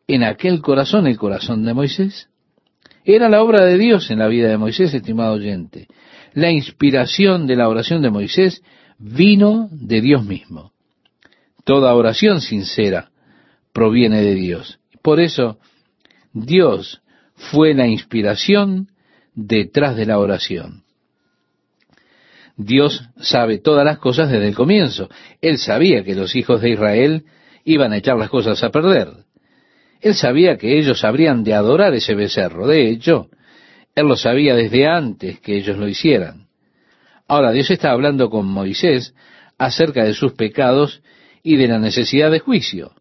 en 0.08 0.24
aquel 0.24 0.62
corazón, 0.62 1.08
el 1.08 1.18
corazón 1.18 1.66
de 1.66 1.74
Moisés? 1.74 2.30
Era 3.04 3.30
la 3.30 3.42
obra 3.42 3.66
de 3.66 3.80
Dios 3.80 4.12
en 4.12 4.20
la 4.20 4.28
vida 4.28 4.48
de 4.48 4.60
Moisés, 4.60 4.94
estimado 4.94 5.34
oyente. 5.34 5.88
La 6.34 6.52
inspiración 6.52 7.48
de 7.48 7.56
la 7.56 7.68
oración 7.68 8.04
de 8.04 8.12
Moisés 8.12 8.62
vino 9.00 9.70
de 9.72 10.02
Dios 10.02 10.24
mismo. 10.24 10.72
Toda 11.64 11.96
oración 11.96 12.42
sincera 12.42 13.10
proviene 13.74 14.22
de 14.22 14.36
Dios. 14.36 14.80
Por 15.02 15.20
eso, 15.20 15.58
Dios 16.34 17.02
fue 17.34 17.74
la 17.74 17.88
inspiración 17.88 18.90
detrás 19.34 19.96
de 19.96 20.06
la 20.06 20.20
oración. 20.20 20.81
Dios 22.58 23.10
sabe 23.18 23.60
todas 23.60 23.86
las 23.86 23.98
cosas 23.98 24.30
desde 24.30 24.48
el 24.48 24.56
comienzo. 24.56 25.10
Él 25.42 25.58
sabía 25.58 26.04
que 26.04 26.16
los 26.16 26.36
hijos 26.36 26.62
de 26.62 26.72
Israel 26.72 27.26
iban 27.64 27.94
a 27.94 27.98
echar 27.98 28.18
las 28.18 28.30
cosas 28.30 28.64
a 28.64 28.70
perder. 28.70 29.10
Él 30.02 30.16
sabía 30.16 30.58
que 30.58 30.80
ellos 30.80 31.04
habrían 31.04 31.44
de 31.44 31.54
adorar 31.54 31.94
ese 31.94 32.16
becerro. 32.16 32.68
De 32.68 32.90
hecho, 32.90 33.30
Él 33.96 34.08
lo 34.08 34.16
sabía 34.16 34.56
desde 34.56 34.88
antes 34.88 35.40
que 35.40 35.58
ellos 35.58 35.78
lo 35.78 35.88
hicieran. 35.88 36.48
Ahora, 37.28 37.52
Dios 37.52 37.70
está 37.70 37.92
hablando 37.92 38.30
con 38.30 38.46
Moisés 38.48 39.14
acerca 39.58 40.04
de 40.04 40.14
sus 40.14 40.34
pecados 40.34 41.02
y 41.44 41.56
de 41.56 41.68
la 41.68 41.80
necesidad 41.80 42.32
de 42.32 42.40
juicio. 42.40 42.94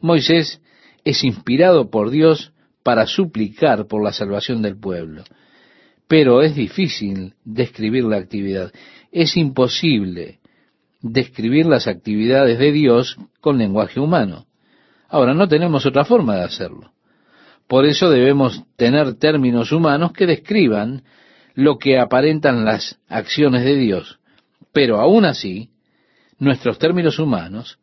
Moisés 0.00 0.60
es 1.04 1.24
inspirado 1.24 1.90
por 1.90 2.10
Dios 2.10 2.52
para 2.82 3.06
suplicar 3.06 3.86
por 3.86 4.02
la 4.02 4.12
salvación 4.12 4.62
del 4.62 4.78
pueblo. 4.78 5.24
Pero 6.12 6.42
es 6.42 6.54
difícil 6.54 7.36
describir 7.42 8.04
la 8.04 8.18
actividad. 8.18 8.70
Es 9.12 9.34
imposible 9.34 10.40
describir 11.00 11.64
las 11.64 11.86
actividades 11.86 12.58
de 12.58 12.70
Dios 12.70 13.16
con 13.40 13.56
lenguaje 13.56 13.98
humano. 13.98 14.44
Ahora, 15.08 15.32
no 15.32 15.48
tenemos 15.48 15.86
otra 15.86 16.04
forma 16.04 16.36
de 16.36 16.44
hacerlo. 16.44 16.92
Por 17.66 17.86
eso 17.86 18.10
debemos 18.10 18.62
tener 18.76 19.14
términos 19.14 19.72
humanos 19.72 20.12
que 20.12 20.26
describan 20.26 21.02
lo 21.54 21.78
que 21.78 21.98
aparentan 21.98 22.66
las 22.66 22.98
acciones 23.08 23.64
de 23.64 23.76
Dios. 23.76 24.20
Pero 24.70 25.00
aún 25.00 25.24
así, 25.24 25.70
nuestros 26.38 26.78
términos 26.78 27.18
humanos 27.18 27.78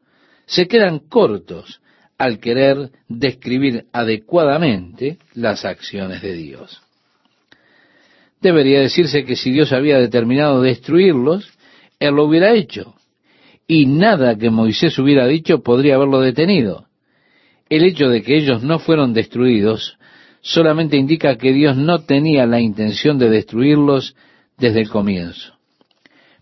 se 0.45 0.67
quedan 0.67 0.99
cortos 0.99 1.81
al 2.19 2.37
querer 2.37 2.91
describir 3.07 3.87
adecuadamente 3.91 5.17
las 5.33 5.65
acciones 5.65 6.21
de 6.21 6.33
Dios. 6.33 6.83
Debería 8.41 8.79
decirse 8.79 9.25
que 9.25 9.35
si 9.35 9.51
Dios 9.51 9.71
había 9.73 9.97
determinado 9.97 10.61
destruirlos, 10.61 11.49
Él 11.99 12.15
lo 12.15 12.25
hubiera 12.25 12.53
hecho, 12.53 12.95
y 13.67 13.85
nada 13.85 14.37
que 14.37 14.49
Moisés 14.49 14.97
hubiera 14.97 15.27
dicho 15.27 15.61
podría 15.61 15.95
haberlo 15.95 16.21
detenido. 16.21 16.85
El 17.69 17.83
hecho 17.83 18.09
de 18.09 18.23
que 18.23 18.35
ellos 18.35 18.63
no 18.63 18.79
fueron 18.79 19.13
destruidos 19.13 19.97
solamente 20.41 20.97
indica 20.97 21.37
que 21.37 21.53
Dios 21.53 21.77
no 21.77 21.99
tenía 21.99 22.45
la 22.45 22.59
intención 22.59 23.19
de 23.19 23.29
destruirlos 23.29 24.15
desde 24.57 24.81
el 24.81 24.89
comienzo. 24.89 25.53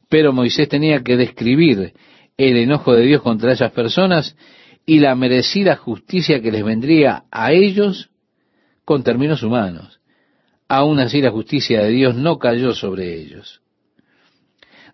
Pero 0.10 0.31
Moisés 0.31 0.69
tenía 0.69 1.03
que 1.03 1.17
describir 1.17 1.93
el 2.38 2.57
enojo 2.57 2.93
de 2.93 3.03
Dios 3.03 3.21
contra 3.21 3.51
esas 3.51 3.71
personas 3.71 4.38
y 4.86 4.99
la 4.99 5.15
merecida 5.15 5.75
justicia 5.75 6.41
que 6.41 6.51
les 6.51 6.63
vendría 6.63 7.23
a 7.29 7.51
ellos 7.51 8.10
con 8.86 9.03
términos 9.03 9.43
humanos. 9.43 9.96
Aún 10.67 10.99
así 10.99 11.21
la 11.21 11.32
justicia 11.32 11.82
de 11.82 11.89
Dios 11.89 12.15
no 12.15 12.38
cayó 12.39 12.73
sobre 12.73 13.15
ellos. 13.15 13.62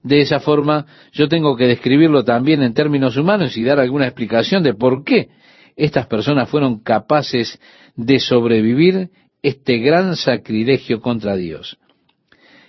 De 0.03 0.19
esa 0.19 0.39
forma 0.39 0.85
yo 1.11 1.27
tengo 1.27 1.55
que 1.55 1.65
describirlo 1.65 2.23
también 2.23 2.61
en 2.61 2.73
términos 2.73 3.17
humanos 3.17 3.57
y 3.57 3.63
dar 3.63 3.79
alguna 3.79 4.05
explicación 4.05 4.61
de 4.61 4.73
por 4.73 5.03
qué 5.03 5.29
estas 5.75 6.07
personas 6.07 6.49
fueron 6.49 6.81
capaces 6.81 7.59
de 7.95 8.19
sobrevivir 8.19 9.09
este 9.41 9.77
gran 9.77 10.15
sacrilegio 10.15 11.01
contra 11.01 11.35
Dios. 11.35 11.77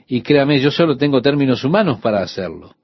Y 0.07 0.23
créame, 0.23 0.61
yo 0.61 0.71
solo 0.71 0.97
tengo 0.97 1.23
términos 1.23 1.65
humanos 1.65 1.99
para 2.01 2.23
hacerlo. 2.23 2.75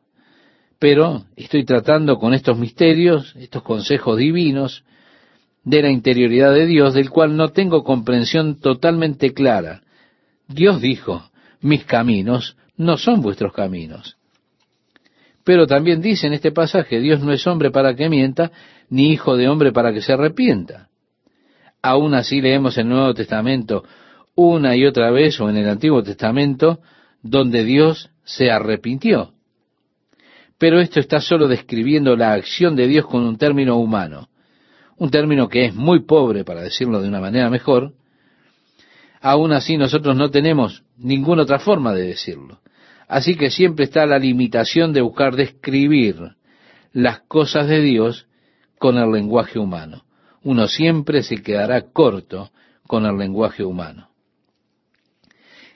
Pero 0.78 1.24
estoy 1.36 1.64
tratando 1.64 2.18
con 2.18 2.32
estos 2.32 2.58
misterios, 2.58 3.34
estos 3.36 3.62
consejos 3.62 4.16
divinos, 4.16 4.84
de 5.62 5.82
la 5.82 5.90
interioridad 5.90 6.54
de 6.54 6.66
Dios, 6.66 6.94
del 6.94 7.10
cual 7.10 7.36
no 7.36 7.50
tengo 7.50 7.84
comprensión 7.84 8.58
totalmente 8.60 9.34
clara. 9.34 9.82
Dios 10.52 10.80
dijo, 10.80 11.30
mis 11.60 11.84
caminos 11.84 12.56
no 12.76 12.96
son 12.96 13.20
vuestros 13.20 13.52
caminos. 13.52 14.16
Pero 15.44 15.66
también 15.66 16.00
dice 16.00 16.26
en 16.26 16.32
este 16.32 16.52
pasaje, 16.52 17.00
Dios 17.00 17.20
no 17.20 17.32
es 17.32 17.46
hombre 17.46 17.70
para 17.70 17.94
que 17.94 18.08
mienta, 18.08 18.50
ni 18.88 19.12
hijo 19.12 19.36
de 19.36 19.48
hombre 19.48 19.72
para 19.72 19.92
que 19.92 20.02
se 20.02 20.12
arrepienta. 20.12 20.88
Aún 21.82 22.14
así 22.14 22.40
leemos 22.40 22.76
en 22.76 22.88
el 22.88 22.92
Nuevo 22.94 23.14
Testamento 23.14 23.84
una 24.34 24.76
y 24.76 24.84
otra 24.86 25.10
vez, 25.10 25.40
o 25.40 25.48
en 25.48 25.56
el 25.56 25.68
Antiguo 25.68 26.02
Testamento, 26.02 26.80
donde 27.22 27.64
Dios 27.64 28.10
se 28.24 28.50
arrepintió. 28.50 29.32
Pero 30.58 30.80
esto 30.80 31.00
está 31.00 31.20
solo 31.20 31.48
describiendo 31.48 32.16
la 32.16 32.32
acción 32.32 32.76
de 32.76 32.86
Dios 32.86 33.06
con 33.06 33.22
un 33.22 33.38
término 33.38 33.76
humano, 33.76 34.28
un 34.98 35.10
término 35.10 35.48
que 35.48 35.66
es 35.66 35.74
muy 35.74 36.04
pobre, 36.04 36.44
para 36.44 36.62
decirlo 36.62 37.00
de 37.00 37.08
una 37.08 37.20
manera 37.20 37.48
mejor. 37.50 37.94
Aún 39.20 39.52
así 39.52 39.76
nosotros 39.76 40.16
no 40.16 40.30
tenemos 40.30 40.82
ninguna 40.96 41.42
otra 41.42 41.58
forma 41.58 41.92
de 41.92 42.02
decirlo. 42.02 42.60
Así 43.06 43.36
que 43.36 43.50
siempre 43.50 43.84
está 43.84 44.06
la 44.06 44.18
limitación 44.18 44.92
de 44.92 45.02
buscar 45.02 45.36
describir 45.36 46.36
las 46.92 47.20
cosas 47.20 47.68
de 47.68 47.80
Dios 47.80 48.26
con 48.78 48.96
el 48.96 49.10
lenguaje 49.10 49.58
humano. 49.58 50.04
Uno 50.42 50.68
siempre 50.68 51.22
se 51.22 51.42
quedará 51.42 51.82
corto 51.92 52.50
con 52.86 53.04
el 53.04 53.16
lenguaje 53.16 53.62
humano. 53.62 54.08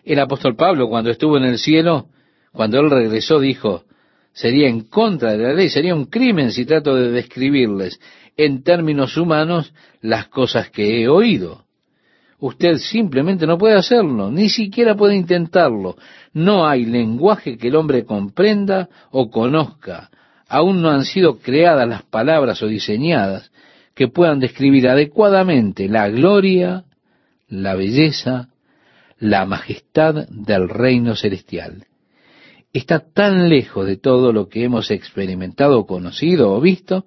El 0.04 0.20
apóstol 0.20 0.56
Pablo, 0.56 0.88
cuando 0.88 1.10
estuvo 1.10 1.36
en 1.36 1.44
el 1.44 1.58
cielo, 1.58 2.08
cuando 2.52 2.78
él 2.78 2.90
regresó, 2.90 3.40
dijo, 3.40 3.84
sería 4.32 4.68
en 4.68 4.82
contra 4.82 5.32
de 5.32 5.38
la 5.38 5.54
ley, 5.54 5.68
sería 5.68 5.94
un 5.94 6.06
crimen 6.06 6.50
si 6.50 6.64
trato 6.64 6.94
de 6.94 7.10
describirles 7.10 8.00
en 8.36 8.62
términos 8.62 9.16
humanos 9.16 9.72
las 10.00 10.28
cosas 10.28 10.70
que 10.70 11.02
he 11.02 11.08
oído. 11.08 11.63
Usted 12.40 12.76
simplemente 12.76 13.46
no 13.46 13.56
puede 13.56 13.76
hacerlo, 13.76 14.30
ni 14.30 14.48
siquiera 14.48 14.94
puede 14.96 15.14
intentarlo. 15.14 15.96
No 16.32 16.66
hay 16.66 16.84
lenguaje 16.84 17.56
que 17.56 17.68
el 17.68 17.76
hombre 17.76 18.04
comprenda 18.04 18.88
o 19.10 19.30
conozca 19.30 20.10
aún 20.48 20.82
no 20.82 20.90
han 20.90 21.04
sido 21.04 21.38
creadas 21.38 21.88
las 21.88 22.02
palabras 22.02 22.62
o 22.62 22.68
diseñadas 22.68 23.50
que 23.94 24.08
puedan 24.08 24.40
describir 24.40 24.88
adecuadamente 24.88 25.88
la 25.88 26.08
gloria, 26.08 26.84
la 27.48 27.74
belleza, 27.74 28.48
la 29.18 29.46
majestad 29.46 30.28
del 30.28 30.68
reino 30.68 31.16
celestial. 31.16 31.86
Está 32.72 33.00
tan 33.00 33.48
lejos 33.48 33.86
de 33.86 33.96
todo 33.96 34.32
lo 34.32 34.48
que 34.48 34.64
hemos 34.64 34.90
experimentado, 34.90 35.86
conocido 35.86 36.52
o 36.52 36.60
visto, 36.60 37.06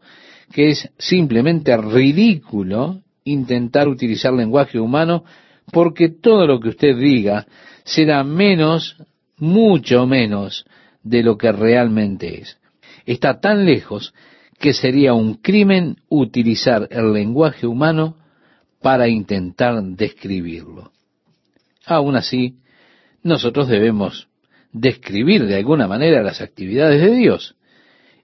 que 0.51 0.69
es 0.69 0.89
simplemente 0.97 1.75
ridículo 1.75 3.01
intentar 3.31 3.87
utilizar 3.87 4.33
lenguaje 4.33 4.79
humano 4.79 5.23
porque 5.71 6.09
todo 6.09 6.47
lo 6.47 6.59
que 6.59 6.69
usted 6.69 6.95
diga 6.97 7.45
será 7.83 8.23
menos, 8.23 8.97
mucho 9.37 10.05
menos 10.07 10.65
de 11.03 11.23
lo 11.23 11.37
que 11.37 11.51
realmente 11.51 12.41
es. 12.41 12.57
Está 13.05 13.39
tan 13.39 13.65
lejos 13.65 14.13
que 14.59 14.73
sería 14.73 15.13
un 15.13 15.35
crimen 15.35 15.97
utilizar 16.09 16.87
el 16.89 17.13
lenguaje 17.13 17.67
humano 17.67 18.17
para 18.81 19.07
intentar 19.07 19.81
describirlo. 19.83 20.91
Aún 21.85 22.15
así, 22.15 22.57
nosotros 23.23 23.67
debemos 23.67 24.27
describir 24.71 25.45
de 25.45 25.55
alguna 25.55 25.87
manera 25.87 26.23
las 26.23 26.41
actividades 26.41 27.01
de 27.01 27.15
Dios. 27.15 27.55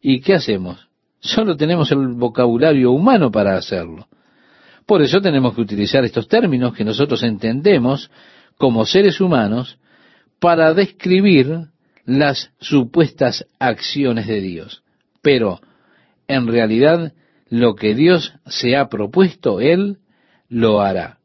¿Y 0.01 0.21
qué 0.21 0.33
hacemos? 0.33 0.89
Solo 1.19 1.55
tenemos 1.55 1.91
el 1.91 2.07
vocabulario 2.09 2.91
humano 2.91 3.31
para 3.31 3.55
hacerlo. 3.55 4.07
Por 4.85 5.01
eso 5.01 5.21
tenemos 5.21 5.55
que 5.55 5.61
utilizar 5.61 6.03
estos 6.03 6.27
términos 6.27 6.73
que 6.73 6.83
nosotros 6.83 7.23
entendemos 7.23 8.09
como 8.57 8.85
seres 8.85 9.21
humanos 9.21 9.77
para 10.39 10.73
describir 10.73 11.67
las 12.05 12.51
supuestas 12.59 13.45
acciones 13.59 14.27
de 14.27 14.41
Dios. 14.41 14.83
Pero, 15.21 15.61
en 16.27 16.47
realidad, 16.47 17.13
lo 17.49 17.75
que 17.75 17.95
Dios 17.95 18.33
se 18.45 18.75
ha 18.75 18.89
propuesto, 18.89 19.61
Él 19.61 19.99
lo 20.49 20.81
hará. 20.81 21.19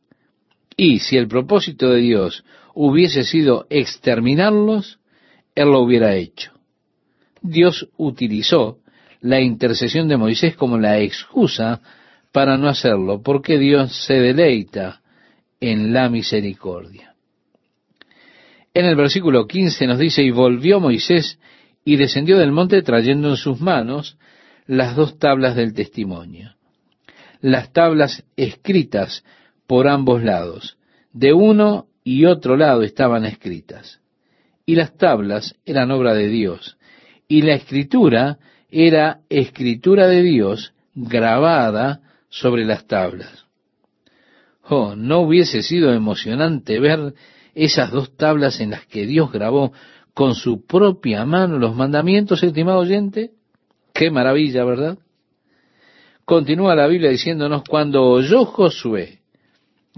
Y 0.76 1.00
si 1.00 1.16
el 1.16 1.26
propósito 1.26 1.90
de 1.90 2.00
Dios 2.00 2.44
hubiese 2.74 3.24
sido 3.24 3.66
exterminarlos, 3.70 5.00
Él 5.56 5.68
lo 5.70 5.80
hubiera 5.80 6.14
hecho. 6.14 6.52
Dios 7.42 7.88
utilizó 7.96 8.78
la 9.20 9.40
intercesión 9.40 10.06
de 10.06 10.16
Moisés 10.16 10.54
como 10.54 10.78
la 10.78 11.00
excusa 11.00 11.80
para 12.32 12.56
no 12.56 12.68
hacerlo, 12.68 13.22
porque 13.22 13.58
Dios 13.58 14.04
se 14.06 14.14
deleita 14.14 15.00
en 15.60 15.92
la 15.92 16.08
misericordia. 16.08 17.14
En 18.74 18.84
el 18.84 18.96
versículo 18.96 19.46
15 19.46 19.86
nos 19.86 19.98
dice, 19.98 20.22
y 20.22 20.30
volvió 20.30 20.78
Moisés 20.78 21.38
y 21.84 21.96
descendió 21.96 22.38
del 22.38 22.52
monte 22.52 22.82
trayendo 22.82 23.30
en 23.30 23.36
sus 23.36 23.60
manos 23.60 24.18
las 24.66 24.94
dos 24.94 25.18
tablas 25.18 25.56
del 25.56 25.72
testimonio. 25.72 26.54
Las 27.40 27.72
tablas 27.72 28.24
escritas 28.36 29.24
por 29.66 29.88
ambos 29.88 30.22
lados. 30.22 30.76
De 31.12 31.32
uno 31.32 31.86
y 32.04 32.26
otro 32.26 32.56
lado 32.56 32.82
estaban 32.82 33.24
escritas. 33.24 34.00
Y 34.66 34.74
las 34.74 34.96
tablas 34.96 35.54
eran 35.64 35.90
obra 35.90 36.14
de 36.14 36.28
Dios. 36.28 36.76
Y 37.26 37.42
la 37.42 37.54
escritura 37.54 38.38
era 38.70 39.20
escritura 39.30 40.06
de 40.06 40.22
Dios 40.22 40.74
grabada 40.94 42.02
sobre 42.28 42.64
las 42.64 42.86
tablas. 42.86 43.46
Oh, 44.68 44.94
¿no 44.94 45.20
hubiese 45.20 45.62
sido 45.62 45.92
emocionante 45.92 46.78
ver 46.78 47.14
esas 47.54 47.90
dos 47.90 48.16
tablas 48.16 48.60
en 48.60 48.70
las 48.70 48.86
que 48.86 49.06
Dios 49.06 49.32
grabó 49.32 49.72
con 50.12 50.34
su 50.34 50.66
propia 50.66 51.24
mano 51.24 51.58
los 51.58 51.74
mandamientos, 51.74 52.42
estimado 52.42 52.80
oyente? 52.80 53.30
Qué 53.94 54.10
maravilla, 54.10 54.64
¿verdad? 54.64 54.98
Continúa 56.24 56.74
la 56.74 56.86
Biblia 56.86 57.10
diciéndonos, 57.10 57.62
cuando 57.64 58.04
oyó 58.04 58.44
Josué, 58.44 59.20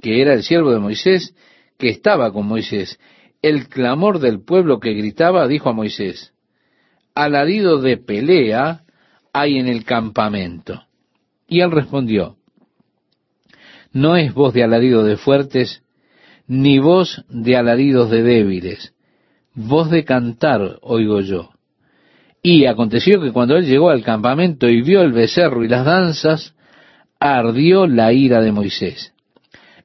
que 0.00 0.22
era 0.22 0.32
el 0.34 0.44
siervo 0.44 0.70
de 0.70 0.78
Moisés, 0.78 1.34
que 1.76 1.88
estaba 1.88 2.32
con 2.32 2.46
Moisés, 2.46 3.00
el 3.42 3.68
clamor 3.68 4.20
del 4.20 4.40
pueblo 4.44 4.78
que 4.78 4.92
gritaba, 4.92 5.48
dijo 5.48 5.70
a 5.70 5.72
Moisés, 5.72 6.32
alarido 7.14 7.80
de 7.80 7.96
pelea 7.96 8.84
hay 9.32 9.58
en 9.58 9.66
el 9.66 9.84
campamento. 9.84 10.84
Y 11.50 11.60
él 11.60 11.72
respondió, 11.72 12.36
no 13.92 14.16
es 14.16 14.32
voz 14.32 14.54
de 14.54 14.62
alarido 14.62 15.02
de 15.02 15.16
fuertes, 15.16 15.82
ni 16.46 16.78
voz 16.78 17.24
de 17.28 17.56
alaridos 17.56 18.08
de 18.08 18.22
débiles, 18.22 18.94
voz 19.54 19.90
de 19.90 20.04
cantar 20.04 20.78
oigo 20.80 21.20
yo. 21.20 21.50
Y 22.40 22.66
aconteció 22.66 23.20
que 23.20 23.32
cuando 23.32 23.56
él 23.56 23.66
llegó 23.66 23.90
al 23.90 24.04
campamento 24.04 24.68
y 24.68 24.80
vio 24.80 25.02
el 25.02 25.12
becerro 25.12 25.64
y 25.64 25.68
las 25.68 25.84
danzas, 25.84 26.54
ardió 27.18 27.88
la 27.88 28.12
ira 28.12 28.40
de 28.40 28.52
Moisés, 28.52 29.12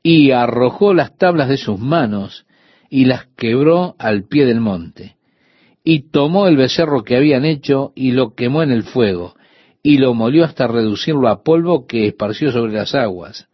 y 0.03 0.32
arrojó 0.32 0.93
las 0.93 1.18
tablas 1.18 1.49
de 1.49 1.57
sus 1.57 1.80
manos 1.80 2.45
y 2.91 3.05
las 3.05 3.26
quebró 3.36 3.95
al 3.97 4.28
pie 4.28 4.45
del 4.45 4.61
monte, 4.61 5.16
y 5.84 6.11
tomó 6.11 6.47
el 6.47 6.57
becerro 6.57 7.03
que 7.03 7.18
habían 7.18 7.43
hecho 7.43 7.91
y 7.95 8.11
lo 8.11 8.36
quemó 8.36 8.61
en 8.61 8.72
el 8.72 8.84
fuego, 8.84 9.34
y 9.86 9.99
lo 9.99 10.15
molió 10.15 10.45
hasta 10.45 10.65
reducirlo 10.65 11.27
a 11.27 11.43
polvo 11.43 11.86
que 11.86 12.07
esparció 12.07 12.51
sobre 12.51 12.73
las 12.73 12.95
aguas, 12.95 13.47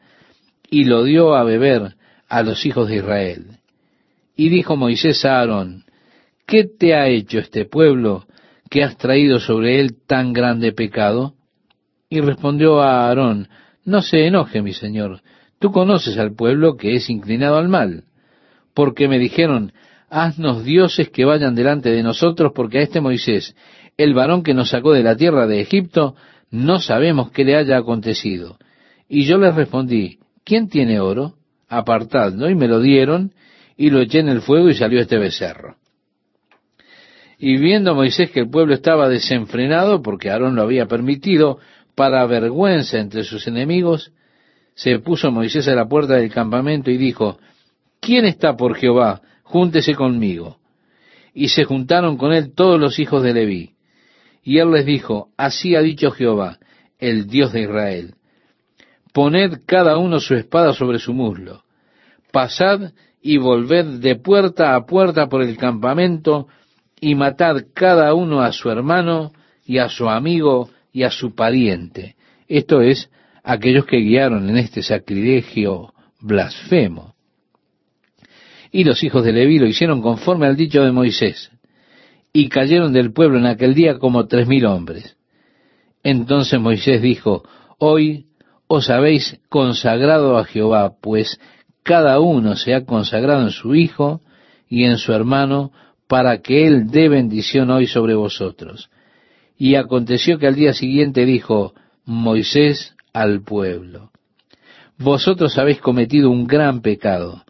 y 0.69 0.86
lo 0.86 1.03
dio 1.03 1.36
a 1.36 1.43
beber 1.43 1.95
a 2.29 2.41
los 2.41 2.65
hijos 2.65 2.88
de 2.88 2.95
Israel. 2.95 3.57
Y 4.38 4.47
dijo 4.47 4.77
Moisés 4.77 5.25
a 5.25 5.39
Aarón, 5.39 5.84
¿qué 6.47 6.63
te 6.63 6.95
ha 6.95 7.09
hecho 7.09 7.39
este 7.39 7.65
pueblo 7.65 8.27
que 8.69 8.82
has 8.82 8.97
traído 8.97 9.41
sobre 9.41 9.82
él 9.82 9.97
tan 10.07 10.32
grande 10.32 10.71
pecado? 10.71 11.34
Y 12.07 12.21
respondió 12.21 12.79
a 12.79 13.09
Aarón, 13.09 13.49
no 13.84 14.01
se 14.01 14.25
enoje, 14.25 14.61
mi 14.61 14.71
señor, 14.71 15.19
tú 15.59 15.73
conoces 15.73 16.17
al 16.17 16.34
pueblo 16.34 16.77
que 16.77 16.95
es 16.95 17.09
inclinado 17.09 17.57
al 17.57 17.67
mal, 17.67 18.05
porque 18.73 19.09
me 19.09 19.19
dijeron, 19.19 19.73
haznos 20.09 20.63
dioses 20.63 21.09
que 21.09 21.25
vayan 21.25 21.55
delante 21.55 21.89
de 21.89 22.03
nosotros, 22.03 22.53
porque 22.55 22.77
a 22.77 22.84
este 22.84 23.01
Moisés 23.01 23.53
el 24.04 24.14
varón 24.14 24.43
que 24.43 24.54
nos 24.54 24.70
sacó 24.70 24.93
de 24.93 25.04
la 25.04 25.16
tierra 25.16 25.47
de 25.47 25.62
Egipto, 25.62 26.16
no 26.49 26.80
sabemos 26.80 27.32
qué 27.32 27.43
le 27.43 27.56
haya 27.56 27.78
acontecido. 27.78 28.58
Y 29.08 29.24
yo 29.24 29.38
les 29.38 29.56
respondí, 29.56 30.20
¿quién 30.43 30.70
tiene 30.70 30.99
oro? 30.99 31.36
Apartadlo. 31.68 32.49
Y 32.49 32.56
me 32.56 32.68
lo 32.68 32.80
dieron, 32.80 33.34
y 33.78 33.89
lo 33.89 33.99
eché 33.99 34.20
en 34.20 34.30
el 34.30 34.41
fuego 34.41 34.70
y 34.70 34.76
salió 34.76 34.99
este 34.99 35.18
becerro. 35.18 35.78
Y 37.38 37.58
viendo 37.58 37.95
Moisés 37.95 38.30
que 38.30 38.41
el 38.41 38.49
pueblo 38.49 38.76
estaba 38.76 39.10
desenfrenado, 39.10 40.02
porque 40.02 40.30
Aarón 40.30 40.56
lo 40.56 40.62
había 40.62 40.86
permitido, 40.86 41.58
para 41.95 42.26
vergüenza 42.26 42.99
entre 42.99 43.24
sus 43.24 43.47
enemigos, 43.47 44.12
se 44.76 44.99
puso 44.99 45.32
Moisés 45.32 45.68
a 45.68 45.76
la 45.76 45.88
puerta 45.88 46.16
del 46.16 46.32
campamento 46.32 46.91
y 46.91 46.97
dijo, 46.97 47.39
¿quién 47.99 48.26
está 48.26 48.56
por 48.56 48.76
Jehová? 48.76 49.22
Júntese 49.43 49.95
conmigo. 49.95 50.58
Y 51.34 51.49
se 51.49 51.64
juntaron 51.64 52.18
con 52.18 52.34
él 52.34 52.54
todos 52.54 52.80
los 52.80 52.99
hijos 52.99 53.24
de 53.24 53.34
Leví. 53.34 53.72
Y 54.43 54.57
él 54.57 54.71
les 54.71 54.85
dijo, 54.85 55.29
así 55.37 55.75
ha 55.75 55.81
dicho 55.81 56.11
Jehová, 56.11 56.57
el 56.97 57.27
Dios 57.27 57.53
de 57.53 57.61
Israel, 57.61 58.15
poned 59.13 59.61
cada 59.65 59.97
uno 59.97 60.19
su 60.19 60.35
espada 60.35 60.73
sobre 60.73 60.99
su 60.99 61.13
muslo, 61.13 61.63
pasad 62.31 62.91
y 63.21 63.37
volved 63.37 63.99
de 63.99 64.15
puerta 64.15 64.75
a 64.75 64.85
puerta 64.85 65.27
por 65.27 65.43
el 65.43 65.57
campamento, 65.57 66.47
y 66.99 67.15
matad 67.15 67.57
cada 67.73 68.13
uno 68.13 68.41
a 68.41 68.51
su 68.51 68.69
hermano 68.69 69.31
y 69.65 69.79
a 69.79 69.89
su 69.89 70.07
amigo 70.07 70.69
y 70.93 71.03
a 71.03 71.09
su 71.09 71.33
pariente. 71.33 72.15
Esto 72.47 72.81
es, 72.81 73.09
aquellos 73.43 73.85
que 73.85 73.97
guiaron 73.97 74.49
en 74.49 74.57
este 74.57 74.83
sacrilegio 74.83 75.93
blasfemo. 76.19 77.15
Y 78.71 78.83
los 78.83 79.03
hijos 79.03 79.23
de 79.23 79.33
Leví 79.33 79.57
lo 79.59 79.65
hicieron 79.65 80.01
conforme 80.01 80.45
al 80.45 80.55
dicho 80.55 80.83
de 80.83 80.91
Moisés 80.91 81.51
y 82.34 82.49
cayeron 82.49 82.93
del 82.93 83.11
pueblo 83.11 83.38
en 83.38 83.45
aquel 83.45 83.73
día 83.73 83.97
como 83.97 84.27
tres 84.27 84.47
mil 84.47 84.65
hombres. 84.65 85.17
Entonces 86.03 86.59
Moisés 86.59 87.01
dijo, 87.01 87.43
Hoy 87.77 88.27
os 88.67 88.89
habéis 88.89 89.39
consagrado 89.49 90.38
a 90.38 90.45
Jehová, 90.45 90.93
pues 91.01 91.39
cada 91.84 92.19
uno 92.19 92.55
se 92.55 92.73
ha 92.73 92.86
consagrado 92.86 93.41
en 93.41 93.51
su 93.51 93.75
hijo 93.75 94.21
y 94.69 94.86
en 94.86 94.97
su 94.97 95.11
hermano, 95.11 95.71
para 96.07 96.41
que 96.41 96.67
él 96.67 96.88
dé 96.88 97.09
bendición 97.09 97.69
hoy 97.69 97.88
sobre 97.88 98.15
vosotros. 98.15 98.89
Y 99.57 99.75
aconteció 99.75 100.39
que 100.39 100.47
al 100.47 100.55
día 100.55 100.73
siguiente 100.73 101.25
dijo 101.25 101.73
Moisés 102.05 102.95
al 103.13 103.41
pueblo, 103.41 104.11
Vosotros 104.97 105.57
habéis 105.57 105.79
cometido 105.79 106.29
un 106.29 106.45
gran 106.47 106.82
pecado, 106.82 107.43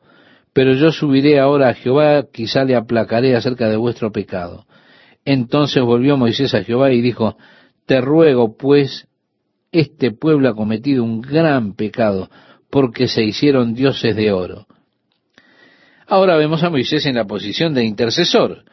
pero 0.53 0.73
yo 0.73 0.91
subiré 0.91 1.39
ahora 1.39 1.69
a 1.69 1.73
Jehová, 1.73 2.25
quizá 2.31 2.63
le 2.63 2.75
aplacaré 2.75 3.35
acerca 3.35 3.69
de 3.69 3.77
vuestro 3.77 4.11
pecado. 4.11 4.65
Entonces 5.23 5.81
volvió 5.83 6.17
Moisés 6.17 6.53
a 6.53 6.63
Jehová 6.63 6.91
y 6.91 7.01
dijo, 7.01 7.37
Te 7.85 8.01
ruego, 8.01 8.57
pues, 8.57 9.07
este 9.71 10.11
pueblo 10.11 10.49
ha 10.49 10.55
cometido 10.55 11.03
un 11.03 11.21
gran 11.21 11.75
pecado, 11.75 12.29
porque 12.69 13.07
se 13.07 13.23
hicieron 13.23 13.73
dioses 13.73 14.15
de 14.15 14.31
oro. 14.31 14.67
Ahora 16.07 16.35
vemos 16.35 16.63
a 16.63 16.69
Moisés 16.69 17.05
en 17.05 17.15
la 17.15 17.25
posición 17.25 17.73
de 17.73 17.85
intercesor. 17.85 18.65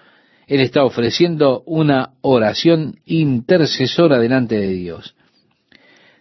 Él 0.49 0.61
está 0.61 0.83
ofreciendo 0.83 1.63
una 1.67 2.15
oración 2.23 2.97
intercesora 3.05 4.19
delante 4.19 4.59
de 4.59 4.69
Dios. 4.69 5.15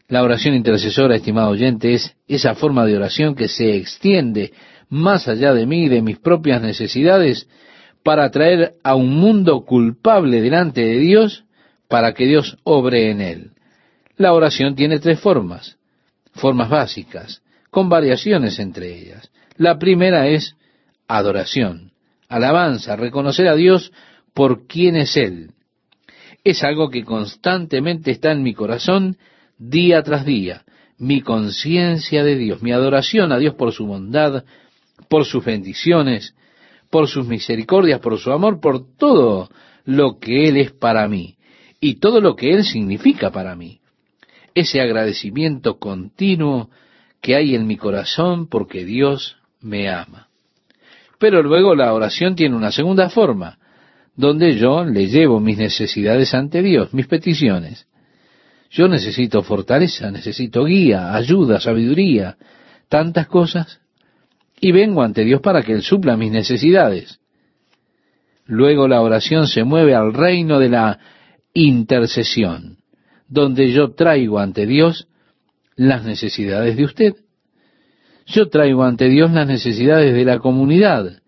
La 0.10 0.22
oración 0.22 0.54
intercesora, 0.54 1.16
estimado 1.16 1.50
oyente, 1.50 1.94
es 1.94 2.16
esa 2.28 2.56
forma 2.56 2.86
de 2.86 2.96
oración 2.96 3.36
que 3.36 3.48
se 3.48 3.76
extiende 3.76 4.54
más 4.90 5.28
allá 5.28 5.54
de 5.54 5.66
mí 5.66 5.86
y 5.86 5.90
de 5.90 6.02
mis 6.02 6.18
propias 6.20 6.62
necesidades 6.62 7.48
para 8.04 8.30
traer 8.32 8.76
a 8.84 8.96
un 8.96 9.16
mundo 9.16 9.66
culpable 9.66 10.42
delante 10.42 10.82
de 10.82 10.98
Dios 10.98 11.46
para 11.88 12.14
que 12.14 12.26
Dios 12.26 12.58
obre 12.64 13.12
en 13.12 13.22
él. 13.22 13.52
La 14.16 14.34
oración 14.34 14.76
tiene 14.76 15.00
tres 15.00 15.20
formas, 15.20 15.78
formas 16.34 16.70
básicas, 16.70 17.42
con 17.70 17.90
variaciones 17.90 18.60
entre 18.60 18.98
ellas. 18.98 19.30
La 19.58 19.78
primera 19.78 20.28
es 20.28 20.56
adoración, 21.08 21.92
alabanza, 22.28 22.96
reconocer 22.96 23.48
a 23.48 23.56
Dios 23.56 23.92
por 24.34 24.68
quién 24.68 24.96
es 24.96 25.18
Él. 25.18 25.52
Es 26.44 26.64
algo 26.64 26.90
que 26.90 27.04
constantemente 27.04 28.12
está 28.12 28.32
en 28.32 28.44
mi 28.44 28.54
corazón 28.54 29.18
día 29.58 30.04
tras 30.04 30.26
día, 30.26 30.64
mi 30.98 31.22
conciencia 31.22 32.24
de 32.24 32.36
Dios, 32.36 32.62
mi 32.62 32.72
adoración 32.72 33.32
a 33.32 33.38
Dios 33.38 33.56
por 33.56 33.74
su 33.74 33.86
bondad, 33.86 34.44
por 35.10 35.26
sus 35.26 35.44
bendiciones, 35.44 36.36
por 36.90 37.08
sus 37.08 37.28
misericordias, 37.28 38.00
por 38.00 38.18
su 38.18 38.32
amor, 38.32 38.60
por 38.60 38.96
todo 38.98 39.50
lo 39.86 40.20
que 40.20 40.50
Él 40.50 40.58
es 40.58 40.72
para 40.72 41.08
mí 41.08 41.38
y 41.80 41.96
todo 41.96 42.22
lo 42.22 42.36
que 42.36 42.54
Él 42.54 42.64
significa 42.64 43.32
para 43.32 43.56
mí. 43.56 43.80
Ese 44.54 44.82
agradecimiento 44.82 45.78
continuo 45.78 46.70
que 47.22 47.36
hay 47.36 47.56
en 47.56 47.68
mi 47.68 47.78
corazón 47.78 48.48
porque 48.48 48.86
Dios 48.86 49.38
me 49.62 49.90
ama. 49.90 50.28
Pero 51.20 51.42
luego 51.42 51.76
la 51.76 51.94
oración 51.94 52.36
tiene 52.36 52.56
una 52.56 52.72
segunda 52.72 53.10
forma, 53.10 53.58
donde 54.16 54.56
yo 54.56 54.84
le 54.84 55.08
llevo 55.08 55.40
mis 55.40 55.58
necesidades 55.58 56.34
ante 56.34 56.62
Dios, 56.62 56.94
mis 56.94 57.08
peticiones. 57.08 57.88
Yo 58.70 58.88
necesito 58.88 59.44
fortaleza, 59.44 60.12
necesito 60.12 60.66
guía, 60.66 61.16
ayuda, 61.16 61.60
sabiduría, 61.60 62.38
tantas 62.90 63.28
cosas, 63.28 63.80
y 64.60 64.72
vengo 64.72 65.02
ante 65.02 65.24
Dios 65.24 65.42
para 65.42 65.62
que 65.62 65.74
Él 65.74 65.82
supla 65.82 66.18
mis 66.18 66.32
necesidades. 66.32 67.20
Luego 68.46 68.88
la 68.88 69.02
oración 69.02 69.48
se 69.48 69.64
mueve 69.64 69.94
al 69.94 70.14
reino 70.14 70.60
de 70.60 70.70
la 70.70 71.00
intercesión, 71.54 72.78
donde 73.28 73.72
yo 73.72 73.94
traigo 73.94 74.40
ante 74.40 74.66
Dios 74.66 75.08
las 75.76 76.06
necesidades 76.06 76.76
de 76.78 76.86
usted. 76.86 77.14
Yo 78.26 78.50
traigo 78.50 78.84
ante 78.84 79.10
Dios 79.10 79.32
las 79.32 79.48
necesidades 79.48 80.14
de 80.14 80.26
la 80.26 80.40
comunidad. 80.40 81.22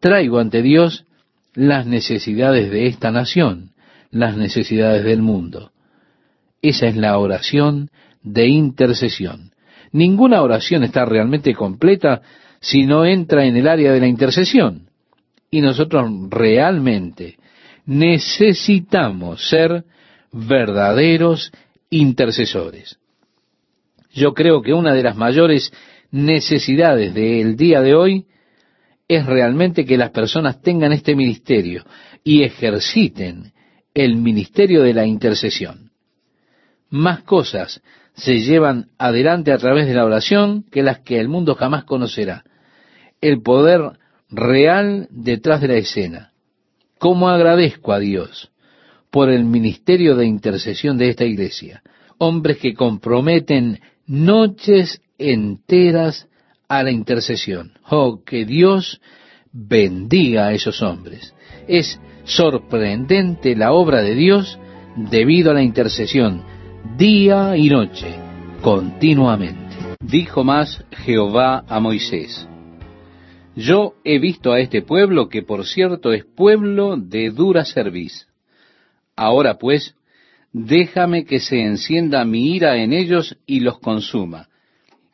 Traigo 0.00 0.38
ante 0.38 0.60
Dios 0.60 1.06
las 1.54 1.86
necesidades 1.86 2.70
de 2.70 2.86
esta 2.86 3.10
nación, 3.10 3.70
las 4.10 4.36
necesidades 4.36 5.04
del 5.04 5.22
mundo. 5.22 5.72
Esa 6.62 6.86
es 6.86 6.96
la 6.96 7.16
oración 7.18 7.90
de 8.22 8.48
intercesión. 8.48 9.53
Ninguna 9.94 10.42
oración 10.42 10.82
está 10.82 11.04
realmente 11.04 11.54
completa 11.54 12.20
si 12.60 12.84
no 12.84 13.06
entra 13.06 13.46
en 13.46 13.56
el 13.56 13.68
área 13.68 13.92
de 13.92 14.00
la 14.00 14.08
intercesión. 14.08 14.88
Y 15.52 15.60
nosotros 15.60 16.10
realmente 16.30 17.36
necesitamos 17.86 19.48
ser 19.48 19.84
verdaderos 20.32 21.52
intercesores. 21.90 22.98
Yo 24.12 24.34
creo 24.34 24.62
que 24.62 24.72
una 24.72 24.94
de 24.94 25.04
las 25.04 25.16
mayores 25.16 25.72
necesidades 26.10 27.14
del 27.14 27.54
día 27.54 27.80
de 27.80 27.94
hoy 27.94 28.26
es 29.06 29.24
realmente 29.24 29.84
que 29.84 29.96
las 29.96 30.10
personas 30.10 30.60
tengan 30.60 30.92
este 30.92 31.14
ministerio 31.14 31.84
y 32.24 32.42
ejerciten 32.42 33.52
el 33.94 34.16
ministerio 34.16 34.82
de 34.82 34.92
la 34.92 35.06
intercesión. 35.06 35.83
Más 36.94 37.24
cosas 37.24 37.82
se 38.14 38.38
llevan 38.38 38.86
adelante 38.98 39.50
a 39.50 39.58
través 39.58 39.88
de 39.88 39.94
la 39.94 40.04
oración 40.04 40.62
que 40.70 40.84
las 40.84 41.00
que 41.00 41.18
el 41.18 41.28
mundo 41.28 41.56
jamás 41.56 41.82
conocerá. 41.82 42.44
El 43.20 43.42
poder 43.42 43.98
real 44.30 45.08
detrás 45.10 45.60
de 45.60 45.66
la 45.66 45.74
escena. 45.74 46.30
¿Cómo 47.00 47.28
agradezco 47.28 47.92
a 47.92 47.98
Dios 47.98 48.52
por 49.10 49.28
el 49.28 49.42
ministerio 49.42 50.14
de 50.14 50.26
intercesión 50.26 50.96
de 50.96 51.08
esta 51.08 51.24
iglesia? 51.24 51.82
Hombres 52.18 52.58
que 52.58 52.74
comprometen 52.74 53.80
noches 54.06 55.02
enteras 55.18 56.28
a 56.68 56.84
la 56.84 56.92
intercesión. 56.92 57.72
Oh, 57.90 58.22
que 58.24 58.44
Dios 58.44 59.00
bendiga 59.50 60.46
a 60.46 60.52
esos 60.52 60.80
hombres. 60.80 61.34
Es 61.66 61.98
sorprendente 62.22 63.56
la 63.56 63.72
obra 63.72 64.00
de 64.00 64.14
Dios 64.14 64.60
debido 64.94 65.50
a 65.50 65.54
la 65.54 65.62
intercesión, 65.62 66.53
día 66.96 67.56
y 67.56 67.68
noche, 67.68 68.14
continuamente. 68.62 69.76
Dijo 70.00 70.44
más 70.44 70.84
Jehová 70.90 71.64
a 71.68 71.80
Moisés, 71.80 72.48
Yo 73.56 73.94
he 74.04 74.18
visto 74.18 74.52
a 74.52 74.60
este 74.60 74.82
pueblo 74.82 75.28
que 75.28 75.42
por 75.42 75.66
cierto 75.66 76.12
es 76.12 76.24
pueblo 76.24 76.96
de 76.96 77.30
dura 77.30 77.64
cerviz. 77.64 78.28
Ahora 79.16 79.58
pues, 79.58 79.96
déjame 80.52 81.24
que 81.24 81.40
se 81.40 81.62
encienda 81.62 82.24
mi 82.24 82.54
ira 82.54 82.76
en 82.76 82.92
ellos 82.92 83.36
y 83.46 83.60
los 83.60 83.78
consuma 83.78 84.48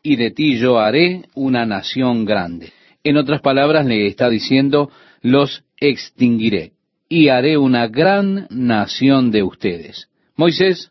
y 0.03 0.17
de 0.17 0.31
ti 0.31 0.59
yo 0.59 0.79
haré 0.79 1.23
una 1.35 1.67
nación 1.67 2.25
grande. 2.25 2.73
En 3.05 3.17
otras 3.17 3.41
palabras 3.41 3.87
le 3.87 4.07
está 4.07 4.29
diciendo, 4.29 4.91
los 5.23 5.65
extinguiré 5.79 6.73
y 7.09 7.29
haré 7.29 7.59
una 7.59 7.89
gran 7.89 8.47
nación 8.51 9.31
de 9.31 9.43
ustedes. 9.43 10.09
Moisés, 10.37 10.91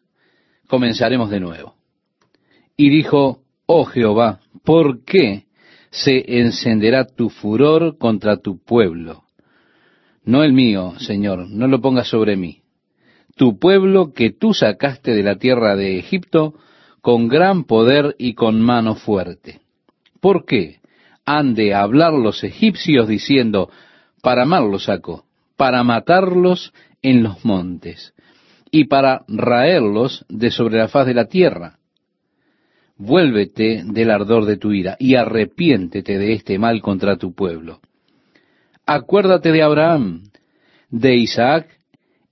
comenzaremos 0.70 1.30
de 1.30 1.39
nuevo. 1.41 1.76
Y 2.78 2.89
dijo, 2.89 3.41
oh 3.65 3.84
Jehová, 3.86 4.39
¿por 4.63 5.03
qué 5.03 5.45
se 5.89 6.39
encenderá 6.39 7.05
tu 7.05 7.30
furor 7.30 7.97
contra 7.97 8.38
tu 8.38 8.63
pueblo? 8.63 9.24
No 10.24 10.43
el 10.43 10.53
mío, 10.53 10.93
Señor, 10.99 11.49
no 11.49 11.67
lo 11.67 11.82
pongas 11.82 12.07
sobre 12.07 12.38
mí. 12.38 12.61
Tu 13.36 13.57
pueblo 13.57 14.13
que 14.13 14.30
tú 14.32 14.53
sacaste 14.53 15.11
de 15.11 15.24
la 15.24 15.38
tierra 15.38 15.76
de 15.76 15.97
Egipto, 15.97 16.53
con 17.01 17.28
gran 17.28 17.63
poder 17.63 18.15
y 18.20 18.34
con 18.34 18.61
mano 18.61 18.95
fuerte. 18.95 19.61
¿Por 20.20 20.45
qué? 20.45 20.80
Han 21.26 21.55
de 21.55 21.74
hablar 21.74 22.13
los 22.13 22.43
egipcios 22.43 23.07
diciendo, 23.07 23.70
para 24.22 24.45
mal 24.45 24.70
los 24.70 24.86
sacó, 24.86 25.26
para 25.55 25.84
matarlos 25.84 26.74
en 27.01 27.24
los 27.24 27.43
montes, 27.45 28.13
y 28.72 28.86
para 28.86 29.24
raerlos 29.28 30.26
de 30.30 30.51
sobre 30.51 30.78
la 30.78 30.88
faz 30.88 31.07
de 31.07 31.13
la 31.13 31.26
tierra. 31.26 31.78
Vuélvete 32.97 33.84
del 33.86 34.11
ardor 34.11 34.45
de 34.45 34.57
tu 34.57 34.72
ira 34.72 34.97
y 34.99 35.15
arrepiéntete 35.15 36.17
de 36.17 36.34
este 36.34 36.59
mal 36.59 36.82
contra 36.82 37.17
tu 37.17 37.34
pueblo. 37.34 37.80
Acuérdate 38.86 39.51
de 39.51 39.61
Abraham, 39.61 40.24
de 40.89 41.15
Isaac 41.15 41.67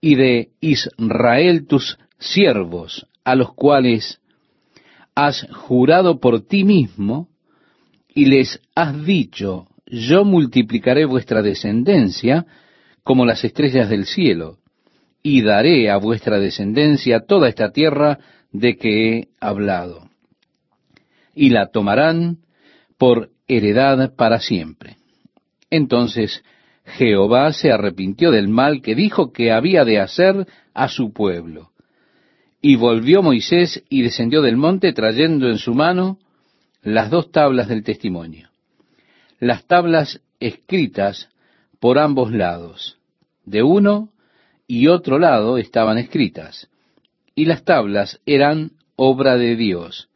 y 0.02 0.16
de 0.16 0.50
Israel 0.60 1.68
tus 1.68 1.98
siervos, 2.20 3.08
a 3.24 3.36
los 3.36 3.54
cuales 3.54 4.20
has 5.16 5.48
jurado 5.52 6.20
por 6.20 6.42
ti 6.42 6.64
mismo 6.64 7.30
y 8.14 8.26
les 8.26 8.60
has 8.76 9.06
dicho, 9.06 9.68
yo 9.86 10.26
multiplicaré 10.26 11.06
vuestra 11.06 11.42
descendencia 11.42 12.46
como 13.04 13.26
las 13.26 13.44
estrellas 13.44 13.90
del 13.90 14.06
cielo, 14.06 14.58
y 15.24 15.42
daré 15.42 15.90
a 15.90 15.98
vuestra 15.98 16.40
descendencia 16.40 17.26
toda 17.26 17.50
esta 17.50 17.72
tierra 17.72 18.20
de 18.52 18.78
que 18.78 19.18
he 19.18 19.28
hablado, 19.40 20.10
y 21.36 21.50
la 21.50 21.68
tomarán 21.68 22.38
por 22.98 23.30
heredad 23.48 24.14
para 24.16 24.40
siempre. 24.40 24.98
Entonces 25.70 26.44
Jehová 26.86 27.52
se 27.52 27.72
arrepintió 27.72 28.32
del 28.32 28.48
mal 28.48 28.82
que 28.82 28.96
dijo 28.96 29.34
que 29.34 29.52
había 29.52 29.84
de 29.84 30.00
hacer 30.00 30.48
a 30.74 30.88
su 30.88 31.12
pueblo, 31.12 31.72
y 32.62 32.76
volvió 32.76 33.22
Moisés 33.22 33.84
y 33.90 34.02
descendió 34.02 34.42
del 34.42 34.58
monte 34.58 34.94
trayendo 34.94 35.50
en 35.50 35.58
su 35.58 35.74
mano 35.74 36.18
las 36.82 37.10
dos 37.10 37.32
tablas 37.32 37.68
del 37.68 37.84
testimonio. 37.84 38.50
Las 39.40 39.66
tablas 39.66 40.22
escritas 40.40 41.30
por 41.80 42.00
ambos 42.00 42.32
lados. 42.32 42.98
De 43.46 43.62
uno 43.64 44.10
y 44.68 44.88
otro 44.88 45.18
lado 45.18 45.58
estaban 45.58 45.98
escritas. 45.98 46.70
Y 47.34 47.46
las 47.46 47.64
tablas 47.64 48.20
eran 48.26 48.72
obra 48.96 49.38
de 49.38 49.56
Dios. 49.56 50.10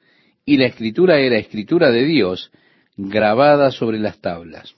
Y 0.45 0.57
la 0.57 0.65
escritura 0.65 1.19
era 1.19 1.37
escritura 1.37 1.89
de 1.91 2.03
Dios 2.03 2.51
grabada 2.97 3.71
sobre 3.71 3.99
las 3.99 4.19
tablas. 4.19 4.75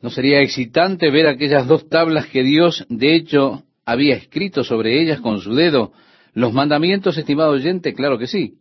¿No 0.00 0.10
sería 0.10 0.40
excitante 0.40 1.10
ver 1.10 1.26
aquellas 1.26 1.66
dos 1.66 1.88
tablas 1.88 2.26
que 2.26 2.42
Dios, 2.42 2.86
de 2.88 3.16
hecho, 3.16 3.64
había 3.84 4.14
escrito 4.14 4.64
sobre 4.64 5.00
ellas 5.02 5.20
con 5.20 5.40
su 5.40 5.54
dedo 5.54 5.92
los 6.32 6.52
mandamientos, 6.52 7.16
estimado 7.18 7.52
oyente? 7.52 7.94
Claro 7.94 8.18
que 8.18 8.26
sí. 8.26 8.54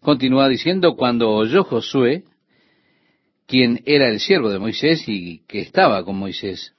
Continúa 0.00 0.48
diciendo, 0.48 0.96
cuando 0.96 1.30
oyó 1.30 1.64
Josué, 1.64 2.24
quien 3.46 3.82
era 3.86 4.08
el 4.08 4.20
siervo 4.20 4.50
de 4.50 4.58
Moisés 4.58 5.08
y 5.08 5.40
que 5.46 5.60
estaba 5.60 6.04
con 6.04 6.16
Moisés, 6.16 6.74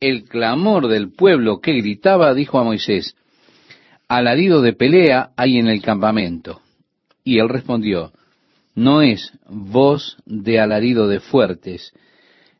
el 0.00 0.24
clamor 0.24 0.88
del 0.88 1.12
pueblo 1.12 1.60
que 1.60 1.72
gritaba, 1.74 2.34
dijo 2.34 2.58
a 2.58 2.64
Moisés, 2.64 3.16
alarido 4.08 4.62
de 4.62 4.72
pelea 4.72 5.30
hay 5.36 5.58
en 5.58 5.68
el 5.68 5.82
campamento. 5.82 6.60
Y 7.24 7.38
él 7.38 7.48
respondió, 7.48 8.12
no 8.74 9.02
es 9.02 9.32
voz 9.48 10.16
de 10.26 10.60
alarido 10.60 11.08
de 11.08 11.20
fuertes, 11.20 11.92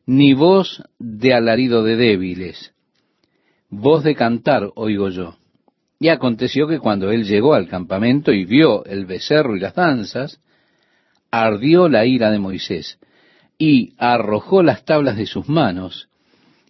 ni 0.05 0.33
voz 0.33 0.83
de 0.99 1.33
alarido 1.33 1.83
de 1.83 1.95
débiles, 1.95 2.73
voz 3.69 4.03
de 4.03 4.15
cantar 4.15 4.71
oigo 4.75 5.09
yo. 5.09 5.37
Y 5.99 6.09
aconteció 6.09 6.67
que 6.67 6.79
cuando 6.79 7.11
él 7.11 7.25
llegó 7.25 7.53
al 7.53 7.67
campamento 7.67 8.31
y 8.31 8.45
vio 8.45 8.85
el 8.85 9.05
becerro 9.05 9.55
y 9.55 9.59
las 9.59 9.75
danzas, 9.75 10.39
ardió 11.31 11.89
la 11.89 12.05
ira 12.05 12.31
de 12.31 12.39
Moisés, 12.39 12.99
y 13.57 13.93
arrojó 13.97 14.63
las 14.63 14.85
tablas 14.85 15.17
de 15.17 15.25
sus 15.25 15.49
manos, 15.49 16.09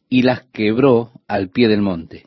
y 0.09 0.21
las 0.21 0.43
quebró 0.53 1.11
al 1.27 1.49
pie 1.49 1.67
del 1.67 1.81
monte. 1.81 2.25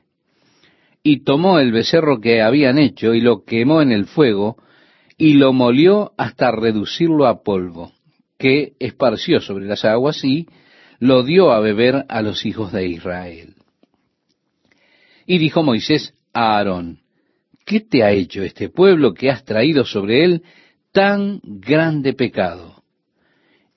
Y 1.03 1.25
tomó 1.25 1.59
el 1.59 1.73
becerro 1.73 2.21
que 2.21 2.43
habían 2.43 2.79
hecho, 2.79 3.15
y 3.15 3.21
lo 3.21 3.45
quemó 3.45 3.81
en 3.81 3.93
el 3.93 4.07
fuego, 4.07 4.57
y 5.17 5.35
lo 5.35 5.53
molió 5.53 6.13
hasta 6.19 6.51
reducirlo 6.51 7.27
a 7.27 7.43
polvo, 7.43 7.93
que 8.39 8.75
esparció 8.79 9.41
sobre 9.41 9.67
las 9.67 9.85
aguas, 9.85 10.25
y 10.25 10.47
lo 10.99 11.23
dio 11.23 11.53
a 11.53 11.61
beber 11.61 12.05
a 12.09 12.23
los 12.23 12.45
hijos 12.45 12.73
de 12.73 12.87
Israel. 12.87 13.55
Y 15.27 15.39
dijo 15.39 15.63
Moisés 15.63 16.15
a 16.33 16.57
Aarón, 16.57 17.01
¿qué 17.65 17.81
te 17.81 18.03
ha 18.03 18.13
hecho 18.13 18.43
este 18.43 18.69
pueblo 18.69 19.15
que 19.15 19.31
has 19.31 19.45
traído 19.45 19.85
sobre 19.85 20.25
él 20.25 20.43
tan 20.93 21.41
grande 21.43 22.13
pecado? 22.13 22.83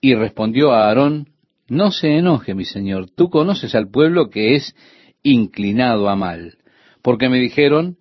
Y 0.01 0.15
respondió 0.15 0.73
a 0.73 0.87
Aarón, 0.87 1.29
no 1.67 1.91
se 1.91 2.17
enoje, 2.17 2.53
mi 2.53 2.65
señor, 2.65 3.09
tú 3.09 3.29
conoces 3.29 3.75
al 3.75 3.89
pueblo 3.89 4.29
que 4.29 4.55
es 4.55 4.75
inclinado 5.21 6.09
a 6.09 6.15
mal, 6.15 6.57
porque 7.01 7.29
me 7.29 7.39
dijeron, 7.39 7.97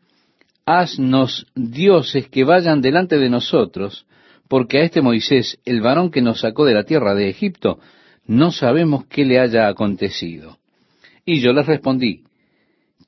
haznos 0.67 1.47
dioses 1.55 2.29
que 2.29 2.45
vayan 2.45 2.81
delante 2.81 3.19
de 3.19 3.31
nosotros, 3.31 4.07
porque 4.49 4.79
a 4.79 4.83
este 4.83 5.01
Moisés, 5.01 5.59
el 5.65 5.81
varón 5.81 6.11
que 6.11 6.23
nos 6.23 6.41
sacó 6.41 6.65
de 6.65 6.75
la 6.75 6.85
tierra 6.85 7.15
de 7.15 7.29
Egipto, 7.29 7.79
no 8.27 8.53
sabemos 8.53 9.07
qué 9.07 9.25
le 9.25 9.41
haya 9.41 9.69
acontecido. 9.69 10.59
Y 11.25 11.41
yo 11.41 11.53
les 11.53 11.67
respondí, 11.67 12.25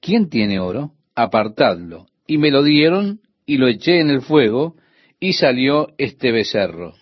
¿quién 0.00 0.28
tiene 0.28 0.60
oro? 0.60 0.92
Apartadlo. 1.14 2.06
Y 2.26 2.38
me 2.38 2.50
lo 2.50 2.62
dieron 2.62 3.20
y 3.44 3.58
lo 3.58 3.68
eché 3.68 4.00
en 4.00 4.10
el 4.10 4.22
fuego 4.22 4.76
y 5.20 5.34
salió 5.34 5.88
este 5.98 6.32
becerro. 6.32 6.94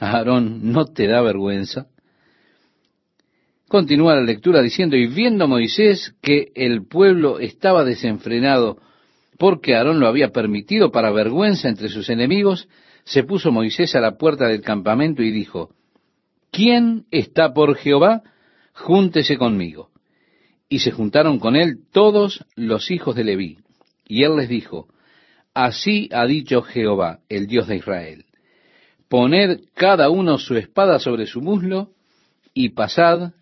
Aarón, 0.00 0.72
¿no 0.72 0.86
te 0.86 1.06
da 1.06 1.22
vergüenza? 1.22 1.86
Continúa 3.68 4.14
la 4.14 4.22
lectura 4.22 4.62
diciendo, 4.62 4.96
y 4.96 5.06
viendo 5.06 5.48
Moisés 5.48 6.14
que 6.22 6.52
el 6.54 6.86
pueblo 6.86 7.40
estaba 7.40 7.84
desenfrenado 7.84 8.78
porque 9.38 9.74
Aarón 9.74 10.00
lo 10.00 10.06
había 10.06 10.30
permitido 10.30 10.90
para 10.90 11.10
vergüenza 11.10 11.68
entre 11.68 11.88
sus 11.88 12.08
enemigos, 12.08 12.68
se 13.04 13.22
puso 13.22 13.52
Moisés 13.52 13.94
a 13.94 14.00
la 14.00 14.16
puerta 14.16 14.48
del 14.48 14.62
campamento 14.62 15.22
y 15.22 15.30
dijo, 15.30 15.70
¿quién 16.50 17.04
está 17.10 17.52
por 17.52 17.76
Jehová? 17.76 18.22
Júntese 18.72 19.36
conmigo. 19.36 19.90
Y 20.68 20.80
se 20.80 20.90
juntaron 20.90 21.38
con 21.38 21.54
él 21.54 21.80
todos 21.92 22.44
los 22.54 22.90
hijos 22.90 23.14
de 23.14 23.24
Leví. 23.24 23.58
Y 24.08 24.24
él 24.24 24.36
les 24.36 24.48
dijo, 24.48 24.88
Así 25.54 26.08
ha 26.12 26.26
dicho 26.26 26.62
Jehová, 26.62 27.20
el 27.28 27.46
Dios 27.46 27.66
de 27.66 27.76
Israel, 27.76 28.26
poned 29.08 29.60
cada 29.74 30.10
uno 30.10 30.38
su 30.38 30.56
espada 30.56 30.98
sobre 30.98 31.26
su 31.26 31.40
muslo, 31.40 31.92
y 32.52 32.70
pasad, 32.70 33.32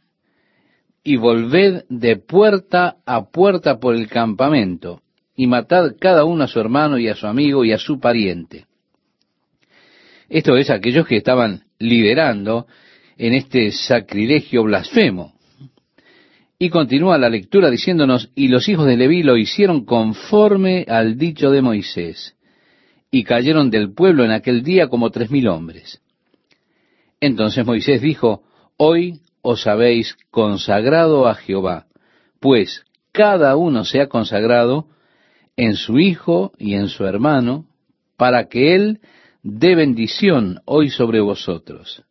y 1.05 1.17
volved 1.17 1.85
de 1.91 2.17
puerta 2.17 2.97
a 3.05 3.31
puerta 3.31 3.79
por 3.79 3.95
el 3.95 4.09
campamento, 4.09 5.03
y 5.37 5.47
matad 5.47 5.93
cada 6.01 6.25
uno 6.25 6.45
a 6.45 6.49
su 6.49 6.59
hermano 6.59 6.99
y 6.99 7.09
a 7.09 7.15
su 7.15 7.27
amigo 7.27 7.65
y 7.65 7.73
a 7.73 7.79
su 7.79 8.01
pariente. 8.01 8.65
Esto 10.31 10.57
es 10.57 10.71
aquellos 10.71 11.07
que 11.07 11.19
estaban 11.19 11.65
liderando 11.79 12.67
en 13.19 13.35
este 13.35 13.71
sacrilegio 13.71 14.65
blasfemo. 14.65 15.35
Y 16.59 16.71
continúa 16.71 17.19
la 17.19 17.29
lectura 17.29 17.69
diciéndonos, 17.69 18.31
y 18.35 18.49
los 18.49 18.67
hijos 18.69 18.87
de 18.87 18.97
Leví 18.97 19.23
lo 19.23 19.37
hicieron 19.37 19.85
conforme 19.85 20.87
al 20.89 21.19
dicho 21.19 21.51
de 21.51 21.61
Moisés, 21.61 22.35
y 23.11 23.25
cayeron 23.25 23.71
del 23.71 23.93
pueblo 23.93 24.25
en 24.25 24.31
aquel 24.31 24.63
día 24.63 24.89
como 24.89 25.11
tres 25.11 25.31
mil 25.31 25.49
hombres. 25.49 26.01
Entonces 27.21 27.67
Moisés 27.67 28.01
dijo, 28.01 28.43
hoy 28.79 29.21
os 29.45 29.67
habéis 29.67 30.17
consagrado 30.31 31.29
a 31.29 31.35
Jehová, 31.35 31.87
pues 32.41 32.83
cada 33.13 33.57
uno 33.57 33.85
se 33.85 34.01
ha 34.01 34.09
consagrado 34.09 34.87
en 35.57 35.77
su 35.77 35.99
hijo 35.99 36.53
y 36.59 36.75
en 36.75 36.89
su 36.89 37.05
hermano, 37.05 37.67
para 38.17 38.49
que 38.49 38.75
él 38.75 39.01
dé 39.43 39.75
bendición 39.75 40.61
hoy 40.65 40.89
sobre 40.89 41.21
vosotros. 41.21 42.03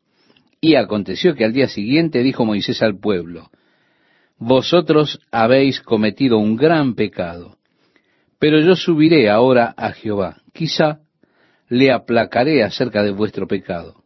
Y 0.61 0.75
aconteció 0.75 1.33
que 1.33 1.43
al 1.43 1.53
día 1.53 1.67
siguiente 1.67 2.19
dijo 2.19 2.45
Moisés 2.45 2.83
al 2.83 2.99
pueblo, 2.99 3.49
Vosotros 4.37 5.19
habéis 5.31 5.81
cometido 5.81 6.37
un 6.37 6.55
gran 6.55 6.93
pecado, 6.93 7.57
pero 8.37 8.59
yo 8.59 8.75
subiré 8.75 9.29
ahora 9.29 9.73
a 9.75 9.91
Jehová, 9.91 10.41
quizá 10.53 10.99
le 11.67 11.91
aplacaré 11.91 12.63
acerca 12.63 13.01
de 13.01 13.11
vuestro 13.11 13.47
pecado. 13.47 14.02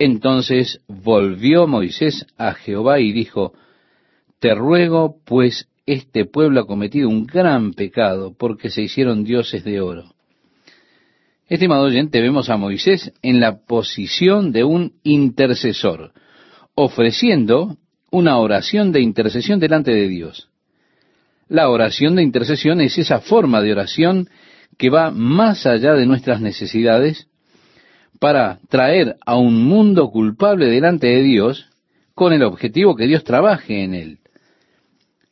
Entonces 0.00 0.80
volvió 0.88 1.66
Moisés 1.66 2.26
a 2.38 2.54
Jehová 2.54 3.00
y 3.00 3.12
dijo, 3.12 3.52
Te 4.38 4.54
ruego, 4.54 5.18
pues 5.26 5.68
este 5.84 6.24
pueblo 6.24 6.62
ha 6.62 6.66
cometido 6.66 7.10
un 7.10 7.26
gran 7.26 7.74
pecado, 7.74 8.34
porque 8.36 8.70
se 8.70 8.80
hicieron 8.80 9.24
dioses 9.24 9.62
de 9.62 9.82
oro. 9.82 10.14
Estimado 11.48 11.84
oyente, 11.84 12.22
vemos 12.22 12.48
a 12.48 12.56
Moisés 12.56 13.12
en 13.20 13.40
la 13.40 13.58
posición 13.58 14.52
de 14.52 14.64
un 14.64 14.94
intercesor, 15.02 16.12
ofreciendo 16.74 17.76
una 18.10 18.38
oración 18.38 18.92
de 18.92 19.02
intercesión 19.02 19.60
delante 19.60 19.92
de 19.92 20.08
Dios. 20.08 20.48
La 21.46 21.68
oración 21.68 22.16
de 22.16 22.22
intercesión 22.22 22.80
es 22.80 22.96
esa 22.96 23.20
forma 23.20 23.60
de 23.60 23.72
oración 23.72 24.30
que 24.78 24.88
va 24.88 25.10
más 25.10 25.66
allá 25.66 25.92
de 25.92 26.06
nuestras 26.06 26.40
necesidades 26.40 27.26
para 28.20 28.60
traer 28.68 29.16
a 29.26 29.36
un 29.36 29.64
mundo 29.64 30.10
culpable 30.10 30.66
delante 30.66 31.08
de 31.08 31.22
Dios 31.22 31.68
con 32.14 32.32
el 32.32 32.42
objetivo 32.44 32.94
que 32.94 33.06
Dios 33.06 33.24
trabaje 33.24 33.82
en 33.82 33.94
él. 33.94 34.18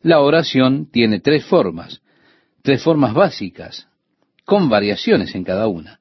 La 0.02 0.20
oración 0.20 0.90
tiene 0.90 1.20
tres 1.20 1.44
formas, 1.44 2.00
tres 2.62 2.82
formas 2.82 3.12
básicas, 3.12 3.88
con 4.44 4.70
variaciones 4.70 5.34
en 5.34 5.44
cada 5.44 5.68
una. 5.68 6.00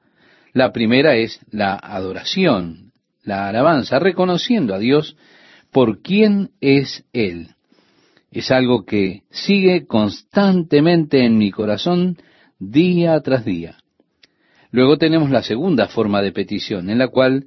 La 0.54 0.72
primera 0.72 1.18
es 1.18 1.42
la 1.52 1.76
adoración, 1.76 2.94
la 3.24 3.50
alabanza, 3.50 4.00
reconociendo 4.00 4.74
a 4.74 4.80
Dios 4.80 5.18
por 5.72 6.02
quién 6.02 6.52
es 6.62 7.04
Él. 7.12 7.50
Es 8.32 8.50
algo 8.52 8.86
que 8.86 9.24
sigue 9.30 9.86
constantemente 9.88 11.26
en 11.26 11.38
mi 11.38 11.52
corazón 11.52 12.18
día 12.60 13.20
tras 13.22 13.44
día. 13.44 13.78
Luego 14.72 14.98
tenemos 14.98 15.30
la 15.30 15.44
segunda 15.44 15.88
forma 15.88 16.22
de 16.22 16.32
petición, 16.32 16.90
en 16.90 16.98
la 16.98 17.08
cual 17.08 17.46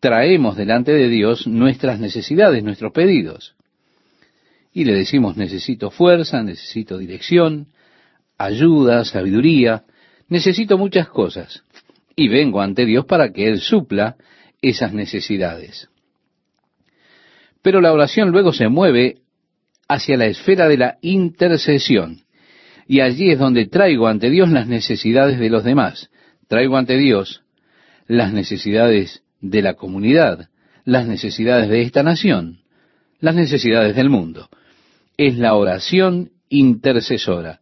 traemos 0.00 0.56
delante 0.56 0.92
de 0.92 1.08
Dios 1.08 1.46
nuestras 1.46 2.00
necesidades, 2.00 2.62
nuestros 2.64 2.92
pedidos. 2.92 3.54
Y 4.72 4.84
le 4.84 4.94
decimos, 4.94 5.36
necesito 5.36 5.90
fuerza, 5.90 6.42
necesito 6.42 6.98
dirección, 6.98 7.68
ayuda, 8.38 9.04
sabiduría, 9.04 9.84
necesito 10.28 10.76
muchas 10.76 11.08
cosas 11.08 11.64
y 12.14 12.28
vengo 12.28 12.60
ante 12.60 12.86
Dios 12.86 13.04
para 13.04 13.32
que 13.32 13.48
Él 13.48 13.60
supla 13.60 14.16
esas 14.62 14.92
necesidades. 14.92 15.88
Pero 17.62 17.80
la 17.80 17.92
oración 17.92 18.30
luego 18.30 18.52
se 18.52 18.68
mueve 18.68 19.18
hacia 19.88 20.16
la 20.16 20.26
esfera 20.26 20.68
de 20.68 20.78
la 20.78 20.98
intercesión. 21.02 22.22
Y 22.88 23.00
allí 23.00 23.30
es 23.30 23.38
donde 23.38 23.66
traigo 23.66 24.06
ante 24.06 24.30
Dios 24.30 24.48
las 24.50 24.66
necesidades 24.68 25.38
de 25.38 25.50
los 25.50 25.64
demás. 25.64 26.10
Traigo 26.48 26.76
ante 26.76 26.96
Dios 26.96 27.42
las 28.06 28.32
necesidades 28.32 29.22
de 29.40 29.62
la 29.62 29.74
comunidad, 29.74 30.48
las 30.84 31.06
necesidades 31.06 31.68
de 31.68 31.82
esta 31.82 32.02
nación, 32.02 32.60
las 33.20 33.34
necesidades 33.34 33.96
del 33.96 34.10
mundo. 34.10 34.48
Es 35.16 35.36
la 35.36 35.54
oración 35.54 36.30
intercesora. 36.48 37.60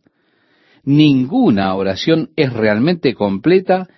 Ninguna 0.85 1.74
oración 1.74 2.30
es 2.37 2.53
realmente 2.53 3.14
completa 3.14 3.89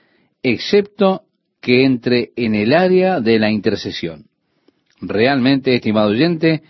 excepto 0.43 1.23
que 1.61 1.85
entre 1.85 2.31
en 2.37 2.55
el 2.55 2.73
área 2.73 3.21
de 3.21 3.41
la 3.41 3.51
intercesión. 3.51 4.27
Realmente, 5.01 5.75
estimado 5.75 6.11
oyente, 6.11 6.63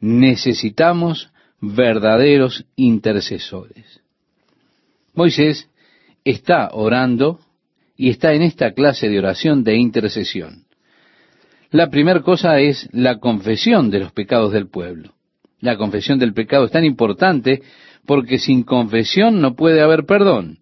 necesitamos 0.00 1.30
verdaderos 1.60 2.64
intercesores. 2.76 4.00
Moisés 5.12 5.68
está 6.24 6.70
orando 6.72 7.40
y 7.98 8.08
está 8.08 8.32
en 8.32 8.40
esta 8.40 8.72
clase 8.72 9.10
de 9.10 9.18
oración 9.18 9.62
de 9.62 9.76
intercesión. 9.76 10.64
La 11.70 11.90
primera 11.90 12.22
cosa 12.22 12.58
es 12.60 12.88
la 12.92 13.18
confesión 13.18 13.90
de 13.90 13.98
los 13.98 14.12
pecados 14.12 14.52
del 14.54 14.68
pueblo. 14.68 15.12
La 15.60 15.76
confesión 15.76 16.18
del 16.18 16.32
pecado 16.32 16.64
es 16.64 16.70
tan 16.70 16.86
importante 16.86 17.60
porque 18.06 18.38
sin 18.38 18.62
confesión 18.62 19.42
no 19.42 19.54
puede 19.54 19.82
haber 19.82 20.06
perdón 20.06 20.60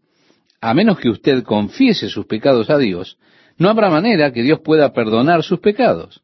a 0.61 0.74
menos 0.74 0.99
que 0.99 1.09
usted 1.09 1.45
confiese 1.45 2.09
sus 2.09 2.26
pecados 2.26 2.70
a 2.70 2.78
Dios, 2.78 3.18
no 3.57 3.68
habrá 3.68 3.91
manera 3.91 4.32
que 4.32 4.43
Dios 4.43 4.61
pueda 4.61 4.93
perdonar 4.93 5.43
sus 5.43 5.61
pecados. 5.61 6.22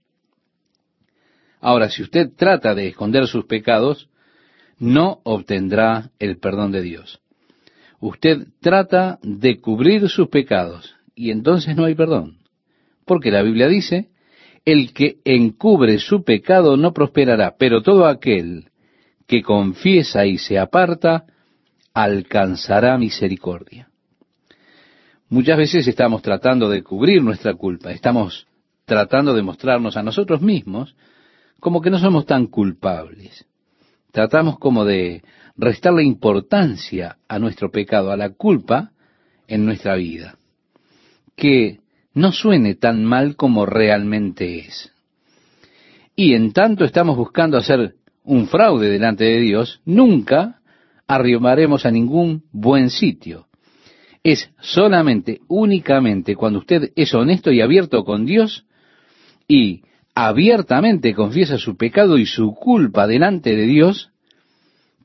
Ahora, 1.61 1.89
si 1.91 2.03
usted 2.03 2.31
trata 2.37 2.75
de 2.75 2.89
esconder 2.89 3.27
sus 3.27 3.45
pecados, 3.45 4.09
no 4.79 5.21
obtendrá 5.23 6.11
el 6.19 6.39
perdón 6.39 6.73
de 6.73 6.83
Dios. 6.83 7.21
Usted 8.01 8.49
trata 8.61 9.21
de 9.23 9.61
cubrir 9.61 10.09
sus 10.09 10.29
pecados 10.29 10.97
y 11.15 11.31
entonces 11.31 11.77
no 11.77 11.85
hay 11.85 11.95
perdón. 11.95 12.39
Porque 13.05 13.31
la 13.31 13.43
Biblia 13.43 13.69
dice, 13.69 14.11
el 14.65 14.93
que 14.93 15.19
encubre 15.25 15.99
su 15.99 16.25
pecado 16.25 16.77
no 16.77 16.93
prosperará, 16.93 17.57
pero 17.59 17.83
todo 17.83 18.07
aquel 18.07 18.71
que 19.27 19.43
confiesa 19.43 20.27
y 20.27 20.39
se 20.39 20.59
aparta, 20.59 21.25
alcanzará 21.95 22.97
misericordia. 22.99 23.89
Muchas 25.29 25.57
veces 25.57 25.89
estamos 25.89 26.23
tratando 26.23 26.69
de 26.69 26.83
cubrir 26.83 27.23
nuestra 27.23 27.55
culpa, 27.55 27.91
estamos 27.93 28.47
tratando 28.85 29.35
de 29.35 29.43
mostrarnos 29.43 29.97
a 29.97 30.03
nosotros 30.03 30.43
mismos 30.43 30.95
como 31.61 31.81
que 31.81 31.91
no 31.91 31.99
somos 31.99 32.27
tan 32.27 32.47
culpables. 32.47 33.47
Tratamos 34.11 34.59
como 34.59 34.85
de 34.85 35.23
restarle 35.57 36.05
importancia 36.05 37.17
a 37.29 37.39
nuestro 37.39 37.71
pecado, 37.71 38.11
a 38.11 38.17
la 38.17 38.31
culpa 38.31 38.93
en 39.49 39.65
nuestra 39.65 39.95
vida. 39.95 40.37
Que 41.37 41.81
no 42.15 42.33
suene 42.33 42.75
tan 42.75 43.05
mal 43.05 43.37
como 43.37 43.67
realmente 43.67 44.59
es. 44.61 44.93
Y 46.15 46.35
en 46.35 46.53
tanto 46.53 46.85
estamos 46.85 47.17
buscando 47.17 47.57
hacer 47.57 47.95
un 48.25 48.47
fraude 48.47 48.89
delante 48.89 49.25
de 49.25 49.41
Dios, 49.41 49.81
nunca 49.85 50.61
arrimaremos 51.07 51.87
a 51.87 51.91
ningún 51.91 52.45
buen 52.53 52.91
sitio. 52.91 53.47
Es 54.23 54.51
solamente, 54.61 55.41
únicamente, 55.49 56.37
cuando 56.37 56.61
usted 56.61 56.93
es 56.95 57.13
honesto 57.15 57.51
y 57.51 57.61
abierto 57.61 58.05
con 58.05 58.25
Dios 58.25 58.67
y 59.49 59.83
abiertamente 60.15 61.15
confiesa 61.15 61.59
su 61.59 61.77
pecado 61.77 62.19
y 62.19 62.27
su 62.27 62.55
culpa 62.55 63.07
delante 63.07 63.57
de 63.57 63.65
Dios, 63.65 64.11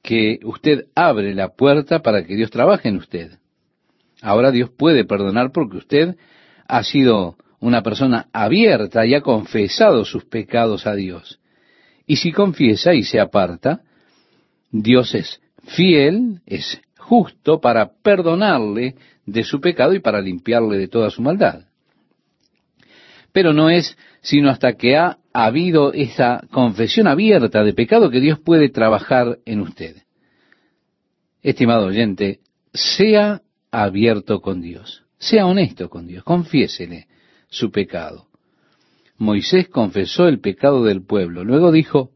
que 0.03 0.39
usted 0.43 0.85
abre 0.93 1.33
la 1.33 1.49
puerta 1.49 2.01
para 2.01 2.23
que 2.25 2.35
Dios 2.35 2.51
trabaje 2.51 2.89
en 2.89 2.97
usted. 2.97 3.39
Ahora 4.27 4.51
Dios 4.51 4.69
puede 4.69 5.05
perdonar 5.05 5.53
porque 5.53 5.77
usted 5.77 6.17
ha 6.67 6.83
sido 6.83 7.37
una 7.61 7.81
persona 7.81 8.27
abierta 8.33 9.05
y 9.05 9.15
ha 9.15 9.21
confesado 9.21 10.03
sus 10.03 10.25
pecados 10.25 10.85
a 10.85 10.95
Dios. 10.95 11.39
Y 12.05 12.17
si 12.17 12.33
confiesa 12.33 12.93
y 12.93 13.03
se 13.03 13.21
aparta, 13.21 13.83
Dios 14.69 15.15
es 15.15 15.39
fiel, 15.63 16.41
es 16.45 16.81
justo 16.97 17.61
para 17.61 17.93
perdonarle 18.03 18.95
de 19.25 19.45
su 19.45 19.61
pecado 19.61 19.93
y 19.93 20.01
para 20.01 20.19
limpiarle 20.19 20.77
de 20.77 20.89
toda 20.89 21.09
su 21.09 21.21
maldad. 21.21 21.61
Pero 23.31 23.53
no 23.53 23.69
es 23.69 23.97
sino 24.19 24.49
hasta 24.49 24.73
que 24.73 24.97
ha 24.97 25.19
habido 25.31 25.93
esa 25.93 26.41
confesión 26.51 27.07
abierta 27.07 27.63
de 27.63 27.71
pecado 27.71 28.09
que 28.09 28.19
Dios 28.19 28.39
puede 28.39 28.67
trabajar 28.67 29.37
en 29.45 29.61
usted. 29.61 29.95
Estimado 31.41 31.85
oyente, 31.85 32.41
sea 32.73 33.41
abierto 33.83 34.41
con 34.41 34.61
Dios. 34.61 35.03
Sea 35.19 35.45
honesto 35.45 35.89
con 35.89 36.07
Dios, 36.07 36.23
confiésele 36.23 37.07
su 37.49 37.69
pecado. 37.71 38.25
Moisés 39.17 39.67
confesó 39.69 40.27
el 40.27 40.39
pecado 40.39 40.83
del 40.83 41.03
pueblo, 41.03 41.43
luego 41.43 41.71
dijo 41.71 42.11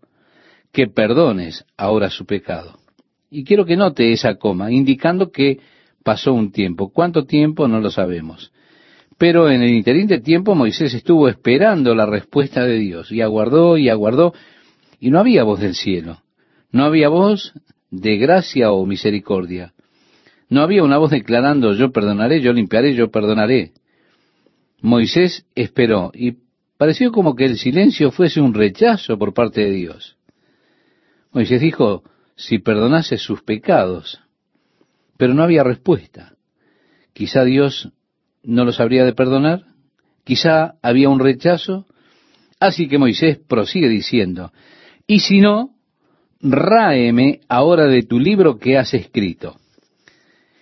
que 0.71 0.87
perdones 0.87 1.65
ahora 1.77 2.09
su 2.09 2.25
pecado. 2.25 2.79
Y 3.29 3.43
quiero 3.43 3.65
que 3.65 3.77
note 3.77 4.11
esa 4.11 4.35
coma, 4.35 4.71
indicando 4.71 5.31
que 5.31 5.59
pasó 6.03 6.33
un 6.33 6.51
tiempo. 6.51 6.91
¿Cuánto 6.91 7.25
tiempo? 7.25 7.67
No 7.67 7.79
lo 7.79 7.91
sabemos. 7.91 8.51
Pero 9.17 9.49
en 9.49 9.61
el 9.61 9.69
interín 9.69 10.07
de 10.07 10.19
tiempo 10.19 10.55
Moisés 10.55 10.95
estuvo 10.95 11.27
esperando 11.27 11.93
la 11.93 12.07
respuesta 12.07 12.65
de 12.65 12.79
Dios 12.79 13.11
y 13.11 13.21
aguardó 13.21 13.77
y 13.77 13.89
aguardó 13.89 14.33
y 14.99 15.11
no 15.11 15.19
había 15.19 15.43
voz 15.43 15.59
del 15.59 15.75
cielo. 15.75 16.23
No 16.71 16.85
había 16.85 17.09
voz 17.09 17.53
de 17.91 18.17
gracia 18.17 18.71
o 18.71 18.85
misericordia. 18.85 19.73
No 20.51 20.63
había 20.63 20.83
una 20.83 20.97
voz 20.97 21.11
declarando 21.11 21.73
yo 21.75 21.93
perdonaré, 21.93 22.41
yo 22.41 22.51
limpiaré, 22.51 22.93
yo 22.93 23.09
perdonaré. 23.09 23.71
Moisés 24.81 25.45
esperó 25.55 26.11
y 26.13 26.39
pareció 26.77 27.13
como 27.13 27.37
que 27.37 27.45
el 27.45 27.57
silencio 27.57 28.11
fuese 28.11 28.41
un 28.41 28.53
rechazo 28.53 29.17
por 29.17 29.33
parte 29.33 29.61
de 29.61 29.71
Dios. 29.71 30.17
Moisés 31.31 31.61
dijo, 31.61 32.03
si 32.35 32.59
perdonase 32.59 33.17
sus 33.17 33.41
pecados, 33.43 34.19
pero 35.15 35.33
no 35.33 35.41
había 35.41 35.63
respuesta. 35.63 36.33
Quizá 37.13 37.45
Dios 37.45 37.89
no 38.43 38.65
los 38.65 38.81
habría 38.81 39.05
de 39.05 39.13
perdonar, 39.13 39.63
quizá 40.25 40.73
había 40.81 41.07
un 41.07 41.21
rechazo, 41.21 41.85
así 42.59 42.89
que 42.89 42.97
Moisés 42.97 43.39
prosigue 43.47 43.87
diciendo, 43.87 44.51
y 45.07 45.21
si 45.21 45.39
no, 45.39 45.75
ráeme 46.41 47.39
ahora 47.47 47.85
de 47.85 48.03
tu 48.03 48.19
libro 48.19 48.57
que 48.57 48.77
has 48.77 48.93
escrito. 48.93 49.60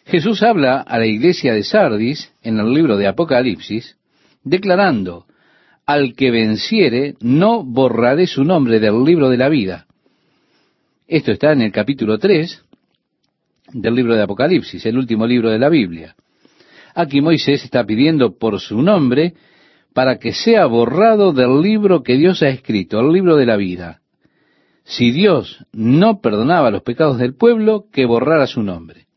Jesús 0.10 0.41
habla 0.41 0.82
a 0.82 0.97
la 0.97 1.05
iglesia 1.05 1.53
de 1.53 1.64
Sardis 1.64 2.34
en 2.41 2.60
el 2.60 2.74
libro 2.74 2.97
de 2.97 3.05
Apocalipsis, 3.05 3.95
declarando, 4.43 5.28
al 5.86 6.16
que 6.16 6.32
venciere, 6.32 7.14
no 7.22 7.64
borraré 7.64 8.26
su 8.26 8.43
nombre 8.43 8.80
del 8.80 9.03
libro 9.03 9.30
de 9.30 9.38
la 9.38 9.49
vida. 9.49 9.86
Esto 11.07 11.32
está 11.32 11.51
en 11.51 11.62
el 11.62 11.72
capítulo 11.72 12.18
3 12.18 12.66
del 13.74 13.93
libro 13.93 14.16
de 14.16 14.24
Apocalipsis, 14.24 14.84
el 14.88 14.97
último 14.97 15.28
libro 15.28 15.51
de 15.51 15.60
la 15.60 15.70
Biblia. 15.70 16.16
Aquí 16.95 17.22
Moisés 17.22 17.64
está 17.64 17.84
pidiendo 17.84 18.36
por 18.36 18.60
su 18.60 18.82
nombre 18.82 19.36
para 19.93 20.18
que 20.18 20.34
sea 20.34 20.66
borrado 20.66 21.34
del 21.34 21.62
libro 21.62 22.01
que 22.01 22.18
Dios 22.18 22.41
ha 22.41 22.49
escrito, 22.49 22.99
el 22.99 23.12
libro 23.14 23.36
de 23.36 23.45
la 23.45 23.57
vida. 23.57 24.01
Si 24.86 25.12
Dios 25.12 25.64
no 25.72 26.20
perdonaba 26.20 26.72
los 26.72 26.82
pecados 26.82 27.20
del 27.20 27.36
pueblo, 27.36 27.86
que 27.91 28.07
borrara 28.07 28.47
su 28.47 28.64
nombre. 28.64 29.09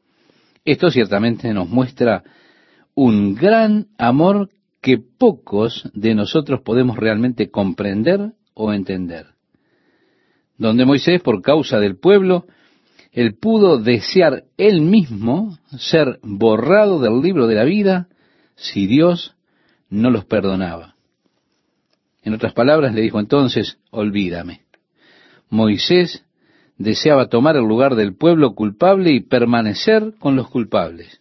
Esto 0.65 0.91
ciertamente 0.91 1.53
nos 1.53 1.69
muestra 1.69 2.23
un 2.95 3.35
gran 3.35 3.89
amor 3.99 4.51
que 4.81 4.99
pocos 4.99 5.89
de 5.95 6.15
nosotros 6.15 6.61
podemos 6.63 6.97
realmente 6.97 7.51
comprender 7.51 8.33
o 8.55 8.73
entender. 8.73 9.27
Donde 10.59 10.85
Moisés, 10.85 11.21
por 11.23 11.43
causa 11.43 11.79
del 11.79 11.97
pueblo, 11.97 12.47
él 13.13 13.35
pudo 13.35 13.79
desear 13.79 14.45
él 14.57 14.83
mismo 14.83 15.59
ser 15.79 16.19
borrado 16.23 17.01
del 17.01 17.21
libro 17.21 17.47
de 17.47 17.55
la 17.55 17.65
vida 17.65 18.09
si 18.55 18.87
Dios 18.87 19.37
no 19.89 20.11
los 20.11 20.25
perdonaba. 20.25 20.95
En 22.23 22.35
otras 22.35 22.53
palabras, 22.53 22.95
le 22.95 23.03
dijo 23.03 23.19
entonces, 23.19 23.79
olvídame. 23.91 24.63
Moisés 25.51 26.25
deseaba 26.83 27.29
tomar 27.29 27.57
el 27.57 27.65
lugar 27.65 27.95
del 27.95 28.15
pueblo 28.15 28.55
culpable 28.55 29.13
y 29.13 29.21
permanecer 29.21 30.15
con 30.19 30.37
los 30.37 30.49
culpables. 30.49 31.21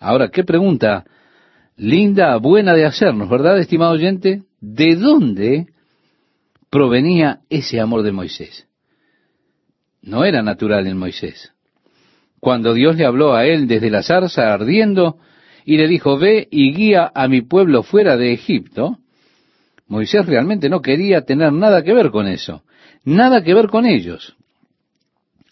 Ahora, 0.00 0.28
qué 0.28 0.44
pregunta 0.44 1.04
linda, 1.76 2.36
buena 2.36 2.74
de 2.74 2.84
hacernos, 2.84 3.28
¿verdad, 3.28 3.58
estimado 3.58 3.92
oyente? 3.92 4.42
¿De 4.60 4.96
dónde 4.96 5.66
provenía 6.70 7.40
ese 7.48 7.80
amor 7.80 8.02
de 8.02 8.12
Moisés? 8.12 8.66
No 10.02 10.24
era 10.24 10.42
natural 10.42 10.86
en 10.86 10.98
Moisés. 10.98 11.52
Cuando 12.40 12.74
Dios 12.74 12.96
le 12.96 13.06
habló 13.06 13.34
a 13.34 13.46
él 13.46 13.66
desde 13.66 13.90
la 13.90 14.02
zarza 14.02 14.52
ardiendo 14.52 15.18
y 15.64 15.76
le 15.76 15.88
dijo, 15.88 16.18
ve 16.18 16.48
y 16.50 16.72
guía 16.72 17.10
a 17.14 17.28
mi 17.28 17.42
pueblo 17.42 17.82
fuera 17.82 18.16
de 18.16 18.32
Egipto, 18.32 18.98
Moisés 19.88 20.26
realmente 20.26 20.68
no 20.68 20.80
quería 20.80 21.22
tener 21.22 21.52
nada 21.52 21.82
que 21.82 21.92
ver 21.92 22.10
con 22.10 22.26
eso, 22.26 22.62
nada 23.04 23.42
que 23.42 23.54
ver 23.54 23.68
con 23.68 23.86
ellos. 23.86 24.35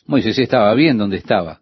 Moisés 0.06 0.38
estaba 0.38 0.74
bien 0.74 0.98
donde 0.98 1.16
estaba. 1.16 1.60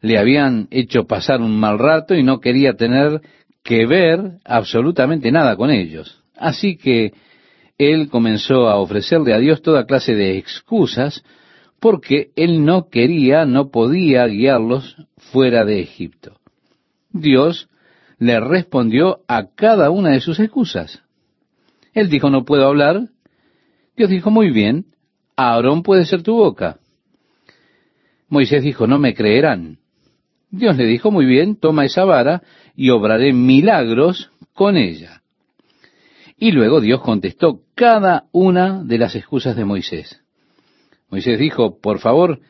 Le 0.00 0.18
habían 0.18 0.68
hecho 0.70 1.04
pasar 1.04 1.40
un 1.40 1.58
mal 1.58 1.78
rato 1.78 2.14
y 2.14 2.22
no 2.22 2.40
quería 2.40 2.74
tener 2.74 3.20
que 3.62 3.86
ver 3.86 4.38
absolutamente 4.44 5.30
nada 5.32 5.56
con 5.56 5.70
ellos. 5.70 6.22
Así 6.36 6.76
que 6.76 7.12
él 7.78 8.08
comenzó 8.08 8.68
a 8.68 8.76
ofrecerle 8.76 9.34
a 9.34 9.38
Dios 9.38 9.62
toda 9.62 9.86
clase 9.86 10.14
de 10.14 10.38
excusas 10.38 11.22
porque 11.80 12.30
él 12.34 12.64
no 12.64 12.88
quería, 12.88 13.44
no 13.44 13.70
podía 13.70 14.26
guiarlos 14.26 14.96
fuera 15.16 15.64
de 15.64 15.80
Egipto. 15.80 16.38
Dios 17.12 17.68
le 18.18 18.40
respondió 18.40 19.20
a 19.28 19.54
cada 19.54 19.90
una 19.90 20.10
de 20.10 20.20
sus 20.20 20.40
excusas. 20.40 21.02
Él 21.92 22.08
dijo, 22.08 22.30
no 22.30 22.44
puedo 22.44 22.66
hablar. 22.66 23.08
Dios 23.96 24.10
dijo, 24.10 24.30
muy 24.30 24.50
bien, 24.50 24.86
Aarón 25.36 25.82
puede 25.82 26.04
ser 26.04 26.22
tu 26.22 26.34
boca. 26.34 26.78
Moisés 28.28 28.62
dijo, 28.62 28.86
no 28.86 28.98
me 28.98 29.14
creerán. 29.14 29.78
Dios 30.50 30.76
le 30.76 30.86
dijo, 30.86 31.10
muy 31.10 31.26
bien, 31.26 31.56
toma 31.56 31.84
esa 31.84 32.04
vara 32.04 32.42
y 32.74 32.90
obraré 32.90 33.32
milagros 33.32 34.30
con 34.54 34.76
ella. 34.76 35.22
Y 36.38 36.52
luego 36.52 36.80
Dios 36.80 37.00
contestó 37.00 37.60
cada 37.74 38.24
una 38.32 38.82
de 38.84 38.98
las 38.98 39.14
excusas 39.16 39.56
de 39.56 39.64
Moisés. 39.64 40.22
Moisés 41.10 41.38
dijo, 41.38 41.80
por 41.80 41.98
favor, 41.98 42.40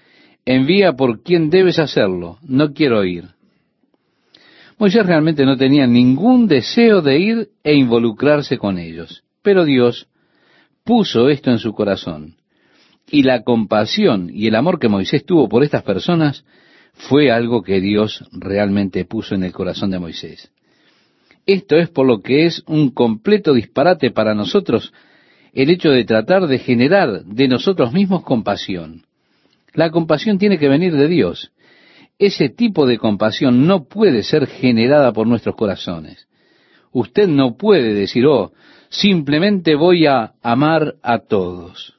envía 0.44 0.92
por 0.92 1.22
quien 1.22 1.50
debes 1.50 1.78
hacerlo, 1.78 2.38
no 2.42 2.72
quiero 2.72 3.04
ir. 3.04 3.28
Moisés 4.78 5.04
realmente 5.06 5.44
no 5.44 5.56
tenía 5.56 5.86
ningún 5.86 6.46
deseo 6.46 7.02
de 7.02 7.18
ir 7.18 7.48
e 7.64 7.74
involucrarse 7.74 8.58
con 8.58 8.78
ellos, 8.78 9.24
pero 9.42 9.64
Dios 9.64 10.08
puso 10.84 11.28
esto 11.28 11.50
en 11.50 11.58
su 11.58 11.72
corazón. 11.72 12.37
Y 13.10 13.22
la 13.22 13.42
compasión 13.42 14.30
y 14.32 14.46
el 14.46 14.54
amor 14.54 14.78
que 14.78 14.88
Moisés 14.88 15.24
tuvo 15.24 15.48
por 15.48 15.62
estas 15.62 15.82
personas 15.82 16.44
fue 16.92 17.30
algo 17.30 17.62
que 17.62 17.80
Dios 17.80 18.24
realmente 18.32 19.04
puso 19.04 19.34
en 19.34 19.44
el 19.44 19.52
corazón 19.52 19.90
de 19.90 19.98
Moisés. 19.98 20.50
Esto 21.46 21.76
es 21.76 21.88
por 21.88 22.06
lo 22.06 22.20
que 22.20 22.44
es 22.44 22.62
un 22.66 22.90
completo 22.90 23.54
disparate 23.54 24.10
para 24.10 24.34
nosotros 24.34 24.92
el 25.54 25.70
hecho 25.70 25.90
de 25.90 26.04
tratar 26.04 26.46
de 26.46 26.58
generar 26.58 27.24
de 27.24 27.48
nosotros 27.48 27.92
mismos 27.92 28.22
compasión. 28.22 29.06
La 29.72 29.90
compasión 29.90 30.38
tiene 30.38 30.58
que 30.58 30.68
venir 30.68 30.94
de 30.94 31.08
Dios. 31.08 31.52
Ese 32.18 32.48
tipo 32.48 32.86
de 32.86 32.98
compasión 32.98 33.66
no 33.66 33.84
puede 33.84 34.22
ser 34.24 34.46
generada 34.46 35.12
por 35.12 35.26
nuestros 35.26 35.56
corazones. 35.56 36.28
Usted 36.92 37.28
no 37.28 37.56
puede 37.56 37.94
decir, 37.94 38.26
oh, 38.26 38.52
simplemente 38.88 39.74
voy 39.74 40.06
a 40.06 40.34
amar 40.42 40.96
a 41.02 41.20
todos. 41.20 41.97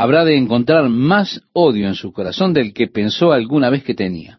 Habrá 0.00 0.24
de 0.24 0.36
encontrar 0.36 0.88
más 0.88 1.42
odio 1.52 1.88
en 1.88 1.96
su 1.96 2.12
corazón 2.12 2.54
del 2.54 2.72
que 2.72 2.86
pensó 2.86 3.32
alguna 3.32 3.68
vez 3.68 3.82
que 3.82 3.94
tenía. 3.94 4.38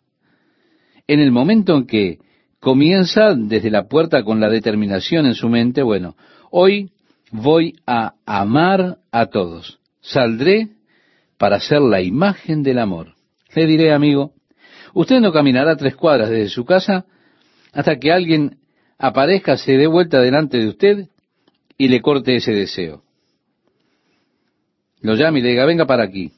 En 1.05 1.20
el 1.20 1.34
momento 1.34 1.76
en 1.76 1.86
que 1.86 2.20
comienza 2.62 3.36
desde 3.36 3.70
la 3.70 3.89
puerta 3.89 4.24
con 4.24 4.39
la 4.39 4.47
determinación 4.47 5.26
en 5.26 5.36
su 5.36 5.49
mente, 5.49 5.84
bueno, 5.84 6.16
hoy 6.49 6.91
voy 7.34 7.76
a 7.86 8.14
amar 8.26 8.99
a 9.12 9.26
todos. 9.26 9.80
Saldré 9.99 10.70
para 11.38 11.60
ser 11.60 11.82
la 11.82 12.01
imagen 12.01 12.64
del 12.64 12.80
amor. 12.80 13.16
Le 13.53 13.66
diré, 13.66 13.91
amigo, 13.91 14.32
usted 14.93 15.20
no 15.20 15.34
caminará 15.34 15.76
tres 15.76 15.97
cuadras 15.97 16.30
desde 16.30 16.47
su 16.47 16.64
casa 16.64 17.05
hasta 17.74 17.99
que 17.99 18.14
alguien 18.14 18.60
aparezca, 18.97 19.57
se 19.57 19.74
dé 19.74 19.88
vuelta 19.88 20.22
delante 20.22 20.57
de 20.57 20.70
usted 20.70 21.10
y 21.78 21.89
le 21.89 21.99
corte 21.99 22.38
ese 22.38 22.53
deseo. 22.53 23.03
Lo 25.02 25.16
llame 25.16 25.39
y 25.39 25.41
le 25.41 25.50
diga, 25.50 25.66
venga 25.66 25.86
para 25.86 26.04
aquí. 26.04 26.32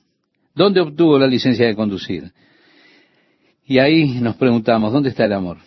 ¿Dónde 0.53 0.81
obtuvo 0.81 1.17
la 1.17 1.27
licencia 1.27 1.65
de 1.65 1.75
conducir? 1.75 2.31
Y 3.65 3.79
ahí 3.79 4.19
nos 4.19 4.35
preguntamos, 4.35 4.91
¿dónde 4.91 5.09
está 5.09 5.25
el 5.25 5.33
amor? 5.33 5.57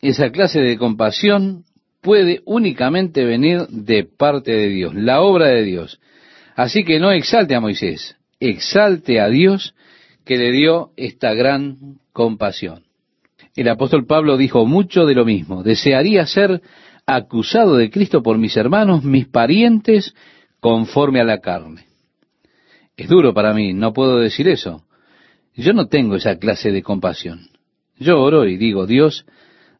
Esa 0.00 0.30
clase 0.30 0.60
de 0.60 0.78
compasión 0.78 1.64
puede 2.00 2.40
únicamente 2.44 3.24
venir 3.24 3.66
de 3.68 4.04
parte 4.04 4.52
de 4.52 4.68
Dios, 4.68 4.94
la 4.94 5.20
obra 5.20 5.48
de 5.48 5.62
Dios. 5.62 6.00
Así 6.54 6.84
que 6.84 6.98
no 6.98 7.10
exalte 7.10 7.54
a 7.54 7.60
Moisés, 7.60 8.16
exalte 8.40 9.20
a 9.20 9.28
Dios 9.28 9.74
que 10.24 10.36
le 10.36 10.52
dio 10.52 10.90
esta 10.96 11.34
gran 11.34 11.98
compasión. 12.12 12.84
El 13.54 13.68
apóstol 13.68 14.06
Pablo 14.06 14.36
dijo 14.36 14.66
mucho 14.66 15.06
de 15.06 15.14
lo 15.14 15.24
mismo. 15.24 15.62
Desearía 15.62 16.26
ser 16.26 16.60
acusado 17.06 17.76
de 17.76 17.90
Cristo 17.90 18.22
por 18.22 18.36
mis 18.36 18.56
hermanos, 18.56 19.02
mis 19.02 19.26
parientes, 19.26 20.14
conforme 20.60 21.20
a 21.20 21.24
la 21.24 21.38
carne. 21.38 21.85
Es 22.96 23.08
duro 23.08 23.34
para 23.34 23.52
mí, 23.52 23.74
no 23.74 23.92
puedo 23.92 24.18
decir 24.18 24.48
eso. 24.48 24.84
Yo 25.54 25.72
no 25.72 25.86
tengo 25.88 26.16
esa 26.16 26.38
clase 26.38 26.70
de 26.72 26.82
compasión. 26.82 27.50
Yo 27.98 28.20
oro 28.20 28.46
y 28.46 28.56
digo, 28.56 28.86
Dios, 28.86 29.26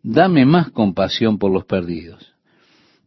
dame 0.02 0.44
más 0.44 0.70
compasión 0.70 1.38
por 1.38 1.50
los 1.52 1.64
perdidos. 1.64 2.34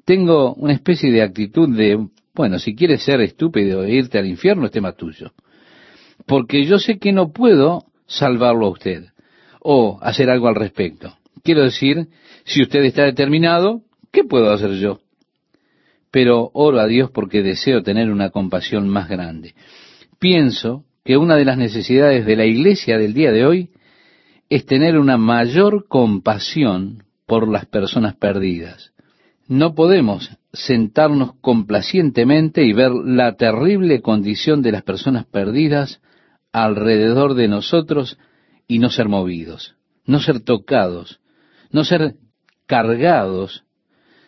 Tengo 0.05 0.53
una 0.55 0.74
especie 0.74 1.12
de 1.12 1.22
actitud 1.22 1.76
de, 1.76 2.07
bueno, 2.34 2.57
si 2.60 2.76
quieres 2.76 3.03
ser 3.03 3.22
estúpido 3.22 3.84
e 3.84 3.93
irte 3.93 4.18
al 4.18 4.28
infierno, 4.28 4.66
es 4.66 4.72
tema 4.72 4.93
tuyo. 4.93 5.32
Porque 6.26 6.66
yo 6.66 6.80
sé 6.80 6.97
que 6.97 7.12
no 7.12 7.32
puedo 7.32 7.86
salvarlo 8.07 8.66
a 8.68 8.72
usted 8.72 9.05
o 9.62 9.99
hacer 10.01 10.30
algo 10.30 10.47
al 10.47 10.55
respecto. 10.55 11.16
Quiero 11.43 11.64
decir, 11.64 12.07
si 12.43 12.62
usted 12.64 12.84
está 12.84 13.03
determinado, 13.03 13.82
¿qué 14.12 14.24
puedo 14.24 14.51
hacer 14.51 14.72
yo? 14.74 14.99
Pero 16.12 16.49
oro 16.53 16.80
a 16.80 16.88
Dios 16.88 17.12
porque 17.12 17.43
deseo 17.43 17.84
tener 17.84 18.10
una 18.10 18.32
compasión 18.32 18.89
más 18.89 19.07
grande. 19.07 19.53
Pienso 20.20 20.84
que 21.05 21.17
una 21.17 21.38
de 21.38 21.45
las 21.45 21.57
necesidades 21.57 22.26
de 22.26 22.36
la 22.36 22.45
iglesia 22.45 22.97
del 22.97 23.13
día 23.13 23.32
de 23.32 23.45
hoy 23.45 23.70
es 24.49 24.65
tener 24.65 24.97
una 24.97 25.17
mayor 25.17 25.88
compasión 25.88 27.03
por 27.26 27.47
las 27.47 27.65
personas 27.65 28.15
perdidas. 28.15 28.91
No 29.47 29.76
podemos 29.76 30.30
sentarnos 30.51 31.34
complacientemente 31.41 32.63
y 32.63 32.74
ver 32.74 32.91
la 32.91 33.36
terrible 33.38 34.01
condición 34.01 34.61
de 34.61 34.74
las 34.74 34.84
personas 34.84 35.26
perdidas 35.26 36.01
alrededor 36.51 37.36
de 37.36 37.47
nosotros 37.47 38.17
y 38.67 38.80
no 38.80 38.89
ser 38.89 39.07
movidos, 39.07 39.76
no 40.05 40.20
ser 40.20 40.41
tocados, 40.41 41.22
no 41.72 41.84
ser 41.84 42.15
cargados, 42.65 43.63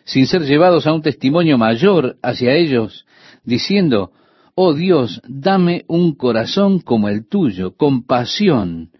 sin 0.04 0.26
ser 0.26 0.42
llevados 0.42 0.86
a 0.86 0.92
un 0.92 1.02
testimonio 1.02 1.58
mayor 1.58 2.16
hacia 2.22 2.54
ellos, 2.54 3.06
diciendo, 3.44 4.12
oh 4.54 4.74
Dios, 4.74 5.20
dame 5.26 5.84
un 5.88 6.14
corazón 6.14 6.80
como 6.80 7.08
el 7.08 7.26
tuyo, 7.26 7.76
compasión 7.76 8.90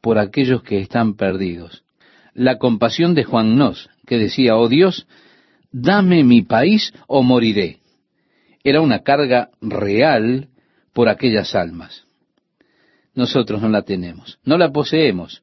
por 0.00 0.18
aquellos 0.18 0.62
que 0.62 0.80
están 0.80 1.14
perdidos. 1.14 1.84
La 2.34 2.58
compasión 2.58 3.14
de 3.14 3.24
Juan 3.24 3.56
Nos, 3.56 3.88
que 4.06 4.18
decía, 4.18 4.56
oh 4.56 4.68
Dios, 4.68 5.06
dame 5.72 6.22
mi 6.24 6.42
país 6.42 6.92
o 7.06 7.22
moriré. 7.22 7.80
Era 8.62 8.80
una 8.80 9.00
carga 9.00 9.50
real 9.60 10.48
por 10.92 11.08
aquellas 11.08 11.54
almas 11.54 12.06
nosotros 13.16 13.60
no 13.60 13.68
la 13.68 13.82
tenemos, 13.82 14.38
no 14.44 14.56
la 14.58 14.70
poseemos. 14.70 15.42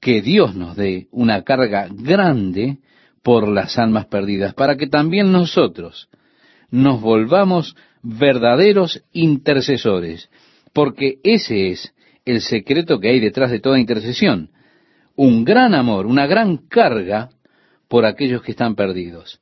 Que 0.00 0.22
Dios 0.22 0.54
nos 0.54 0.76
dé 0.76 1.08
una 1.10 1.42
carga 1.42 1.88
grande 1.90 2.78
por 3.22 3.48
las 3.48 3.76
almas 3.78 4.06
perdidas, 4.06 4.54
para 4.54 4.76
que 4.76 4.86
también 4.86 5.32
nosotros 5.32 6.08
nos 6.70 7.00
volvamos 7.00 7.76
verdaderos 8.02 9.02
intercesores, 9.12 10.30
porque 10.72 11.18
ese 11.22 11.70
es 11.70 11.94
el 12.24 12.40
secreto 12.40 13.00
que 13.00 13.08
hay 13.08 13.20
detrás 13.20 13.50
de 13.50 13.60
toda 13.60 13.78
intercesión. 13.78 14.50
Un 15.16 15.44
gran 15.44 15.74
amor, 15.74 16.06
una 16.06 16.26
gran 16.26 16.58
carga 16.68 17.30
por 17.88 18.04
aquellos 18.04 18.42
que 18.42 18.52
están 18.52 18.74
perdidos. 18.74 19.40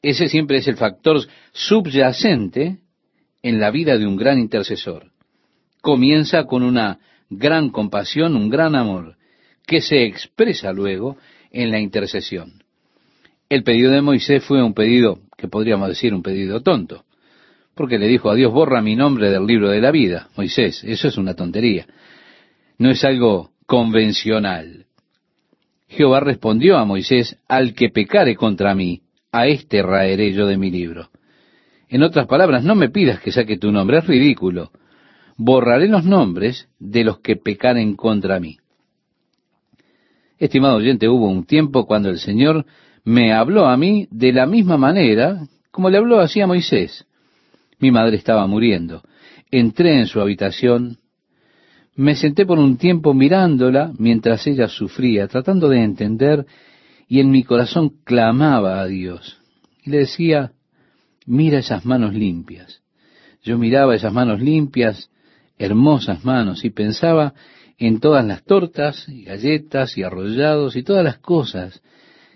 Ese 0.00 0.28
siempre 0.28 0.58
es 0.58 0.68
el 0.68 0.76
factor 0.76 1.18
subyacente 1.52 2.78
en 3.42 3.60
la 3.60 3.70
vida 3.70 3.98
de 3.98 4.06
un 4.06 4.16
gran 4.16 4.38
intercesor 4.38 5.14
comienza 5.84 6.44
con 6.44 6.62
una 6.62 6.98
gran 7.28 7.68
compasión, 7.68 8.34
un 8.36 8.48
gran 8.48 8.74
amor, 8.74 9.16
que 9.66 9.82
se 9.82 10.04
expresa 10.04 10.72
luego 10.72 11.18
en 11.50 11.70
la 11.70 11.78
intercesión. 11.78 12.64
El 13.50 13.62
pedido 13.62 13.92
de 13.92 14.00
Moisés 14.00 14.42
fue 14.42 14.62
un 14.62 14.72
pedido, 14.72 15.20
que 15.36 15.46
podríamos 15.46 15.90
decir 15.90 16.14
un 16.14 16.22
pedido 16.22 16.62
tonto, 16.62 17.04
porque 17.74 17.98
le 17.98 18.08
dijo 18.08 18.30
a 18.30 18.34
Dios, 18.34 18.52
borra 18.52 18.80
mi 18.80 18.96
nombre 18.96 19.30
del 19.30 19.46
libro 19.46 19.70
de 19.70 19.80
la 19.80 19.90
vida. 19.90 20.28
Moisés, 20.36 20.82
eso 20.84 21.08
es 21.08 21.16
una 21.16 21.34
tontería. 21.34 21.86
No 22.78 22.90
es 22.90 23.04
algo 23.04 23.50
convencional. 23.66 24.86
Jehová 25.88 26.20
respondió 26.20 26.76
a 26.76 26.84
Moisés, 26.84 27.36
al 27.48 27.74
que 27.74 27.88
pecare 27.88 28.36
contra 28.36 28.74
mí, 28.74 29.02
a 29.32 29.46
éste 29.46 29.82
raeré 29.82 30.32
yo 30.32 30.46
de 30.46 30.56
mi 30.56 30.70
libro. 30.70 31.10
En 31.88 32.02
otras 32.02 32.26
palabras, 32.26 32.64
no 32.64 32.74
me 32.74 32.88
pidas 32.88 33.20
que 33.20 33.32
saque 33.32 33.58
tu 33.58 33.70
nombre, 33.70 33.98
es 33.98 34.06
ridículo 34.06 34.70
borraré 35.36 35.88
los 35.88 36.04
nombres 36.04 36.68
de 36.78 37.04
los 37.04 37.18
que 37.20 37.36
pecaren 37.36 37.96
contra 37.96 38.40
mí. 38.40 38.58
Estimado 40.38 40.76
oyente, 40.76 41.08
hubo 41.08 41.28
un 41.28 41.44
tiempo 41.44 41.86
cuando 41.86 42.10
el 42.10 42.18
Señor 42.18 42.66
me 43.04 43.32
habló 43.32 43.66
a 43.66 43.76
mí 43.76 44.08
de 44.10 44.32
la 44.32 44.46
misma 44.46 44.76
manera 44.76 45.46
como 45.70 45.90
le 45.90 45.98
habló 45.98 46.20
así 46.20 46.40
a 46.40 46.46
Moisés. 46.46 47.06
Mi 47.78 47.90
madre 47.90 48.16
estaba 48.16 48.46
muriendo. 48.46 49.02
Entré 49.50 49.98
en 49.98 50.06
su 50.06 50.20
habitación, 50.20 50.98
me 51.96 52.16
senté 52.16 52.44
por 52.44 52.58
un 52.58 52.76
tiempo 52.76 53.14
mirándola 53.14 53.92
mientras 53.98 54.46
ella 54.46 54.68
sufría, 54.68 55.28
tratando 55.28 55.68
de 55.68 55.82
entender, 55.82 56.46
y 57.06 57.20
en 57.20 57.30
mi 57.30 57.44
corazón 57.44 57.92
clamaba 58.04 58.80
a 58.80 58.86
Dios. 58.86 59.38
Y 59.84 59.90
le 59.90 59.98
decía, 59.98 60.52
mira 61.26 61.58
esas 61.58 61.84
manos 61.84 62.14
limpias. 62.14 62.82
Yo 63.42 63.58
miraba 63.58 63.94
esas 63.94 64.12
manos 64.12 64.40
limpias 64.40 65.10
hermosas 65.58 66.24
manos 66.24 66.64
y 66.64 66.70
pensaba 66.70 67.34
en 67.78 68.00
todas 68.00 68.24
las 68.24 68.44
tortas 68.44 69.08
y 69.08 69.24
galletas 69.24 69.96
y 69.96 70.02
arrollados 70.02 70.76
y 70.76 70.82
todas 70.82 71.04
las 71.04 71.18
cosas 71.18 71.82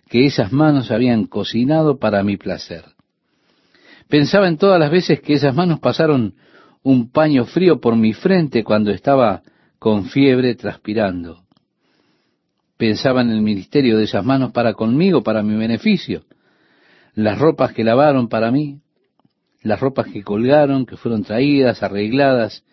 que 0.08 0.26
esas 0.26 0.52
manos 0.52 0.90
habían 0.90 1.24
cocinado 1.24 1.98
para 1.98 2.22
mi 2.22 2.36
placer. 2.36 2.84
Pensaba 4.08 4.48
en 4.48 4.56
todas 4.56 4.80
las 4.80 4.90
veces 4.90 5.20
que 5.20 5.34
esas 5.34 5.54
manos 5.54 5.80
pasaron 5.80 6.34
un 6.82 7.10
paño 7.10 7.44
frío 7.44 7.80
por 7.80 7.96
mi 7.96 8.14
frente 8.14 8.64
cuando 8.64 8.90
estaba 8.90 9.42
con 9.78 10.06
fiebre 10.06 10.54
transpirando. 10.54 11.44
Pensaba 12.76 13.20
en 13.20 13.30
el 13.30 13.42
ministerio 13.42 13.98
de 13.98 14.04
esas 14.04 14.24
manos 14.24 14.52
para 14.52 14.74
conmigo, 14.74 15.22
para 15.22 15.42
mi 15.42 15.56
beneficio. 15.56 16.24
Las 17.14 17.38
ropas 17.38 17.72
que 17.72 17.84
lavaron 17.84 18.28
para 18.28 18.50
mí, 18.50 18.80
las 19.62 19.80
ropas 19.80 20.06
que 20.06 20.22
colgaron, 20.22 20.86
que 20.86 20.96
fueron 20.96 21.24
traídas, 21.24 21.82
arregladas, 21.82 22.64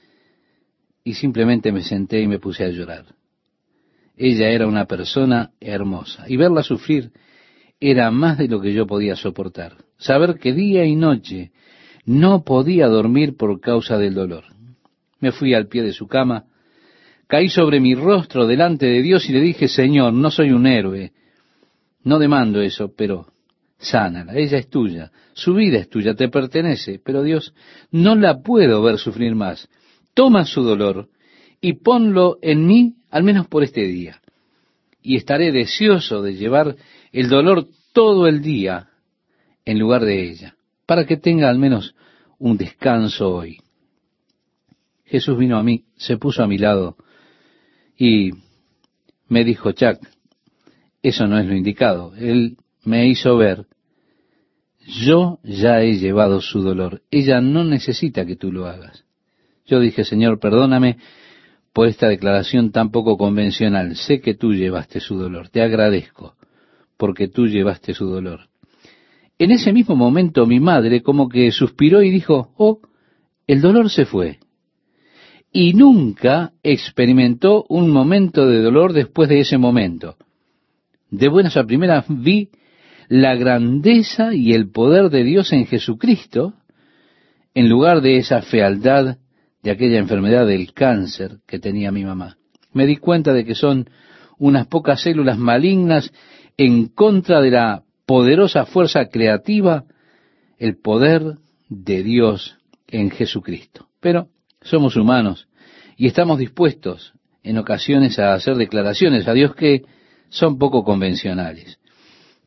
y 1.04 1.16
simplemente 1.16 1.72
me 1.72 1.82
senté 1.82 2.22
y 2.22 2.28
me 2.28 2.40
puse 2.40 2.64
a 2.64 2.70
llorar. 2.70 3.06
Ella 4.16 4.50
era 4.50 4.68
una 4.68 4.86
persona 4.86 5.52
hermosa 5.60 6.26
y 6.28 6.38
verla 6.38 6.64
sufrir 6.64 7.12
era 7.80 8.10
más 8.12 8.38
de 8.38 8.48
lo 8.48 8.62
que 8.62 8.74
yo 8.74 8.88
podía 8.88 9.16
soportar. 9.16 9.85
Saber 9.98 10.40
que 10.40 10.54
día 10.54 10.86
y 10.86 10.96
noche 10.96 11.52
no 12.06 12.44
podía 12.44 12.88
dormir 12.88 13.36
por 13.36 13.60
causa 13.60 13.98
del 13.98 14.14
dolor. 14.14 14.46
Me 15.20 15.32
fui 15.32 15.54
al 15.54 15.68
pie 15.68 15.84
de 15.84 15.94
su 15.94 16.08
cama, 16.08 16.46
caí 17.28 17.50
sobre 17.50 17.80
mi 17.80 17.96
rostro 17.96 18.46
delante 18.46 18.86
de 18.86 19.02
Dios 19.02 19.28
y 19.30 19.34
le 19.34 19.42
dije, 19.42 19.68
Señor, 19.68 20.14
no 20.14 20.30
soy 20.30 20.52
un 20.52 20.68
héroe, 20.68 21.14
no 22.04 22.20
demando 22.20 22.62
eso, 22.62 22.94
pero 22.96 23.28
sánala, 23.78 24.36
ella 24.36 24.58
es 24.58 24.70
tuya, 24.70 25.12
su 25.34 25.54
vida 25.54 25.80
es 25.80 25.90
tuya, 25.90 26.14
te 26.14 26.30
pertenece, 26.30 27.00
pero 27.04 27.24
Dios, 27.24 27.54
no 27.92 28.16
la 28.16 28.42
puedo 28.42 28.82
ver 28.82 28.98
sufrir 28.98 29.36
más. 29.36 29.68
Toma 30.14 30.46
su 30.46 30.64
dolor 30.64 31.10
y 31.60 31.74
ponlo 31.74 32.38
en 32.42 32.66
mí, 32.68 32.96
al 33.10 33.24
menos 33.24 33.48
por 33.48 33.64
este 33.64 33.82
día. 33.82 34.22
Y 35.02 35.18
estaré 35.18 35.52
deseoso 35.52 36.22
de 36.22 36.36
llevar 36.36 36.76
el 37.12 37.30
dolor 37.30 37.68
todo 37.94 38.28
el 38.28 38.42
día 38.42 38.90
en 39.66 39.80
lugar 39.80 40.06
de 40.06 40.30
ella, 40.30 40.56
para 40.86 41.06
que 41.06 41.18
tenga 41.18 41.50
al 41.50 41.58
menos 41.58 41.96
un 42.38 42.58
descanso 42.58 43.30
hoy. 43.30 43.60
Jesús 45.06 45.38
vino 45.38 45.58
a 45.58 45.64
mí, 45.64 45.86
se 45.98 46.18
puso 46.18 46.44
a 46.44 46.48
mi 46.48 46.58
lado 46.58 46.98
y 47.98 48.32
me 49.28 49.44
dijo, 49.44 49.72
Chuck, 49.72 50.00
eso 51.02 51.28
no 51.28 51.40
es 51.40 51.46
lo 51.46 51.56
indicado. 51.56 52.14
Él 52.16 52.58
me 52.84 53.08
hizo 53.08 53.38
ver, 53.38 53.66
yo 54.80 55.40
ya 55.44 55.82
he 55.82 55.94
llevado 55.98 56.42
su 56.42 56.62
dolor, 56.62 57.02
ella 57.12 57.42
no 57.42 57.64
necesita 57.64 58.26
que 58.26 58.36
tú 58.36 58.52
lo 58.52 58.68
hagas. 58.68 59.06
Yo 59.66 59.80
dije, 59.80 60.04
Señor, 60.04 60.40
perdóname 60.40 60.98
por 61.74 61.88
esta 61.88 62.08
declaración 62.08 62.72
tan 62.72 62.92
poco 62.92 63.18
convencional. 63.18 63.96
Sé 63.96 64.22
que 64.22 64.36
tú 64.36 64.54
llevaste 64.54 65.00
su 65.00 65.18
dolor, 65.18 65.50
te 65.50 65.62
agradezco 65.62 66.36
porque 66.98 67.28
tú 67.28 67.48
llevaste 67.48 67.94
su 67.94 68.06
dolor. 68.06 68.48
En 69.38 69.52
ese 69.52 69.74
mismo 69.74 69.96
momento 69.96 70.46
mi 70.46 70.60
madre 70.60 71.02
como 71.02 71.28
que 71.28 71.52
suspiró 71.52 72.02
y 72.02 72.10
dijo, 72.10 72.54
oh, 72.58 72.80
el 73.48 73.62
dolor 73.62 73.90
se 73.90 74.06
fue. 74.06 74.40
Y 75.52 75.74
nunca 75.74 76.54
experimentó 76.64 77.66
un 77.70 77.90
momento 77.90 78.48
de 78.48 78.62
dolor 78.62 78.94
después 78.94 79.30
de 79.30 79.40
ese 79.40 79.58
momento. 79.58 80.16
De 81.10 81.30
buenas 81.30 81.58
a 81.58 81.66
primeras 81.66 82.06
vi 82.10 82.50
la 83.08 83.36
grandeza 83.36 84.34
y 84.34 84.54
el 84.54 84.70
poder 84.72 85.10
de 85.10 85.24
Dios 85.24 85.54
en 85.54 85.66
Jesucristo 85.66 86.54
en 87.54 87.70
lugar 87.70 88.02
de 88.02 88.18
esa 88.18 88.42
fealdad 88.42 89.18
de 89.64 89.72
aquella 89.72 89.98
enfermedad 89.98 90.46
del 90.46 90.74
cáncer 90.74 91.38
que 91.48 91.60
tenía 91.60 91.92
mi 91.92 92.04
mamá. 92.04 92.38
Me 92.74 92.86
di 92.86 92.98
cuenta 92.98 93.34
de 93.34 93.46
que 93.46 93.56
son 93.56 93.90
unas 94.38 94.68
pocas 94.68 95.02
células 95.02 95.38
malignas 95.38 96.12
en 96.58 96.88
contra 96.88 97.42
de 97.42 97.52
la 97.52 97.85
poderosa 98.06 98.66
fuerza 98.66 99.06
creativa, 99.08 99.86
el 100.58 100.78
poder 100.78 101.38
de 101.70 102.04
Dios 102.04 102.58
en 102.88 103.10
Jesucristo. 103.12 103.88
Pero 104.00 104.30
somos 104.62 104.96
humanos 104.96 105.48
y 105.98 106.08
estamos 106.08 106.40
dispuestos 106.40 107.14
en 107.44 107.58
ocasiones 107.58 108.18
a 108.20 108.34
hacer 108.34 108.56
declaraciones 108.56 109.28
a 109.28 109.34
Dios 109.34 109.56
que 109.56 109.84
son 110.30 110.58
poco 110.58 110.84
convencionales. 110.84 111.80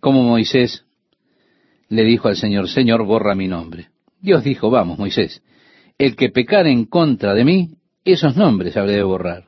Como 0.00 0.22
Moisés 0.22 0.84
le 1.88 2.04
dijo 2.04 2.28
al 2.28 2.36
Señor, 2.36 2.68
Señor, 2.68 3.04
borra 3.04 3.34
mi 3.34 3.48
nombre. 3.48 3.88
Dios 4.20 4.44
dijo, 4.44 4.70
vamos, 4.70 4.98
Moisés, 4.98 5.42
el 5.96 6.16
que 6.16 6.30
pecare 6.30 6.70
en 6.70 6.84
contra 6.84 7.34
de 7.34 7.44
mí, 7.44 7.70
esos 8.04 8.36
nombres 8.36 8.76
habré 8.76 8.92
de 8.92 9.02
borrar. 9.02 9.46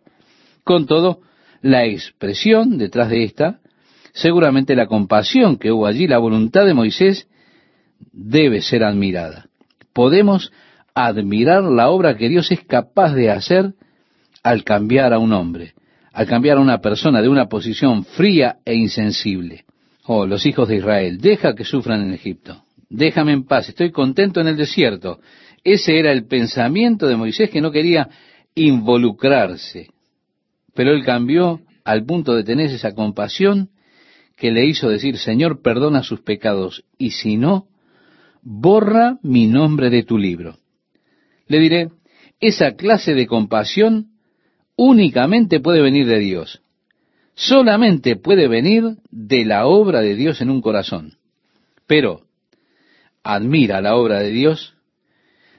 Con 0.64 0.86
todo, 0.86 1.20
la 1.62 1.84
expresión 1.84 2.78
detrás 2.78 3.10
de 3.10 3.24
esta 3.24 3.59
seguramente 4.12 4.76
la 4.76 4.86
compasión 4.86 5.56
que 5.56 5.72
hubo 5.72 5.86
allí, 5.86 6.06
la 6.06 6.18
voluntad 6.18 6.64
de 6.66 6.74
Moisés, 6.74 7.28
debe 8.12 8.62
ser 8.62 8.84
admirada. 8.84 9.46
Podemos 9.92 10.52
admirar 10.94 11.62
la 11.62 11.90
obra 11.90 12.16
que 12.16 12.28
Dios 12.28 12.50
es 12.50 12.60
capaz 12.64 13.14
de 13.14 13.30
hacer 13.30 13.74
al 14.42 14.64
cambiar 14.64 15.12
a 15.12 15.18
un 15.18 15.32
hombre, 15.32 15.74
al 16.12 16.26
cambiar 16.26 16.58
a 16.58 16.60
una 16.60 16.80
persona 16.80 17.22
de 17.22 17.28
una 17.28 17.48
posición 17.48 18.04
fría 18.04 18.58
e 18.64 18.74
insensible. 18.74 19.64
Oh, 20.04 20.26
los 20.26 20.46
hijos 20.46 20.68
de 20.68 20.76
Israel, 20.76 21.18
deja 21.18 21.54
que 21.54 21.64
sufran 21.64 22.02
en 22.02 22.12
Egipto, 22.12 22.64
déjame 22.88 23.32
en 23.32 23.44
paz, 23.44 23.68
estoy 23.68 23.90
contento 23.90 24.40
en 24.40 24.48
el 24.48 24.56
desierto. 24.56 25.20
Ese 25.62 25.98
era 25.98 26.10
el 26.10 26.26
pensamiento 26.26 27.06
de 27.06 27.16
Moisés 27.16 27.50
que 27.50 27.60
no 27.60 27.70
quería 27.70 28.08
involucrarse, 28.54 29.88
pero 30.74 30.92
él 30.92 31.04
cambió 31.04 31.60
al 31.84 32.04
punto 32.04 32.34
de 32.34 32.44
tener 32.44 32.70
esa 32.70 32.94
compasión 32.94 33.70
que 34.40 34.50
le 34.50 34.64
hizo 34.64 34.88
decir, 34.88 35.18
Señor, 35.18 35.60
perdona 35.60 36.02
sus 36.02 36.22
pecados, 36.22 36.82
y 36.96 37.10
si 37.10 37.36
no, 37.36 37.68
borra 38.40 39.18
mi 39.22 39.46
nombre 39.46 39.90
de 39.90 40.02
tu 40.02 40.16
libro. 40.16 40.56
Le 41.46 41.58
diré, 41.58 41.90
esa 42.40 42.72
clase 42.72 43.14
de 43.14 43.26
compasión 43.26 44.12
únicamente 44.76 45.60
puede 45.60 45.82
venir 45.82 46.06
de 46.06 46.18
Dios. 46.20 46.62
Solamente 47.34 48.16
puede 48.16 48.48
venir 48.48 48.96
de 49.10 49.44
la 49.44 49.66
obra 49.66 50.00
de 50.00 50.14
Dios 50.14 50.40
en 50.40 50.48
un 50.48 50.62
corazón. 50.62 51.18
Pero, 51.86 52.22
admira 53.22 53.82
la 53.82 53.94
obra 53.94 54.20
de 54.20 54.30
Dios, 54.30 54.74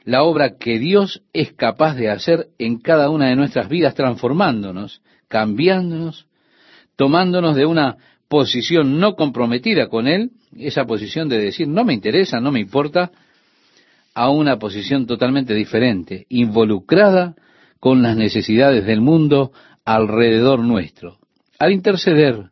la 0.06 0.24
obra 0.24 0.58
que 0.58 0.80
Dios 0.80 1.22
es 1.34 1.54
capaz 1.54 1.94
de 1.94 2.10
hacer 2.10 2.48
en 2.58 2.80
cada 2.80 3.12
una 3.12 3.28
de 3.28 3.36
nuestras 3.36 3.70
vidas, 3.70 3.94
transformándonos, 3.94 5.04
cambiándonos, 5.28 6.26
tomándonos 6.96 7.56
de 7.56 7.68
una 7.68 7.98
posición 8.32 8.98
no 9.02 9.18
comprometida 9.18 9.90
con 9.90 10.08
Él, 10.08 10.32
esa 10.58 10.86
posición 10.86 11.28
de 11.28 11.38
decir, 11.38 11.68
no 11.68 11.84
me 11.84 11.94
interesa, 11.94 12.40
no 12.40 12.50
me 12.50 12.62
importa, 12.62 13.12
a 14.16 14.30
una 14.30 14.58
posición 14.58 15.06
totalmente 15.06 15.54
diferente, 15.54 16.28
involucrada 16.30 17.36
con 17.82 18.02
las 18.02 18.16
necesidades 18.16 18.86
del 18.86 19.02
mundo 19.02 19.52
alrededor 19.84 20.60
nuestro. 20.62 21.18
Al 21.60 21.74
interceder, 21.74 22.52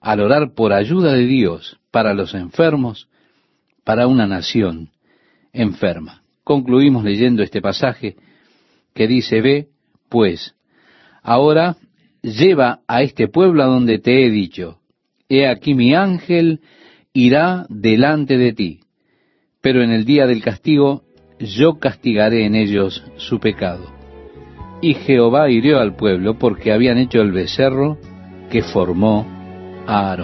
al 0.00 0.20
orar 0.20 0.52
por 0.52 0.72
ayuda 0.72 1.12
de 1.12 1.26
Dios 1.26 1.78
para 1.92 2.12
los 2.12 2.34
enfermos, 2.34 3.08
para 3.84 4.08
una 4.08 4.26
nación 4.26 4.90
enferma. 5.52 6.22
Concluimos 6.42 7.04
leyendo 7.04 7.44
este 7.44 7.62
pasaje 7.62 8.16
que 8.92 9.06
dice, 9.06 9.40
ve, 9.40 9.68
pues, 10.08 10.56
ahora 11.22 11.76
lleva 12.20 12.80
a 12.88 13.02
este 13.02 13.28
pueblo 13.28 13.62
a 13.62 13.66
donde 13.66 14.00
te 14.00 14.26
he 14.26 14.30
dicho, 14.30 14.80
He 15.28 15.46
aquí 15.46 15.74
mi 15.74 15.94
ángel 15.94 16.60
irá 17.12 17.66
delante 17.68 18.36
de 18.36 18.52
ti, 18.52 18.80
pero 19.60 19.82
en 19.82 19.90
el 19.90 20.04
día 20.04 20.26
del 20.26 20.42
castigo 20.42 21.02
yo 21.38 21.78
castigaré 21.78 22.44
en 22.44 22.54
ellos 22.54 23.02
su 23.16 23.40
pecado. 23.40 23.92
Y 24.82 24.94
Jehová 24.94 25.50
hirió 25.50 25.80
al 25.80 25.96
pueblo 25.96 26.38
porque 26.38 26.72
habían 26.72 26.98
hecho 26.98 27.22
el 27.22 27.32
becerro 27.32 27.98
que 28.50 28.62
formó 28.62 29.26
a 29.86 30.10
Aarón. 30.10 30.22